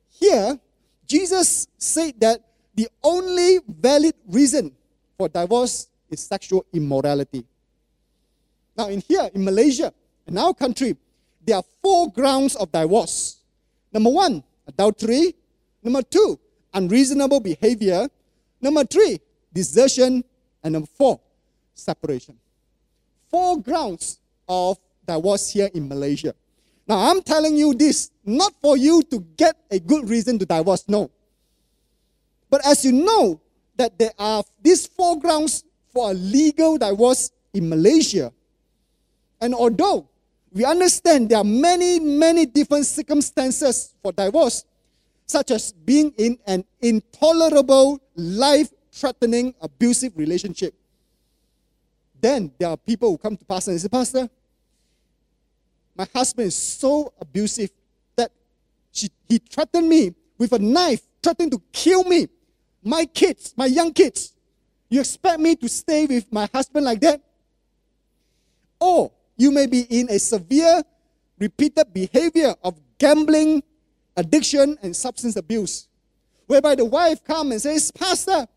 here, 0.10 0.60
Jesus 1.06 1.68
said 1.78 2.20
that 2.20 2.42
the 2.76 2.90
only 3.04 3.60
valid 3.68 4.14
reason 4.28 4.72
for 5.18 5.30
divorce 5.30 5.88
is 6.10 6.22
sexual 6.22 6.66
immorality. 6.74 7.46
Now, 8.78 8.90
in 8.90 9.02
here, 9.02 9.30
in 9.34 9.44
Malaysia, 9.44 9.94
in 10.28 10.38
our 10.38 10.54
country, 10.54 10.96
there 11.44 11.58
are 11.58 11.64
four 11.82 12.12
grounds 12.12 12.56
of 12.56 12.72
divorce. 12.72 13.38
Number 13.92 14.10
one, 14.10 14.44
adultery. 14.68 15.34
Number 15.82 16.02
two, 16.02 16.40
unreasonable 16.74 17.40
behavior. 17.40 18.08
Number 18.62 18.84
three, 18.84 19.20
desertion. 19.54 20.24
And 20.64 20.74
number 20.74 20.90
four, 20.98 21.20
separation. 21.78 22.38
Four 23.30 23.62
grounds 23.62 24.20
of 24.48 24.78
divorce 25.06 25.50
here 25.52 25.70
in 25.74 25.88
Malaysia. 25.88 26.34
Now, 26.88 27.12
I'm 27.12 27.22
telling 27.22 27.58
you 27.58 27.74
this 27.74 28.12
not 28.26 28.54
for 28.62 28.78
you 28.78 29.04
to 29.12 29.20
get 29.36 29.56
a 29.70 29.80
good 29.80 30.10
reason 30.10 30.40
to 30.40 30.46
divorce, 30.46 30.86
no. 30.88 31.12
But 32.50 32.66
as 32.66 32.86
you 32.86 32.94
know, 32.94 33.42
that 33.76 34.00
there 34.00 34.14
are 34.18 34.44
these 34.62 34.88
four 34.88 35.20
grounds 35.20 35.64
for 35.94 36.12
a 36.12 36.14
legal 36.14 36.78
divorce 36.78 37.32
in 37.54 37.70
Malaysia. 37.70 38.32
And 39.40 39.54
although 39.54 40.10
we 40.52 40.66
understand 40.66 41.30
there 41.30 41.40
are 41.40 41.44
many, 41.44 42.00
many 42.00 42.46
different 42.46 42.86
circumstances 42.86 43.94
for 44.02 44.12
divorce, 44.12 44.66
such 45.26 45.52
as 45.52 45.74
being 45.74 46.14
in 46.18 46.40
an 46.48 46.64
intolerable, 46.82 48.00
life 48.16 48.70
threatening, 48.92 49.54
abusive 49.62 50.14
relationship. 50.16 50.74
Then 52.20 52.52
there 52.58 52.70
are 52.70 52.78
people 52.78 53.12
who 53.12 53.18
come 53.18 53.38
to 53.38 53.46
Pastor 53.46 53.72
and 53.72 53.82
say, 53.82 53.88
Pastor, 53.88 54.30
my 55.96 56.08
husband 56.14 56.48
is 56.48 56.56
so 56.56 57.14
abusive 57.20 57.72
that 58.16 58.32
she, 58.92 59.10
he 59.28 59.38
threatened 59.40 59.90
me 59.90 60.14
with 60.38 60.52
a 60.54 60.60
knife, 60.60 61.02
threatened 61.22 61.52
to 61.52 61.62
kill 61.72 62.04
me. 62.04 62.28
My 62.84 63.06
kids, 63.06 63.54
my 63.58 63.66
young 63.66 63.92
kids. 63.94 64.34
You 64.90 65.02
expect 65.02 65.40
me 65.40 65.56
to 65.56 65.68
stay 65.68 66.06
with 66.06 66.32
my 66.32 66.48
husband 66.54 66.86
like 66.86 67.02
that? 67.02 67.22
Or 68.80 69.12
you 69.36 69.52
may 69.52 69.66
be 69.66 69.82
in 69.82 70.10
a 70.10 70.20
severe, 70.20 70.84
repeated 71.40 71.94
behavior 71.94 72.56
of 72.64 72.80
gambling, 72.98 73.64
addiction, 74.16 74.78
and 74.82 74.96
substance 74.96 75.36
abuse, 75.36 75.88
whereby 76.46 76.76
the 76.76 76.86
wife 76.86 77.24
comes 77.24 77.52
and 77.52 77.62
says, 77.62 77.92
Pastor, 77.92 78.48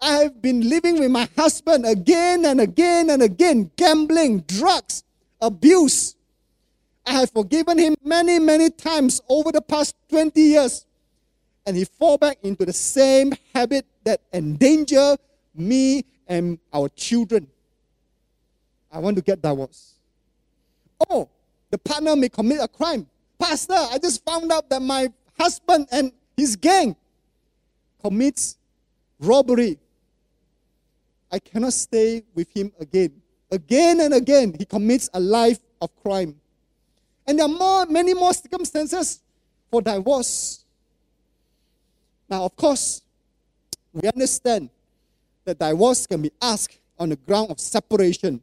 I 0.00 0.18
have 0.18 0.40
been 0.40 0.68
living 0.68 1.00
with 1.00 1.10
my 1.10 1.28
husband 1.36 1.84
again 1.84 2.44
and 2.44 2.60
again 2.60 3.10
and 3.10 3.22
again, 3.22 3.70
gambling, 3.76 4.40
drugs, 4.40 5.02
abuse. 5.40 6.14
I 7.04 7.12
have 7.12 7.30
forgiven 7.30 7.78
him 7.78 7.96
many, 8.04 8.38
many 8.38 8.70
times 8.70 9.20
over 9.28 9.50
the 9.50 9.62
past 9.62 9.96
20 10.10 10.40
years. 10.40 10.86
And 11.66 11.76
he 11.76 11.84
fall 11.84 12.16
back 12.16 12.38
into 12.42 12.64
the 12.64 12.72
same 12.72 13.32
habit 13.54 13.86
that 14.04 14.20
endanger 14.32 15.16
me 15.54 16.04
and 16.26 16.58
our 16.72 16.88
children. 16.90 17.48
I 18.92 19.00
want 19.00 19.16
to 19.16 19.22
get 19.22 19.42
divorced. 19.42 19.94
Oh, 21.10 21.28
the 21.70 21.78
partner 21.78 22.16
may 22.16 22.28
commit 22.28 22.60
a 22.60 22.68
crime. 22.68 23.06
Pastor, 23.38 23.74
I 23.74 23.98
just 23.98 24.24
found 24.24 24.50
out 24.50 24.68
that 24.70 24.80
my 24.80 25.08
husband 25.38 25.88
and 25.90 26.12
his 26.36 26.56
gang 26.56 26.96
commits 28.02 28.56
robbery. 29.18 29.78
I 31.30 31.38
cannot 31.38 31.72
stay 31.72 32.22
with 32.34 32.48
him 32.54 32.72
again. 32.80 33.12
Again 33.50 34.00
and 34.00 34.14
again, 34.14 34.54
he 34.58 34.64
commits 34.64 35.08
a 35.12 35.20
life 35.20 35.58
of 35.80 35.90
crime. 36.02 36.34
And 37.26 37.38
there 37.38 37.46
are 37.46 37.48
more, 37.48 37.86
many 37.86 38.14
more 38.14 38.32
circumstances 38.32 39.20
for 39.70 39.82
divorce. 39.82 40.64
Now, 42.28 42.44
of 42.44 42.56
course, 42.56 43.02
we 43.92 44.08
understand 44.08 44.70
that 45.44 45.58
divorce 45.58 46.06
can 46.06 46.22
be 46.22 46.30
asked 46.40 46.78
on 46.98 47.10
the 47.10 47.16
ground 47.16 47.50
of 47.50 47.60
separation, 47.60 48.40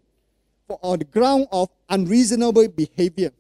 or 0.68 0.80
on 0.82 1.00
the 1.00 1.06
ground 1.06 1.48
of 1.52 1.70
unreasonable 1.90 2.68
behavior. 2.70 3.32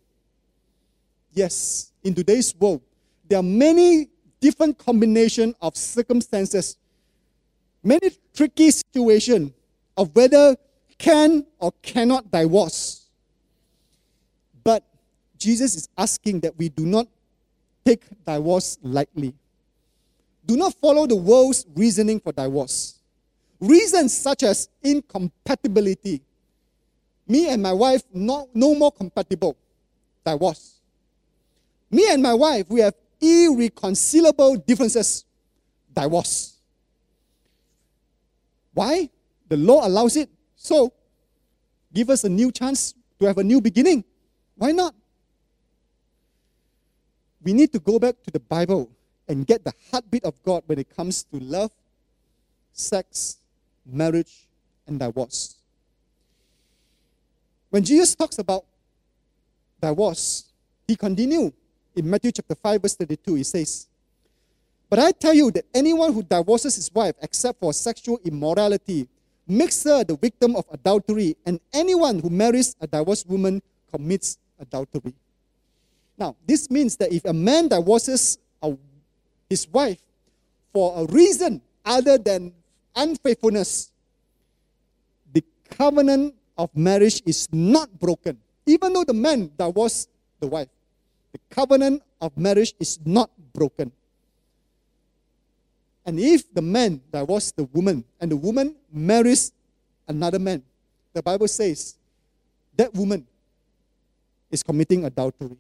Yes, 1.34 1.92
in 2.04 2.14
today's 2.14 2.54
world, 2.56 2.82
there 3.28 3.40
are 3.40 3.44
many 3.44 4.10
different 4.40 4.78
combination 4.78 5.56
of 5.62 5.76
circumstances, 5.76 6.78
many 7.86 8.10
tricky 8.34 8.72
situations 8.72 9.52
of 9.96 10.14
whether 10.16 10.56
can 10.98 11.46
or 11.60 11.72
cannot 11.82 12.32
divorce. 12.32 13.08
But 14.64 14.84
Jesus 15.38 15.76
is 15.76 15.90
asking 15.98 16.40
that 16.42 16.58
we 16.58 16.70
do 16.70 16.86
not 16.86 17.08
take 17.86 18.02
divorce 18.26 18.78
lightly. 18.82 19.34
Do 20.46 20.58
not 20.58 20.74
follow 20.74 21.06
the 21.08 21.16
world's 21.16 21.66
reasoning 21.76 22.20
for 22.20 22.32
divorce. 22.32 23.00
Reasons 23.60 24.16
such 24.18 24.44
as 24.44 24.70
incompatibility. 24.84 26.22
Me 27.28 27.50
and 27.50 27.62
my 27.62 27.74
wife 27.74 28.04
no, 28.14 28.50
no 28.54 28.76
more 28.76 28.92
compatible. 28.92 29.56
Divorce. 30.26 30.80
Me 31.90 32.12
and 32.12 32.22
my 32.22 32.34
wife, 32.34 32.66
we 32.70 32.82
have 32.82 32.96
irreconcilable 33.22 34.56
differences. 34.58 35.26
Divorce. 35.96 36.55
Why? 38.76 39.10
The 39.48 39.58
law 39.58 39.88
allows 39.88 40.18
it. 40.18 40.30
So, 40.56 40.92
give 41.94 42.10
us 42.10 42.26
a 42.26 42.30
new 42.30 42.52
chance 42.52 42.94
to 43.20 43.26
have 43.26 43.38
a 43.38 43.44
new 43.44 43.62
beginning. 43.62 44.04
Why 44.56 44.72
not? 44.72 44.94
We 47.42 47.54
need 47.54 47.72
to 47.72 47.80
go 47.80 47.98
back 47.98 48.22
to 48.24 48.32
the 48.32 48.40
Bible 48.40 48.92
and 49.28 49.48
get 49.48 49.64
the 49.64 49.74
heartbeat 49.92 50.26
of 50.26 50.42
God 50.44 50.64
when 50.66 50.78
it 50.78 50.94
comes 50.96 51.24
to 51.24 51.40
love, 51.40 51.72
sex, 52.74 53.38
marriage, 53.86 54.46
and 54.86 55.00
divorce. 55.00 55.56
When 57.70 57.84
Jesus 57.84 58.14
talks 58.14 58.40
about 58.40 58.66
divorce, 59.82 60.46
he 60.88 60.96
continued 60.96 61.54
in 61.96 62.10
Matthew 62.10 62.34
chapter 62.34 62.56
5, 62.56 62.82
verse 62.82 62.96
32. 62.96 63.36
He 63.36 63.44
says, 63.44 63.88
But 64.90 65.00
I 65.00 65.12
tell 65.12 65.34
you 65.34 65.52
that 65.52 65.66
anyone 65.74 66.14
who 66.14 66.24
divorces 66.24 66.76
his 66.76 66.92
wife 66.94 67.16
except 67.22 67.60
for 67.60 67.74
sexual 67.74 68.20
immorality 68.24 69.08
makes 69.48 69.84
her 69.84 70.04
the 70.04 70.16
victim 70.16 70.56
of 70.56 70.66
adultery, 70.72 71.36
and 71.46 71.60
anyone 71.74 72.20
who 72.20 72.30
marries 72.30 72.76
a 72.82 72.88
divorced 72.88 73.28
woman 73.28 73.62
commits 73.92 74.38
adultery. 74.60 75.14
Now, 76.18 76.36
this 76.46 76.70
means 76.70 76.96
that 76.98 77.12
if 77.12 77.26
a 77.26 77.34
man 77.34 77.68
divorces 77.68 78.38
a, 78.62 78.76
his 79.50 79.68
wife 79.68 80.00
for 80.74 80.94
a 80.98 81.06
reason 81.12 81.62
other 81.84 82.18
than 82.18 82.54
unfaithfulness, 82.96 83.92
the 85.34 85.44
covenant 85.70 86.34
of 86.58 86.70
marriage 86.76 87.22
is 87.26 87.48
not 87.52 88.00
broken. 88.00 88.38
Even 88.66 88.94
though 88.94 89.04
the 89.04 89.14
man 89.14 89.52
divorced 89.58 90.10
the 90.40 90.48
wife, 90.48 90.70
the 91.34 91.40
covenant 91.50 92.02
of 92.22 92.36
marriage 92.38 92.74
is 92.80 93.00
not 93.06 93.30
broken. 93.54 93.92
And 96.06 96.20
if 96.20 96.54
the 96.54 96.62
man 96.62 97.02
divorced 97.12 97.56
the 97.56 97.64
woman 97.64 98.06
and 98.20 98.32
the 98.32 98.38
woman 98.38 98.76
marries 98.92 99.52
another 100.08 100.38
man, 100.38 100.62
the 101.14 101.24
Bible 101.24 101.48
says 101.48 101.96
that 102.78 102.94
woman 102.94 103.26
is 104.52 104.62
committing 104.62 105.06
adultery. 105.06 105.58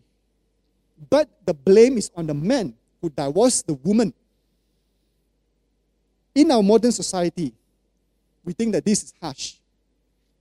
But 1.09 1.29
the 1.45 1.53
blame 1.53 1.97
is 1.97 2.11
on 2.15 2.27
the 2.27 2.33
man 2.33 2.73
who 3.01 3.09
divorced 3.09 3.65
the 3.65 3.73
woman. 3.73 4.13
In 6.35 6.51
our 6.51 6.61
modern 6.61 6.91
society, 6.91 7.53
we 8.43 8.53
think 8.53 8.73
that 8.73 8.85
this 8.85 9.03
is 9.03 9.13
harsh. 9.19 9.55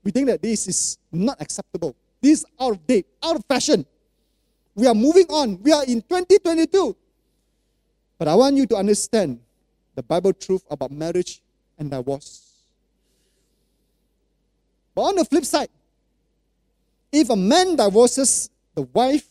We 0.02 0.11
think 0.11 0.26
that 0.26 0.42
this 0.42 0.68
is 0.68 0.98
not 1.11 1.40
acceptable. 1.40 1.96
This 2.20 2.40
is 2.40 2.46
out 2.61 2.72
of 2.72 2.86
date, 2.86 3.07
out 3.22 3.36
of 3.36 3.44
fashion. 3.46 3.86
We 4.74 4.86
are 4.86 4.94
moving 4.94 5.26
on. 5.30 5.62
We 5.62 5.72
are 5.72 5.84
in 5.84 6.02
2022. 6.02 6.96
But 8.18 8.28
I 8.28 8.34
want 8.34 8.57
you 8.57 8.66
to 8.66 8.76
understand 8.76 9.40
the 9.95 10.03
Bible 10.03 10.32
truth 10.32 10.64
about 10.70 10.90
marriage 10.90 11.42
and 11.78 11.90
divorce. 11.90 12.53
But 14.95 15.03
on 15.03 15.16
the 15.16 15.24
flip 15.24 15.45
side, 15.45 15.68
if 17.12 17.30
a 17.30 17.36
man 17.36 17.76
divorces 17.76 18.51
the 18.74 18.82
wife, 18.82 19.26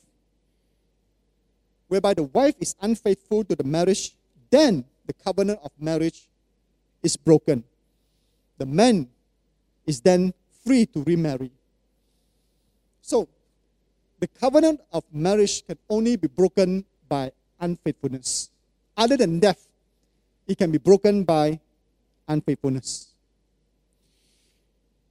whereby 1.88 2.14
the 2.14 2.24
wife 2.24 2.55
is 2.59 2.76
unfaithful 2.82 3.43
to 3.45 3.55
the 3.55 3.64
marriage, 3.64 4.16
then 4.49 4.86
the 5.05 5.14
covenant 5.14 5.59
of 5.64 5.72
marriage 5.80 6.28
is 7.01 7.18
broken. 7.18 7.64
The 8.57 8.66
man 8.66 9.09
is 9.86 9.99
then 10.01 10.34
free 10.66 10.86
to 10.88 11.03
remarry. 11.03 11.51
So, 13.01 13.28
the 14.20 14.28
covenant 14.28 14.80
of 14.93 15.03
marriage 15.11 15.66
can 15.68 15.78
only 15.89 16.16
be 16.16 16.28
broken 16.28 16.86
by 17.09 17.32
unfaithfulness. 17.59 18.49
Other 18.95 19.18
than 19.18 19.39
death, 19.39 19.68
it 20.48 20.58
can 20.58 20.72
be 20.72 20.78
broken 20.78 21.24
by 21.24 21.60
unfaithfulness. 22.28 23.14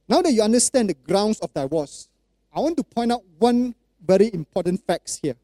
Now 0.07 0.21
that 0.21 0.31
you 0.31 0.41
understand 0.41 0.89
the 0.89 0.93
grounds 0.93 1.39
of 1.39 1.53
divorce, 1.53 2.07
I 2.53 2.59
want 2.59 2.77
to 2.77 2.83
point 2.83 3.11
out 3.11 3.23
one 3.39 3.73
very 4.05 4.29
important 4.33 4.85
facts 4.85 5.19
here. 5.21 5.35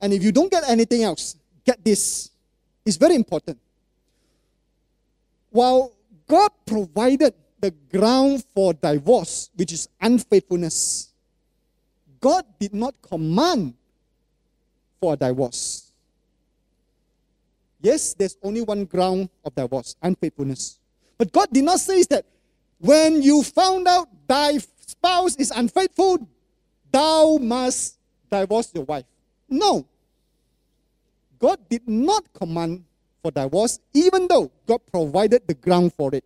And 0.00 0.12
if 0.12 0.22
you 0.22 0.32
don't 0.32 0.50
get 0.50 0.68
anything 0.68 1.02
else, 1.02 1.36
get 1.64 1.84
this. 1.84 2.30
It's 2.84 2.96
very 2.96 3.14
important. 3.14 3.58
While 5.50 5.92
God 6.26 6.50
provided 6.66 7.34
the 7.60 7.70
ground 7.90 8.44
for 8.54 8.74
divorce, 8.74 9.50
which 9.56 9.72
is 9.72 9.88
unfaithfulness, 10.00 11.10
God 12.20 12.44
did 12.58 12.74
not 12.74 12.94
command 13.02 13.74
for 15.00 15.14
a 15.14 15.16
divorce. 15.16 15.77
Yes, 17.80 18.14
there's 18.14 18.36
only 18.42 18.62
one 18.62 18.84
ground 18.84 19.28
of 19.44 19.54
divorce 19.54 19.94
unfaithfulness. 20.02 20.78
But 21.16 21.32
God 21.32 21.48
did 21.52 21.64
not 21.64 21.80
say 21.80 22.02
that 22.10 22.24
when 22.78 23.22
you 23.22 23.42
found 23.42 23.86
out 23.86 24.08
thy 24.26 24.58
spouse 24.86 25.36
is 25.36 25.50
unfaithful, 25.50 26.28
thou 26.90 27.38
must 27.38 27.98
divorce 28.30 28.70
your 28.74 28.84
wife. 28.84 29.04
No. 29.48 29.86
God 31.38 31.58
did 31.68 31.88
not 31.88 32.24
command 32.32 32.84
for 33.22 33.30
divorce, 33.30 33.78
even 33.94 34.26
though 34.28 34.50
God 34.66 34.80
provided 34.90 35.46
the 35.46 35.54
ground 35.54 35.92
for 35.92 36.14
it. 36.14 36.24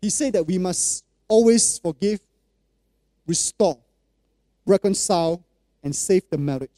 He 0.00 0.10
said 0.10 0.32
that 0.32 0.44
we 0.44 0.58
must 0.58 1.04
always 1.28 1.78
forgive, 1.78 2.20
restore, 3.26 3.78
reconcile, 4.66 5.42
and 5.82 5.94
save 5.94 6.28
the 6.28 6.38
marriage. 6.38 6.70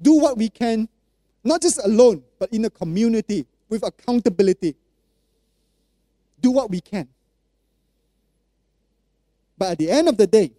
Do 0.00 0.14
what 0.14 0.38
we 0.38 0.48
can, 0.48 0.88
not 1.42 1.62
just 1.62 1.78
alone, 1.84 2.22
but 2.38 2.52
in 2.52 2.64
a 2.64 2.70
community 2.70 3.46
with 3.68 3.82
accountability. 3.82 4.74
Do 6.40 6.50
what 6.50 6.70
we 6.70 6.80
can. 6.80 7.08
But 9.56 9.72
at 9.72 9.78
the 9.78 9.90
end 9.90 10.08
of 10.08 10.16
the 10.16 10.26
day, 10.26 10.52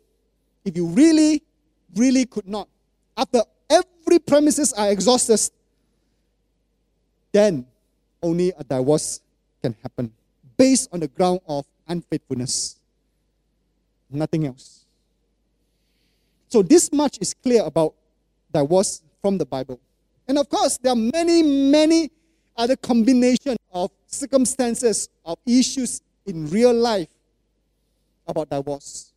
if 0.64 0.76
you 0.76 0.88
really, 0.88 1.42
really 1.96 2.26
could 2.26 2.48
not, 2.48 2.68
after 3.18 3.42
every 3.70 4.20
premises 4.20 4.74
are 4.74 4.92
exhausted, 4.92 5.40
then 7.32 7.66
only 8.22 8.54
a 8.58 8.64
divorce 8.64 9.22
can 9.62 9.76
happen 9.82 10.12
based 10.58 10.90
on 10.92 11.00
the 11.00 11.08
ground 11.08 11.40
of 11.48 11.66
unfaithfulness. 11.88 12.78
Nothing 14.10 14.46
else. 14.46 14.86
So, 16.50 16.62
this 16.62 16.92
much 16.92 17.18
is 17.22 17.34
clear 17.34 17.64
about 17.64 17.96
divorce 18.54 19.02
from 19.22 19.38
the 19.38 19.46
Bible. 19.46 19.80
And 20.28 20.38
of 20.38 20.50
course, 20.50 20.78
there 20.78 20.94
are 20.94 20.96
many, 20.96 21.44
many 21.44 22.10
other 22.56 22.76
combinations 22.76 23.58
of 23.74 23.92
circumstances, 24.08 25.10
of 25.26 25.38
issues 25.46 26.02
in 26.26 26.50
real 26.50 26.74
life 26.74 27.10
about 28.28 28.50
divorce. 28.50 29.12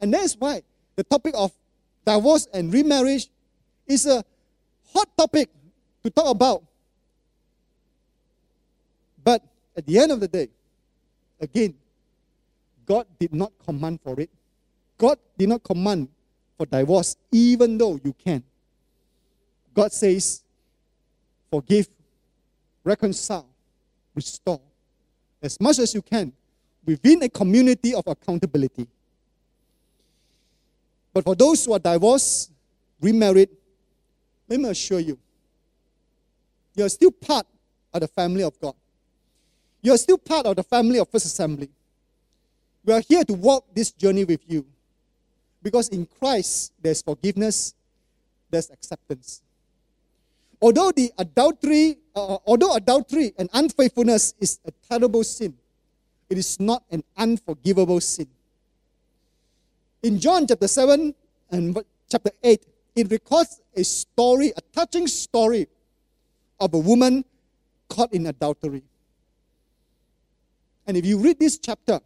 And 0.00 0.12
that's 0.12 0.34
why 0.34 0.62
the 0.96 1.04
topic 1.04 1.34
of 1.36 1.52
divorce 2.04 2.46
and 2.52 2.72
remarriage 2.72 3.28
is 3.86 4.06
a 4.06 4.24
hot 4.92 5.08
topic 5.16 5.50
to 6.02 6.10
talk 6.10 6.30
about. 6.30 6.62
But 9.22 9.42
at 9.76 9.86
the 9.86 9.98
end 9.98 10.12
of 10.12 10.20
the 10.20 10.28
day, 10.28 10.48
again, 11.40 11.74
God 12.86 13.06
did 13.18 13.34
not 13.34 13.52
command 13.64 14.00
for 14.02 14.20
it. 14.20 14.30
God 14.98 15.18
did 15.38 15.48
not 15.48 15.62
command 15.64 16.08
for 16.56 16.66
divorce, 16.66 17.16
even 17.32 17.78
though 17.78 17.98
you 18.04 18.12
can. 18.12 18.42
God 19.74 19.92
says, 19.92 20.42
forgive, 21.50 21.88
reconcile, 22.84 23.48
restore 24.14 24.60
as 25.42 25.60
much 25.60 25.78
as 25.78 25.94
you 25.94 26.00
can 26.00 26.32
within 26.86 27.22
a 27.22 27.28
community 27.28 27.94
of 27.94 28.06
accountability. 28.06 28.86
But 31.12 31.24
for 31.24 31.34
those 31.34 31.64
who 31.64 31.72
are 31.72 31.78
divorced, 31.78 32.50
remarried, 33.00 33.50
let 34.48 34.60
me 34.60 34.68
assure 34.68 35.00
you, 35.00 35.18
you're 36.74 36.88
still 36.88 37.10
part 37.10 37.46
of 37.92 38.00
the 38.00 38.08
family 38.08 38.42
of 38.42 38.58
God. 38.58 38.74
You're 39.80 39.98
still 39.98 40.18
part 40.18 40.46
of 40.46 40.56
the 40.56 40.62
family 40.62 40.98
of 40.98 41.08
First 41.08 41.26
Assembly. 41.26 41.68
We 42.84 42.92
are 42.92 43.00
here 43.00 43.22
to 43.24 43.34
walk 43.34 43.66
this 43.74 43.92
journey 43.92 44.24
with 44.24 44.40
you. 44.46 44.66
Because 45.62 45.88
in 45.88 46.06
Christ, 46.06 46.72
there's 46.82 47.00
forgiveness, 47.00 47.74
there's 48.50 48.70
acceptance. 48.70 49.40
Although 50.64 50.92
the 50.92 51.12
adultery, 51.18 51.98
uh, 52.16 52.38
although 52.46 52.74
adultery 52.74 53.34
and 53.36 53.50
unfaithfulness 53.52 54.32
is 54.40 54.60
a 54.64 54.72
terrible 54.88 55.22
sin, 55.22 55.52
it 56.30 56.38
is 56.38 56.58
not 56.58 56.82
an 56.90 57.04
unforgivable 57.18 58.00
sin. 58.00 58.28
In 60.02 60.18
John 60.18 60.46
chapter 60.46 60.66
7 60.66 61.14
and 61.50 61.84
chapter 62.10 62.30
8, 62.42 62.64
it 62.96 63.10
records 63.10 63.60
a 63.76 63.84
story, 63.84 64.54
a 64.56 64.62
touching 64.74 65.06
story 65.06 65.68
of 66.58 66.72
a 66.72 66.78
woman 66.78 67.26
caught 67.90 68.14
in 68.14 68.26
adultery. 68.26 68.84
And 70.86 70.96
if 70.96 71.04
you 71.04 71.18
read 71.18 71.38
this 71.38 71.58
chapter, 71.58 72.00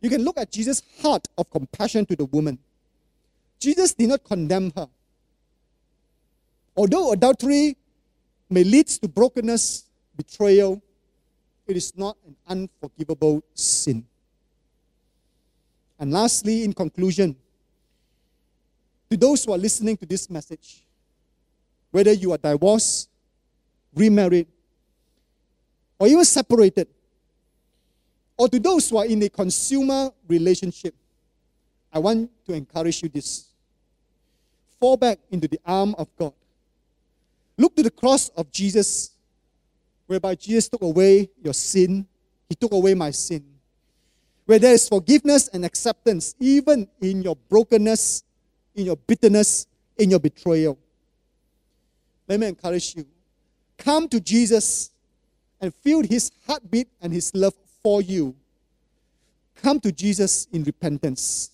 you 0.00 0.10
can 0.10 0.24
look 0.24 0.38
at 0.38 0.50
Jesus' 0.50 0.82
heart 1.00 1.28
of 1.38 1.48
compassion 1.50 2.04
to 2.06 2.16
the 2.16 2.24
woman. 2.24 2.58
Jesus 3.60 3.94
did 3.94 4.08
not 4.08 4.24
condemn 4.24 4.72
her. 4.74 4.88
Although 6.76 7.12
adultery 7.12 7.76
may 8.50 8.64
lead 8.64 8.88
to 8.88 9.08
brokenness, 9.08 9.84
betrayal, 10.16 10.82
it 11.66 11.76
is 11.76 11.96
not 11.96 12.16
an 12.26 12.36
unforgivable 12.46 13.42
sin. 13.54 14.04
And 15.98 16.12
lastly, 16.12 16.64
in 16.64 16.72
conclusion, 16.72 17.36
to 19.10 19.16
those 19.16 19.44
who 19.44 19.52
are 19.52 19.58
listening 19.58 19.96
to 19.98 20.06
this 20.06 20.28
message, 20.28 20.84
whether 21.90 22.12
you 22.12 22.32
are 22.32 22.38
divorced, 22.38 23.08
remarried, 23.94 24.48
or 25.98 26.08
even 26.08 26.24
separated, 26.24 26.88
or 28.36 28.48
to 28.48 28.58
those 28.58 28.90
who 28.90 28.96
are 28.96 29.06
in 29.06 29.22
a 29.22 29.28
consumer 29.28 30.10
relationship, 30.26 30.94
I 31.92 32.00
want 32.00 32.28
to 32.46 32.52
encourage 32.52 33.02
you 33.02 33.08
this. 33.08 33.46
Fall 34.80 34.96
back 34.96 35.20
into 35.30 35.46
the 35.46 35.60
arm 35.64 35.94
of 35.96 36.08
God. 36.16 36.32
Look 37.56 37.76
to 37.76 37.82
the 37.82 37.90
cross 37.90 38.28
of 38.30 38.50
Jesus, 38.50 39.10
whereby 40.06 40.34
Jesus 40.34 40.68
took 40.68 40.82
away 40.82 41.30
your 41.42 41.54
sin, 41.54 42.06
He 42.48 42.54
took 42.54 42.72
away 42.72 42.94
my 42.94 43.10
sin. 43.10 43.44
Where 44.46 44.58
there 44.58 44.74
is 44.74 44.88
forgiveness 44.88 45.48
and 45.48 45.64
acceptance, 45.64 46.34
even 46.38 46.88
in 47.00 47.22
your 47.22 47.36
brokenness, 47.36 48.24
in 48.74 48.86
your 48.86 48.96
bitterness, 48.96 49.66
in 49.96 50.10
your 50.10 50.20
betrayal. 50.20 50.78
Let 52.28 52.40
me 52.40 52.48
encourage 52.48 52.94
you. 52.96 53.06
Come 53.78 54.08
to 54.08 54.20
Jesus 54.20 54.90
and 55.60 55.74
feel 55.74 56.02
His 56.02 56.30
heartbeat 56.46 56.88
and 57.00 57.12
His 57.12 57.34
love 57.34 57.54
for 57.82 58.02
you. 58.02 58.34
Come 59.62 59.80
to 59.80 59.92
Jesus 59.92 60.46
in 60.52 60.64
repentance. 60.64 61.50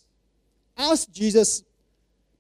Ask 0.77 1.13
Jesus 1.13 1.63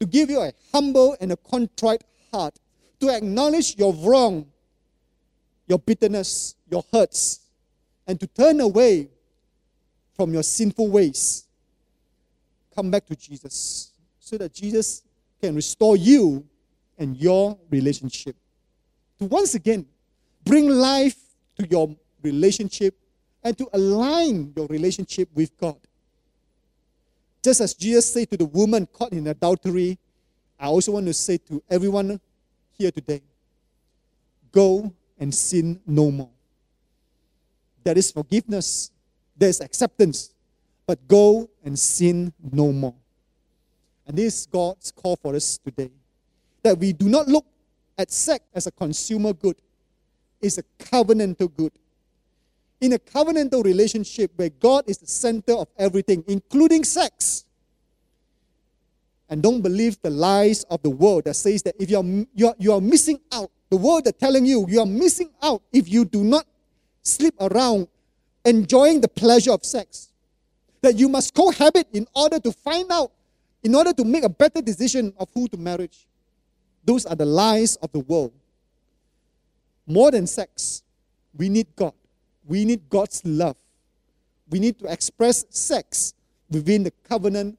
to 0.01 0.07
give 0.07 0.31
you 0.31 0.41
a 0.41 0.53
humble 0.73 1.17
and 1.21 1.33
a 1.33 1.37
contrite 1.37 2.03
heart, 2.33 2.59
to 3.01 3.11
acknowledge 3.11 3.77
your 3.77 3.93
wrong, 3.95 4.47
your 5.67 5.79
bitterness, 5.79 6.55
your 6.71 6.85
hurts, 6.93 7.41
and 8.07 8.19
to 8.21 8.27
turn 8.27 8.61
away 8.61 9.09
from 10.15 10.33
your 10.33 10.43
sinful 10.43 10.89
ways. 10.89 11.47
Come 12.75 12.91
back 12.91 13.07
to 13.07 13.17
Jesus 13.17 13.93
so 14.19 14.37
that 14.39 14.53
Jesus 14.53 15.03
can 15.41 15.55
restore 15.55 15.97
you 15.97 16.47
and 16.99 17.17
your 17.17 17.59
relationship. 17.71 18.37
To 19.19 19.27
once 19.27 19.55
again 19.55 19.87
bring 20.45 20.69
life 20.69 21.17
to 21.59 21.67
your 21.67 21.95
relationship 22.23 22.95
and 23.43 23.57
to 23.57 23.69
align 23.73 24.53
your 24.57 24.67
relationship 24.67 25.29
with 25.35 25.57
God. 25.57 25.77
Just 27.43 27.61
as 27.61 27.73
Jesus 27.75 28.13
said 28.13 28.31
to 28.31 28.37
the 28.37 28.45
woman 28.45 28.87
caught 28.93 29.13
in 29.13 29.27
adultery, 29.27 29.99
I 30.59 30.67
also 30.67 30.93
want 30.93 31.07
to 31.07 31.15
say 31.15 31.39
to 31.39 31.63
everyone 31.71 32.21
here 32.81 32.91
today 32.91 33.21
go 34.51 34.93
and 35.19 35.33
sin 35.35 35.81
no 35.87 36.11
more. 36.11 36.31
There 37.85 37.97
is 37.97 38.11
forgiveness, 38.11 38.91
there 39.37 39.51
is 39.51 39.61
acceptance, 39.61 40.31
but 40.87 41.07
go 41.07 41.49
and 41.65 41.79
sin 41.79 42.33
no 42.53 42.73
more. 42.73 42.95
And 44.07 44.17
this 44.17 44.41
is 44.41 44.47
God's 44.47 44.91
call 44.91 45.17
for 45.17 45.37
us 45.37 45.59
today 45.59 45.91
that 46.63 46.79
we 46.79 46.93
do 46.93 47.09
not 47.09 47.29
look 47.29 47.45
at 47.97 48.11
sex 48.11 48.45
as 48.55 48.67
a 48.67 48.73
consumer 48.73 49.33
good, 49.33 49.57
it's 50.41 50.59
a 50.59 50.65
covenantal 50.79 51.55
good 51.55 51.73
in 52.81 52.95
a 52.95 52.99
covenantal 52.99 53.63
relationship 53.63 54.33
where 54.37 54.49
God 54.49 54.85
is 54.87 54.99
the 54.99 55.07
center 55.07 55.53
of 55.53 55.69
everything, 55.79 56.25
including 56.27 56.83
sex. 56.83 57.45
And 59.31 59.43
don't 59.43 59.63
believe 59.63 59.97
the 60.03 60.11
lies 60.11 60.65
of 60.65 60.83
the 60.83 60.91
world 60.91 61.25
that 61.25 61.35
says 61.35 61.63
that 61.63 61.77
if 61.79 61.89
you're, 61.89 62.05
you're, 62.35 62.55
you 62.59 62.73
are 62.73 62.81
missing 62.81 63.21
out, 63.33 63.51
the 63.71 63.77
world 63.77 64.05
that 64.05 64.19
telling 64.19 64.45
you 64.45 64.67
you 64.69 64.81
are 64.81 64.87
missing 64.87 65.31
out 65.41 65.63
if 65.73 65.89
you 65.89 66.05
do 66.05 66.25
not 66.25 66.45
sleep 67.03 67.35
around 67.41 67.87
enjoying 68.45 69.01
the 69.01 69.09
pleasure 69.09 69.53
of 69.53 69.65
sex. 69.65 70.09
That 70.83 70.97
you 70.97 71.09
must 71.09 71.35
cohabit 71.35 71.87
in 71.93 72.07
order 72.15 72.41
to 72.41 72.51
find 72.51 72.91
out, 72.91 73.13
in 73.63 73.75
order 73.75 73.93
to 73.93 74.05
make 74.05 74.25
a 74.25 74.29
better 74.29 74.61
decision 74.61 75.13
of 75.19 75.29
who 75.33 75.47
to 75.49 75.57
marry. 75.57 75.91
Those 76.85 77.07
are 77.07 77.15
the 77.15 77.27
lies 77.27 77.77
of 77.77 77.93
the 77.93 78.01
world. 78.01 78.33
More 79.87 80.11
than 80.11 80.27
sex, 80.27 80.83
we 81.37 81.49
need 81.49 81.69
God. 81.77 81.93
We 82.47 82.65
need 82.65 82.89
God's 82.89 83.23
love. 83.25 83.57
We 84.49 84.59
need 84.59 84.79
to 84.81 84.87
express 84.87 85.45
sex 85.51 86.15
within 86.51 86.83
the 86.83 86.93
covenant 87.09 87.59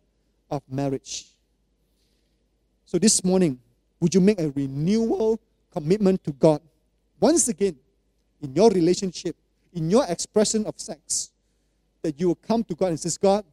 of 0.49 0.63
marriage. 0.69 1.30
So 2.91 2.99
this 2.99 3.23
morning, 3.23 3.57
would 4.01 4.13
you 4.13 4.19
make 4.19 4.37
a 4.37 4.49
renewal 4.49 5.39
commitment 5.71 6.21
to 6.25 6.33
God? 6.33 6.59
Once 7.21 7.47
again, 7.47 7.77
in 8.41 8.53
your 8.53 8.69
relationship, 8.69 9.33
in 9.71 9.89
your 9.89 10.03
expression 10.09 10.65
of 10.65 10.77
sex, 10.77 11.31
that 12.01 12.19
you 12.19 12.27
will 12.27 12.35
come 12.35 12.65
to 12.65 12.75
God 12.75 12.87
and 12.87 12.99
says, 12.99 13.17
God, 13.17 13.45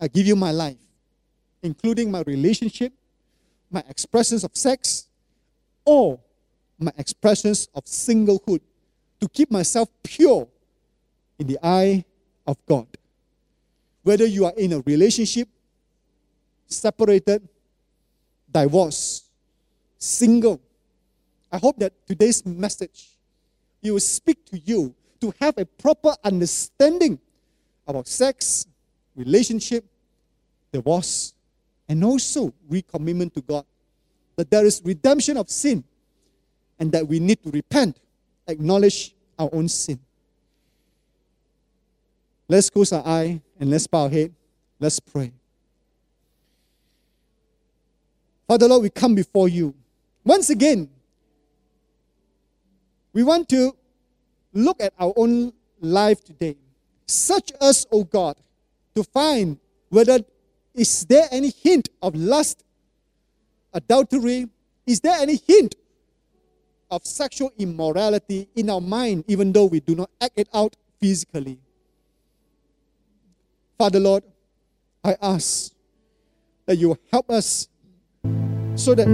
I 0.00 0.06
give 0.06 0.24
you 0.24 0.36
my 0.36 0.52
life, 0.52 0.76
including 1.64 2.12
my 2.12 2.22
relationship, 2.28 2.92
my 3.72 3.82
expressions 3.88 4.44
of 4.44 4.52
sex, 4.54 5.08
or 5.84 6.20
my 6.78 6.92
expressions 6.96 7.66
of 7.74 7.84
singlehood 7.86 8.60
to 9.18 9.28
keep 9.30 9.50
myself 9.50 9.88
pure 10.04 10.46
in 11.40 11.48
the 11.48 11.58
eye 11.60 12.04
of 12.46 12.56
God. 12.66 12.86
Whether 14.04 14.26
you 14.26 14.44
are 14.44 14.54
in 14.56 14.74
a 14.74 14.80
relationship, 14.86 15.48
separated, 16.68 17.48
divorced, 18.54 19.24
single, 19.98 20.60
I 21.52 21.58
hope 21.58 21.78
that 21.78 21.92
today's 22.06 22.44
message 22.46 23.10
it 23.82 23.90
will 23.90 24.00
speak 24.00 24.44
to 24.46 24.58
you 24.58 24.94
to 25.20 25.34
have 25.40 25.58
a 25.58 25.66
proper 25.66 26.14
understanding 26.24 27.18
about 27.86 28.08
sex, 28.08 28.66
relationship, 29.14 29.84
divorce, 30.72 31.34
and 31.88 32.02
also 32.02 32.52
recommitment 32.70 33.34
to 33.34 33.42
God. 33.42 33.66
That 34.36 34.50
there 34.50 34.64
is 34.64 34.80
redemption 34.84 35.36
of 35.36 35.50
sin 35.50 35.84
and 36.78 36.90
that 36.92 37.06
we 37.06 37.20
need 37.20 37.42
to 37.44 37.50
repent 37.50 37.98
acknowledge 38.46 39.14
our 39.38 39.48
own 39.52 39.68
sin. 39.68 39.98
Let's 42.48 42.68
close 42.68 42.92
our 42.92 43.06
eye 43.06 43.40
and 43.58 43.70
let's 43.70 43.86
bow 43.86 44.04
our 44.04 44.08
head. 44.08 44.34
Let's 44.78 45.00
pray. 45.00 45.32
Father 48.46 48.68
Lord, 48.68 48.82
we 48.82 48.90
come 48.90 49.14
before 49.14 49.48
you. 49.48 49.74
Once 50.24 50.50
again, 50.50 50.88
we 53.12 53.22
want 53.22 53.48
to 53.50 53.74
look 54.52 54.80
at 54.80 54.92
our 54.98 55.12
own 55.16 55.52
life 55.80 56.22
today. 56.24 56.56
Search 57.06 57.52
us, 57.60 57.86
O 57.92 58.04
God, 58.04 58.36
to 58.94 59.04
find 59.04 59.58
whether 59.88 60.20
is 60.74 61.04
there 61.04 61.28
any 61.30 61.50
hint 61.50 61.88
of 62.02 62.14
lust, 62.14 62.64
adultery? 63.72 64.48
Is 64.86 65.00
there 65.00 65.16
any 65.20 65.36
hint 65.36 65.76
of 66.94 67.04
sexual 67.04 67.52
immorality 67.58 68.48
in 68.54 68.70
our 68.70 68.80
mind, 68.80 69.24
even 69.26 69.52
though 69.52 69.64
we 69.64 69.80
do 69.80 69.94
not 69.94 70.10
act 70.20 70.34
it 70.36 70.48
out 70.54 70.76
physically. 71.00 71.58
Father 73.76 73.98
Lord, 73.98 74.22
I 75.02 75.16
ask 75.20 75.72
that 76.66 76.76
you 76.76 76.96
help 77.10 77.28
us 77.30 77.68
so 78.76 78.94
that 78.94 79.06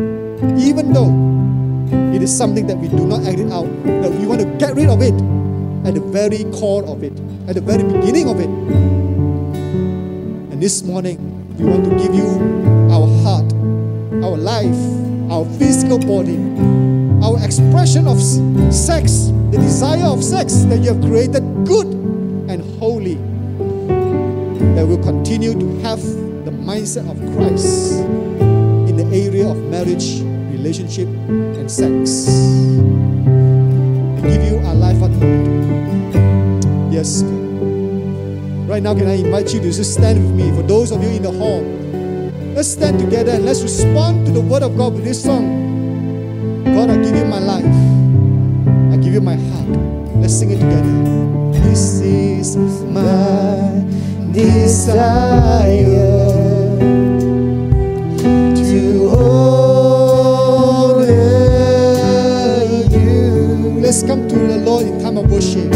even 0.58 0.92
though 0.92 1.10
it 2.14 2.22
is 2.22 2.36
something 2.36 2.66
that 2.66 2.76
we 2.76 2.88
do 2.88 3.06
not 3.06 3.24
act 3.26 3.38
it 3.38 3.52
out, 3.52 3.66
that 3.84 4.10
we 4.10 4.26
want 4.26 4.40
to 4.40 4.46
get 4.58 4.74
rid 4.74 4.88
of 4.88 5.02
it 5.02 5.14
at 5.86 5.94
the 5.94 6.00
very 6.00 6.44
core 6.58 6.84
of 6.84 7.02
it, 7.02 7.12
at 7.48 7.54
the 7.54 7.60
very 7.60 7.82
beginning 7.82 8.28
of 8.28 8.40
it. 8.40 8.48
And 10.50 10.62
this 10.62 10.82
morning, 10.82 11.18
we 11.56 11.64
want 11.64 11.84
to 11.84 11.90
give 11.90 12.14
you 12.14 12.26
our 12.90 13.06
heart, 13.22 13.52
our 14.24 14.36
life, 14.36 14.76
our 15.30 15.44
physical 15.58 15.98
body, 15.98 16.38
our 17.24 17.42
expression 17.44 18.08
of 18.08 18.20
sex, 18.72 19.30
the 19.50 19.58
desire 19.58 20.06
of 20.06 20.24
sex 20.24 20.64
that 20.64 20.78
you 20.78 20.94
have 20.94 21.02
created 21.02 21.42
good 21.66 21.86
and 22.48 22.62
holy, 22.78 23.16
that 24.74 24.86
will 24.86 25.02
continue 25.02 25.52
to 25.52 25.80
have 25.80 26.02
the 26.44 26.50
mindset 26.50 27.08
of 27.10 27.18
Christ 27.36 28.49
of 29.50 29.56
marriage, 29.64 30.20
relationship, 30.52 31.08
and 31.08 31.70
sex. 31.70 32.28
And 32.28 34.22
give 34.22 34.42
you 34.44 34.58
a 34.60 34.72
life 34.74 35.02
unto 35.02 35.18
Yes. 36.90 37.22
Right 38.70 38.82
now, 38.82 38.94
can 38.94 39.08
I 39.08 39.14
invite 39.14 39.52
you 39.52 39.60
to 39.60 39.72
just 39.72 39.94
stand 39.94 40.22
with 40.22 40.32
me? 40.34 40.50
For 40.56 40.62
those 40.62 40.92
of 40.92 41.02
you 41.02 41.10
in 41.10 41.22
the 41.22 41.32
hall, 41.32 41.60
let's 42.54 42.68
stand 42.68 43.00
together 43.00 43.32
and 43.32 43.44
let's 43.44 43.62
respond 43.62 44.26
to 44.26 44.32
the 44.32 44.40
word 44.40 44.62
of 44.62 44.76
God 44.76 44.94
with 44.94 45.04
this 45.04 45.22
song. 45.22 46.64
God, 46.64 46.90
I 46.90 46.96
give 46.96 47.16
you 47.16 47.24
my 47.24 47.40
life. 47.40 47.64
I 48.92 48.96
give 49.02 49.12
you 49.12 49.20
my 49.20 49.34
heart. 49.34 49.68
Let's 50.16 50.38
sing 50.38 50.50
it 50.50 50.60
together. 50.60 51.52
This 51.52 52.00
is 52.00 52.56
my 52.56 53.84
desire 54.32 56.39
worship. 65.40 65.72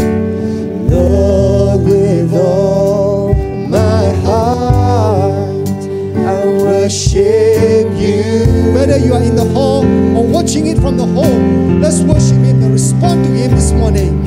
Lord, 0.91 1.85
with 1.85 2.33
all 2.35 3.33
my 3.67 4.13
heart, 4.21 5.79
I 6.15 6.45
worship 6.61 7.89
you. 7.97 8.45
Whether 8.75 8.99
you 8.99 9.13
are 9.15 9.23
in 9.23 9.35
the 9.35 9.45
hall 9.55 9.83
or 10.15 10.27
watching 10.27 10.67
it 10.67 10.77
from 10.77 10.97
the 10.97 11.05
home, 11.05 11.81
let's 11.81 12.01
worship 12.01 12.37
Him 12.45 12.61
and 12.61 12.73
respond 12.73 13.25
to 13.25 13.31
Him 13.31 13.51
this 13.55 13.71
morning. 13.71 14.24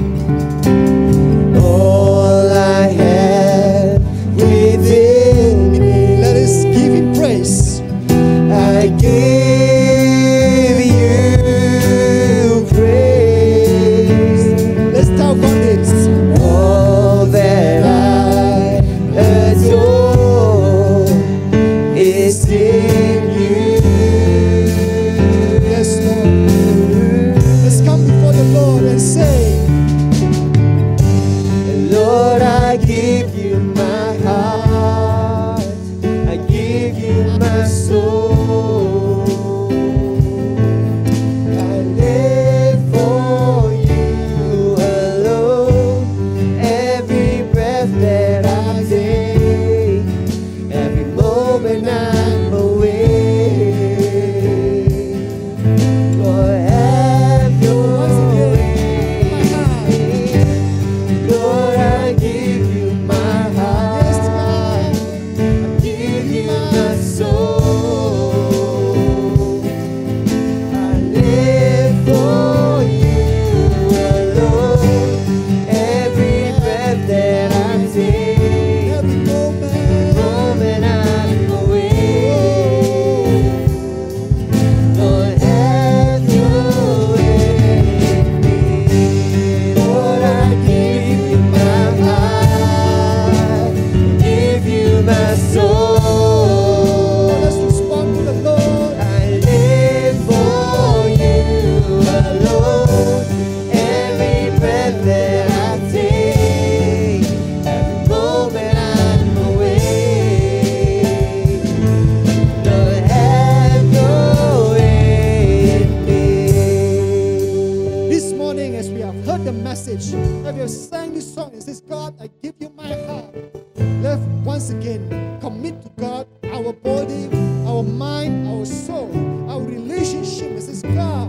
Body, 126.83 127.29
our 127.67 127.83
mind, 127.83 128.49
our 128.49 128.65
soul, 128.65 129.11
our 129.51 129.61
relationship. 129.61 130.53
It 130.53 130.63
says, 130.63 130.83
God, 130.83 131.29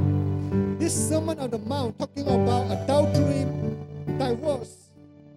this 0.80 1.10
Sermon 1.10 1.40
on 1.40 1.50
the 1.50 1.60
Mount 1.60 1.98
talking 2.00 2.28
about 2.28 2.72
adultery, 2.72 3.46
divorce, 4.18 4.90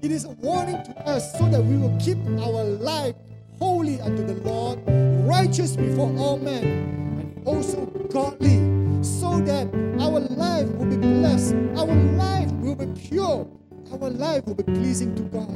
it 0.02 0.10
is 0.10 0.24
a 0.24 0.30
warning 0.30 0.82
to 0.84 0.98
us 1.06 1.38
so 1.38 1.48
that 1.48 1.62
we 1.62 1.76
will 1.76 1.96
keep 2.00 2.18
our 2.40 2.64
life 2.64 3.14
holy 3.58 4.00
unto 4.00 4.26
the 4.26 4.34
Lord, 4.42 4.80
righteous 5.26 5.76
before 5.76 6.12
all 6.18 6.38
men, 6.38 6.64
and 6.64 7.46
also 7.46 7.86
godly, 8.10 8.58
so 9.04 9.40
that 9.40 9.68
our 10.00 10.18
life 10.20 10.66
will 10.68 10.86
be 10.86 10.96
blessed, 10.96 11.54
our 11.76 11.94
life 12.16 12.50
will 12.52 12.74
be 12.74 12.86
pure, 13.00 13.46
our 14.00 14.10
life 14.10 14.46
will 14.46 14.54
be 14.54 14.62
pleasing 14.62 15.14
to 15.16 15.22
God. 15.22 15.54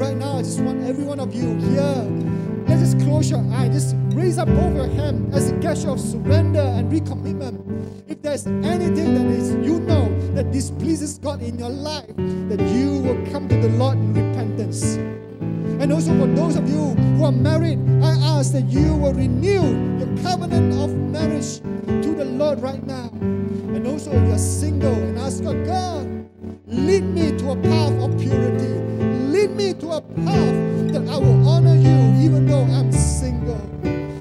Right 0.00 0.16
now, 0.16 0.38
I 0.38 0.42
just 0.42 0.60
want 0.60 0.82
every 0.88 1.04
one 1.04 1.20
of 1.20 1.34
you 1.34 1.56
here, 1.56 2.64
let's 2.66 2.80
just 2.80 3.00
close 3.00 3.30
your 3.30 3.44
eyes, 3.52 3.72
just 3.72 3.96
raise 4.14 4.38
up 4.38 4.48
both 4.48 4.74
your 4.74 4.86
hand 4.86 5.34
as 5.34 5.50
a 5.50 5.58
gesture 5.58 5.90
of 5.90 6.00
surrender 6.00 6.60
and 6.60 6.90
recommitment. 6.90 7.60
If 8.08 8.22
there's 8.22 8.46
anything 8.46 9.14
that 9.14 9.26
is 9.26 9.54
you 9.66 9.80
know 9.80 10.08
that 10.34 10.50
displeases 10.52 11.18
God 11.18 11.42
in 11.42 11.58
your 11.58 11.68
life, 11.68 12.16
that 12.16 12.60
you 12.74 12.98
will 13.00 13.26
come 13.30 13.48
to 13.48 13.56
the 13.56 13.68
Lord 13.70 13.98
in 13.98 14.14
repentance. 14.14 14.96
And 15.80 15.92
also 15.92 16.16
for 16.18 16.26
those 16.26 16.56
of 16.56 16.68
you 16.68 16.94
who 17.16 17.24
are 17.24 17.32
married, 17.32 17.78
I 18.02 18.12
ask 18.38 18.52
that 18.52 18.64
you 18.64 18.94
will 18.96 19.14
renew 19.14 19.98
your 19.98 20.22
covenant 20.22 20.74
of 20.80 20.94
marriage 20.94 21.58
to 21.58 22.14
the 22.14 22.24
Lord 22.24 22.60
right 22.60 22.82
now. 22.86 23.10
And 23.12 23.86
also 23.86 24.12
if 24.12 24.28
you're 24.28 24.38
single 24.38 24.92
and 24.92 25.18
ask 25.18 25.42
God, 25.42 25.64
God, 25.64 26.09
lead 26.70 27.02
me 27.02 27.36
to 27.36 27.50
a 27.50 27.56
path 27.56 27.92
of 28.00 28.18
purity. 28.18 28.74
Lead 29.28 29.50
me 29.50 29.74
to 29.74 29.90
a 29.90 30.00
path 30.00 30.92
that 30.92 31.06
I 31.08 31.16
will 31.16 31.48
honor 31.48 31.74
you 31.74 32.24
even 32.24 32.46
though 32.46 32.62
I'm 32.62 32.92
single. 32.92 33.60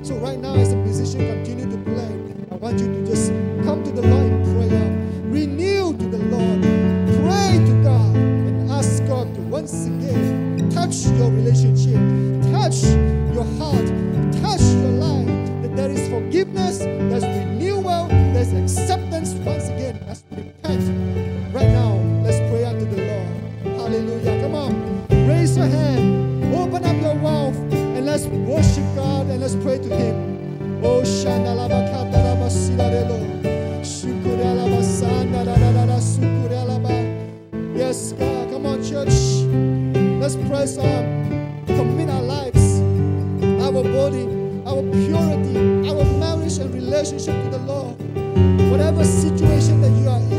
So 0.04 0.16
right 0.16 0.40
now 0.40 0.56
as 0.56 0.70
the 0.70 0.76
musician 0.78 1.28
continue 1.28 1.70
to 1.70 1.78
play, 1.84 2.48
I 2.52 2.56
want 2.56 2.80
you 2.80 2.88
to 2.88 3.06
just 3.06 3.30
come 3.64 3.84
to 3.84 3.92
the 3.92 4.02
Lord 4.02 4.32
in 4.32 4.44
prayer. 4.56 5.32
Renew 5.32 5.96
to 5.98 6.08
the 6.08 6.18
Lord. 6.18 6.62
Pray 7.22 7.64
to 7.66 7.84
God 7.84 8.16
and 8.16 8.72
ask 8.72 9.06
God 9.06 9.34
to 9.36 9.42
once 9.42 9.86
again 9.86 10.70
touch 10.72 11.06
your 11.18 11.30
relationship, 11.32 12.00
touch 12.52 12.84
your 13.34 13.46
heart, 13.58 13.90
Yes, 37.90 38.12
God. 38.14 38.52
Come 38.52 38.66
on, 38.68 38.84
church. 38.84 39.14
Let's 40.22 40.36
press 40.48 40.78
on. 40.78 41.64
Commit 41.66 42.10
our 42.10 42.22
lives, 42.22 42.82
our 43.64 43.82
body, 43.82 44.26
our 44.66 44.84
purity, 44.92 45.90
our 45.90 46.06
marriage 46.20 46.58
and 46.60 46.72
relationship 46.74 47.34
to 47.44 47.50
the 47.50 47.58
Lord. 47.60 47.96
Whatever 48.70 49.04
situation 49.04 49.82
that 49.82 49.90
you 49.90 50.08
are 50.08 50.20
in. 50.20 50.39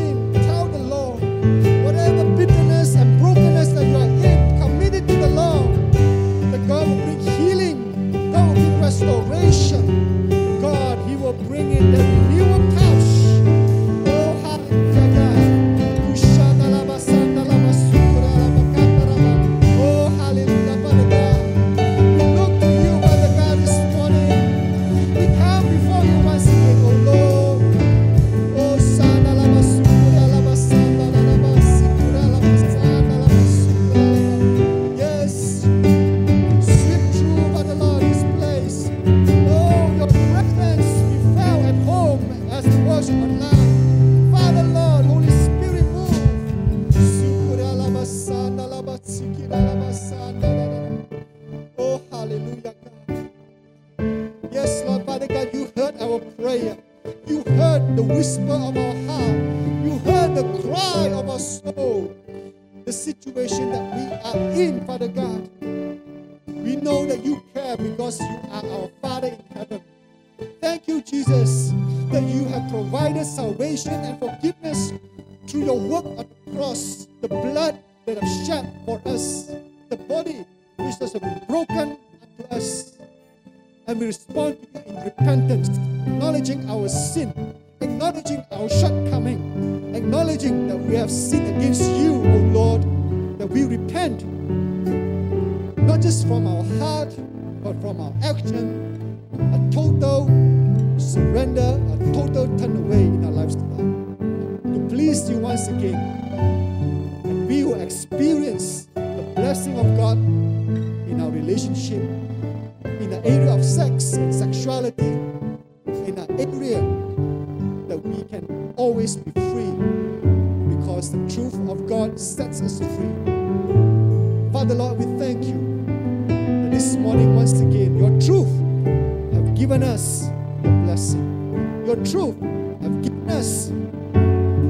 Us 130.01 130.31
the 130.63 130.71
blessing. 130.85 131.85
Your 131.85 131.97
truth 131.97 132.41
have 132.81 133.03
given 133.03 133.29
us 133.29 133.69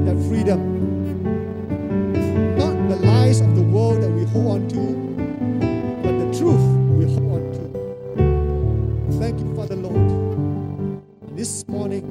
the 0.07 0.13
freedom. 0.27 0.59
Not 2.57 2.75
the 2.89 2.97
lies 2.97 3.39
of 3.39 3.55
the 3.55 3.61
world 3.61 4.03
that 4.03 4.11
we 4.11 4.25
hold 4.25 4.47
on 4.47 4.67
to, 4.75 4.83
but 6.03 6.13
the 6.19 6.27
truth 6.37 6.65
we 6.99 7.05
hold 7.15 7.31
on 7.37 7.43
to. 7.55 9.19
Thank 9.19 9.39
you, 9.39 9.55
Father 9.55 9.77
Lord. 9.77 9.95
And 9.95 11.39
this 11.39 11.65
morning, 11.67 12.03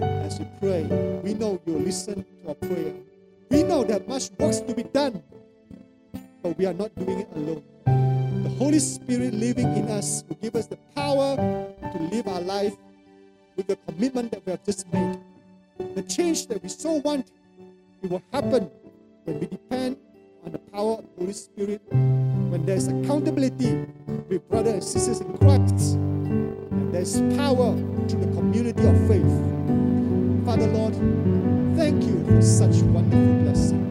as 0.00 0.38
we 0.38 0.46
pray, 0.60 0.82
we 1.24 1.32
know 1.32 1.58
you'll 1.64 1.80
listen 1.80 2.22
to 2.22 2.48
our 2.48 2.54
prayer. 2.54 2.92
We 3.48 3.62
know 3.62 3.82
that 3.84 4.06
much 4.06 4.30
works 4.38 4.60
to 4.60 4.74
be 4.74 4.82
done, 4.82 5.22
but 6.42 6.58
we 6.58 6.66
are 6.66 6.74
not 6.74 6.94
doing 6.96 7.20
it 7.20 7.28
alone. 7.34 7.62
The 8.42 8.50
Holy 8.58 8.78
Spirit 8.78 9.34
living 9.34 9.76
in 9.76 9.88
us 9.88 10.24
will 10.28 10.36
give 10.36 10.54
us 10.54 10.66
the 10.66 10.78
power 10.94 11.36
to 11.36 11.98
live 12.10 12.28
our 12.28 12.40
life 12.40 12.76
with 13.56 13.66
the 13.66 13.76
commitment 13.86 14.30
that 14.32 14.46
we 14.46 14.52
have 14.52 14.64
just 14.64 14.90
made. 14.92 15.18
The 15.94 16.02
change 16.02 16.46
that 16.46 16.62
we 16.62 16.68
so 16.68 16.92
want, 17.04 17.30
it 18.02 18.10
will 18.10 18.22
happen 18.32 18.70
when 19.24 19.40
we 19.40 19.46
depend 19.46 19.96
on 20.44 20.52
the 20.52 20.58
power 20.58 20.98
of 20.98 21.04
the 21.04 21.20
Holy 21.20 21.32
Spirit, 21.32 21.82
when 21.90 22.64
there's 22.64 22.86
accountability 22.88 23.86
with 24.28 24.48
brothers 24.48 24.74
and 24.74 24.84
sisters 24.84 25.20
in 25.20 25.36
Christ, 25.38 25.94
and 25.96 26.94
there's 26.94 27.20
power 27.36 27.74
through 28.08 28.24
the 28.24 28.32
community 28.34 28.86
of 28.86 28.96
faith. 29.08 29.34
Father 30.46 30.66
Lord, 30.68 30.94
thank 31.76 32.02
you 32.04 32.24
for 32.26 32.40
such 32.40 32.76
wonderful 32.82 33.34
blessing. 33.44 33.84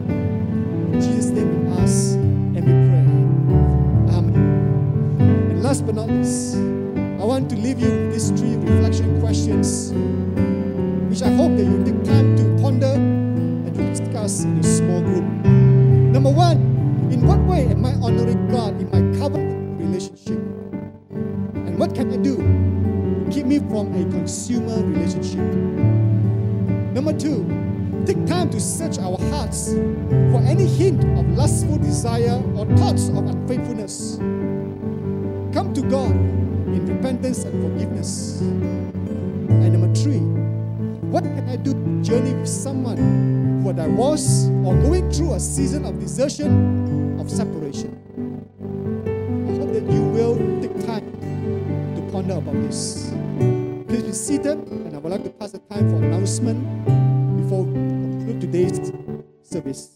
In 0.92 1.00
Jesus' 1.00 1.30
name 1.30 1.66
we 1.66 1.72
ask 1.82 2.14
and 2.14 2.64
we 2.64 2.88
pray. 2.88 3.07
Last 5.78 5.86
but 5.86 5.94
not 5.94 6.10
least, 6.10 6.56
I 6.56 7.24
want 7.24 7.48
to 7.50 7.56
leave 7.56 7.78
you 7.78 7.88
with 7.88 8.12
these 8.12 8.30
three 8.32 8.56
reflection 8.56 9.20
questions, 9.20 9.92
which 11.08 11.22
I 11.22 11.30
hope 11.30 11.56
that 11.56 11.62
you 11.62 11.84
take 11.84 12.02
time 12.02 12.36
to 12.36 12.60
ponder 12.60 12.94
and 12.94 13.72
to 13.72 13.82
discuss 13.88 14.42
in 14.42 14.58
a 14.58 14.64
small 14.64 15.00
group. 15.02 15.22
Number 16.10 16.30
one, 16.30 16.56
in 17.12 17.24
what 17.24 17.38
way 17.42 17.68
am 17.68 17.86
I 17.86 17.92
honoring 18.02 18.48
God 18.48 18.80
in 18.80 18.90
my 18.90 19.18
covenant 19.20 19.80
relationship? 19.80 20.40
And 21.54 21.78
what 21.78 21.94
can 21.94 22.12
I 22.12 22.16
do 22.16 22.38
to 22.38 23.30
keep 23.30 23.46
me 23.46 23.60
from 23.60 23.94
a 23.94 24.02
consumer 24.10 24.82
relationship? 24.84 25.46
Number 26.92 27.12
two, 27.12 27.46
take 28.04 28.26
time 28.26 28.50
to 28.50 28.60
search 28.60 28.98
our 28.98 29.16
hearts 29.30 29.74
for 30.32 30.42
any 30.42 30.66
hint 30.66 31.04
of 31.16 31.28
lustful 31.38 31.78
desire 31.78 32.42
or 32.56 32.66
thoughts 32.78 33.10
of 33.10 33.18
unfaithfulness. 33.18 34.18
Come 35.58 35.74
to 35.74 35.82
God 35.82 36.12
in 36.70 36.86
repentance 36.86 37.42
and 37.42 37.60
forgiveness. 37.60 38.38
And 38.42 39.72
number 39.72 39.92
three, 39.92 40.20
what 41.10 41.24
can 41.24 41.48
I 41.48 41.56
do 41.56 41.72
to 41.72 42.00
journey 42.00 42.32
with 42.32 42.48
someone 42.48 42.96
who 43.60 43.70
are 43.70 43.72
divorced 43.72 44.50
or 44.62 44.78
going 44.78 45.10
through 45.10 45.34
a 45.34 45.40
season 45.40 45.84
of 45.84 45.98
desertion, 45.98 47.18
of 47.18 47.28
separation? 47.28 47.90
I 49.50 49.58
hope 49.58 49.72
that 49.72 49.82
you 49.90 50.00
will 50.00 50.36
take 50.62 50.78
time 50.86 51.10
to 51.96 52.08
ponder 52.12 52.34
about 52.34 52.54
this. 52.62 53.10
Please 53.88 54.04
be 54.04 54.12
seated, 54.12 54.58
and 54.62 54.94
I 54.94 54.98
would 54.98 55.10
like 55.10 55.24
to 55.24 55.30
pass 55.30 55.50
the 55.50 55.58
time 55.58 55.90
for 55.90 55.96
announcement 55.96 56.62
before 57.42 57.64
we 57.64 57.74
conclude 57.74 58.40
today's 58.40 58.92
service. 59.42 59.90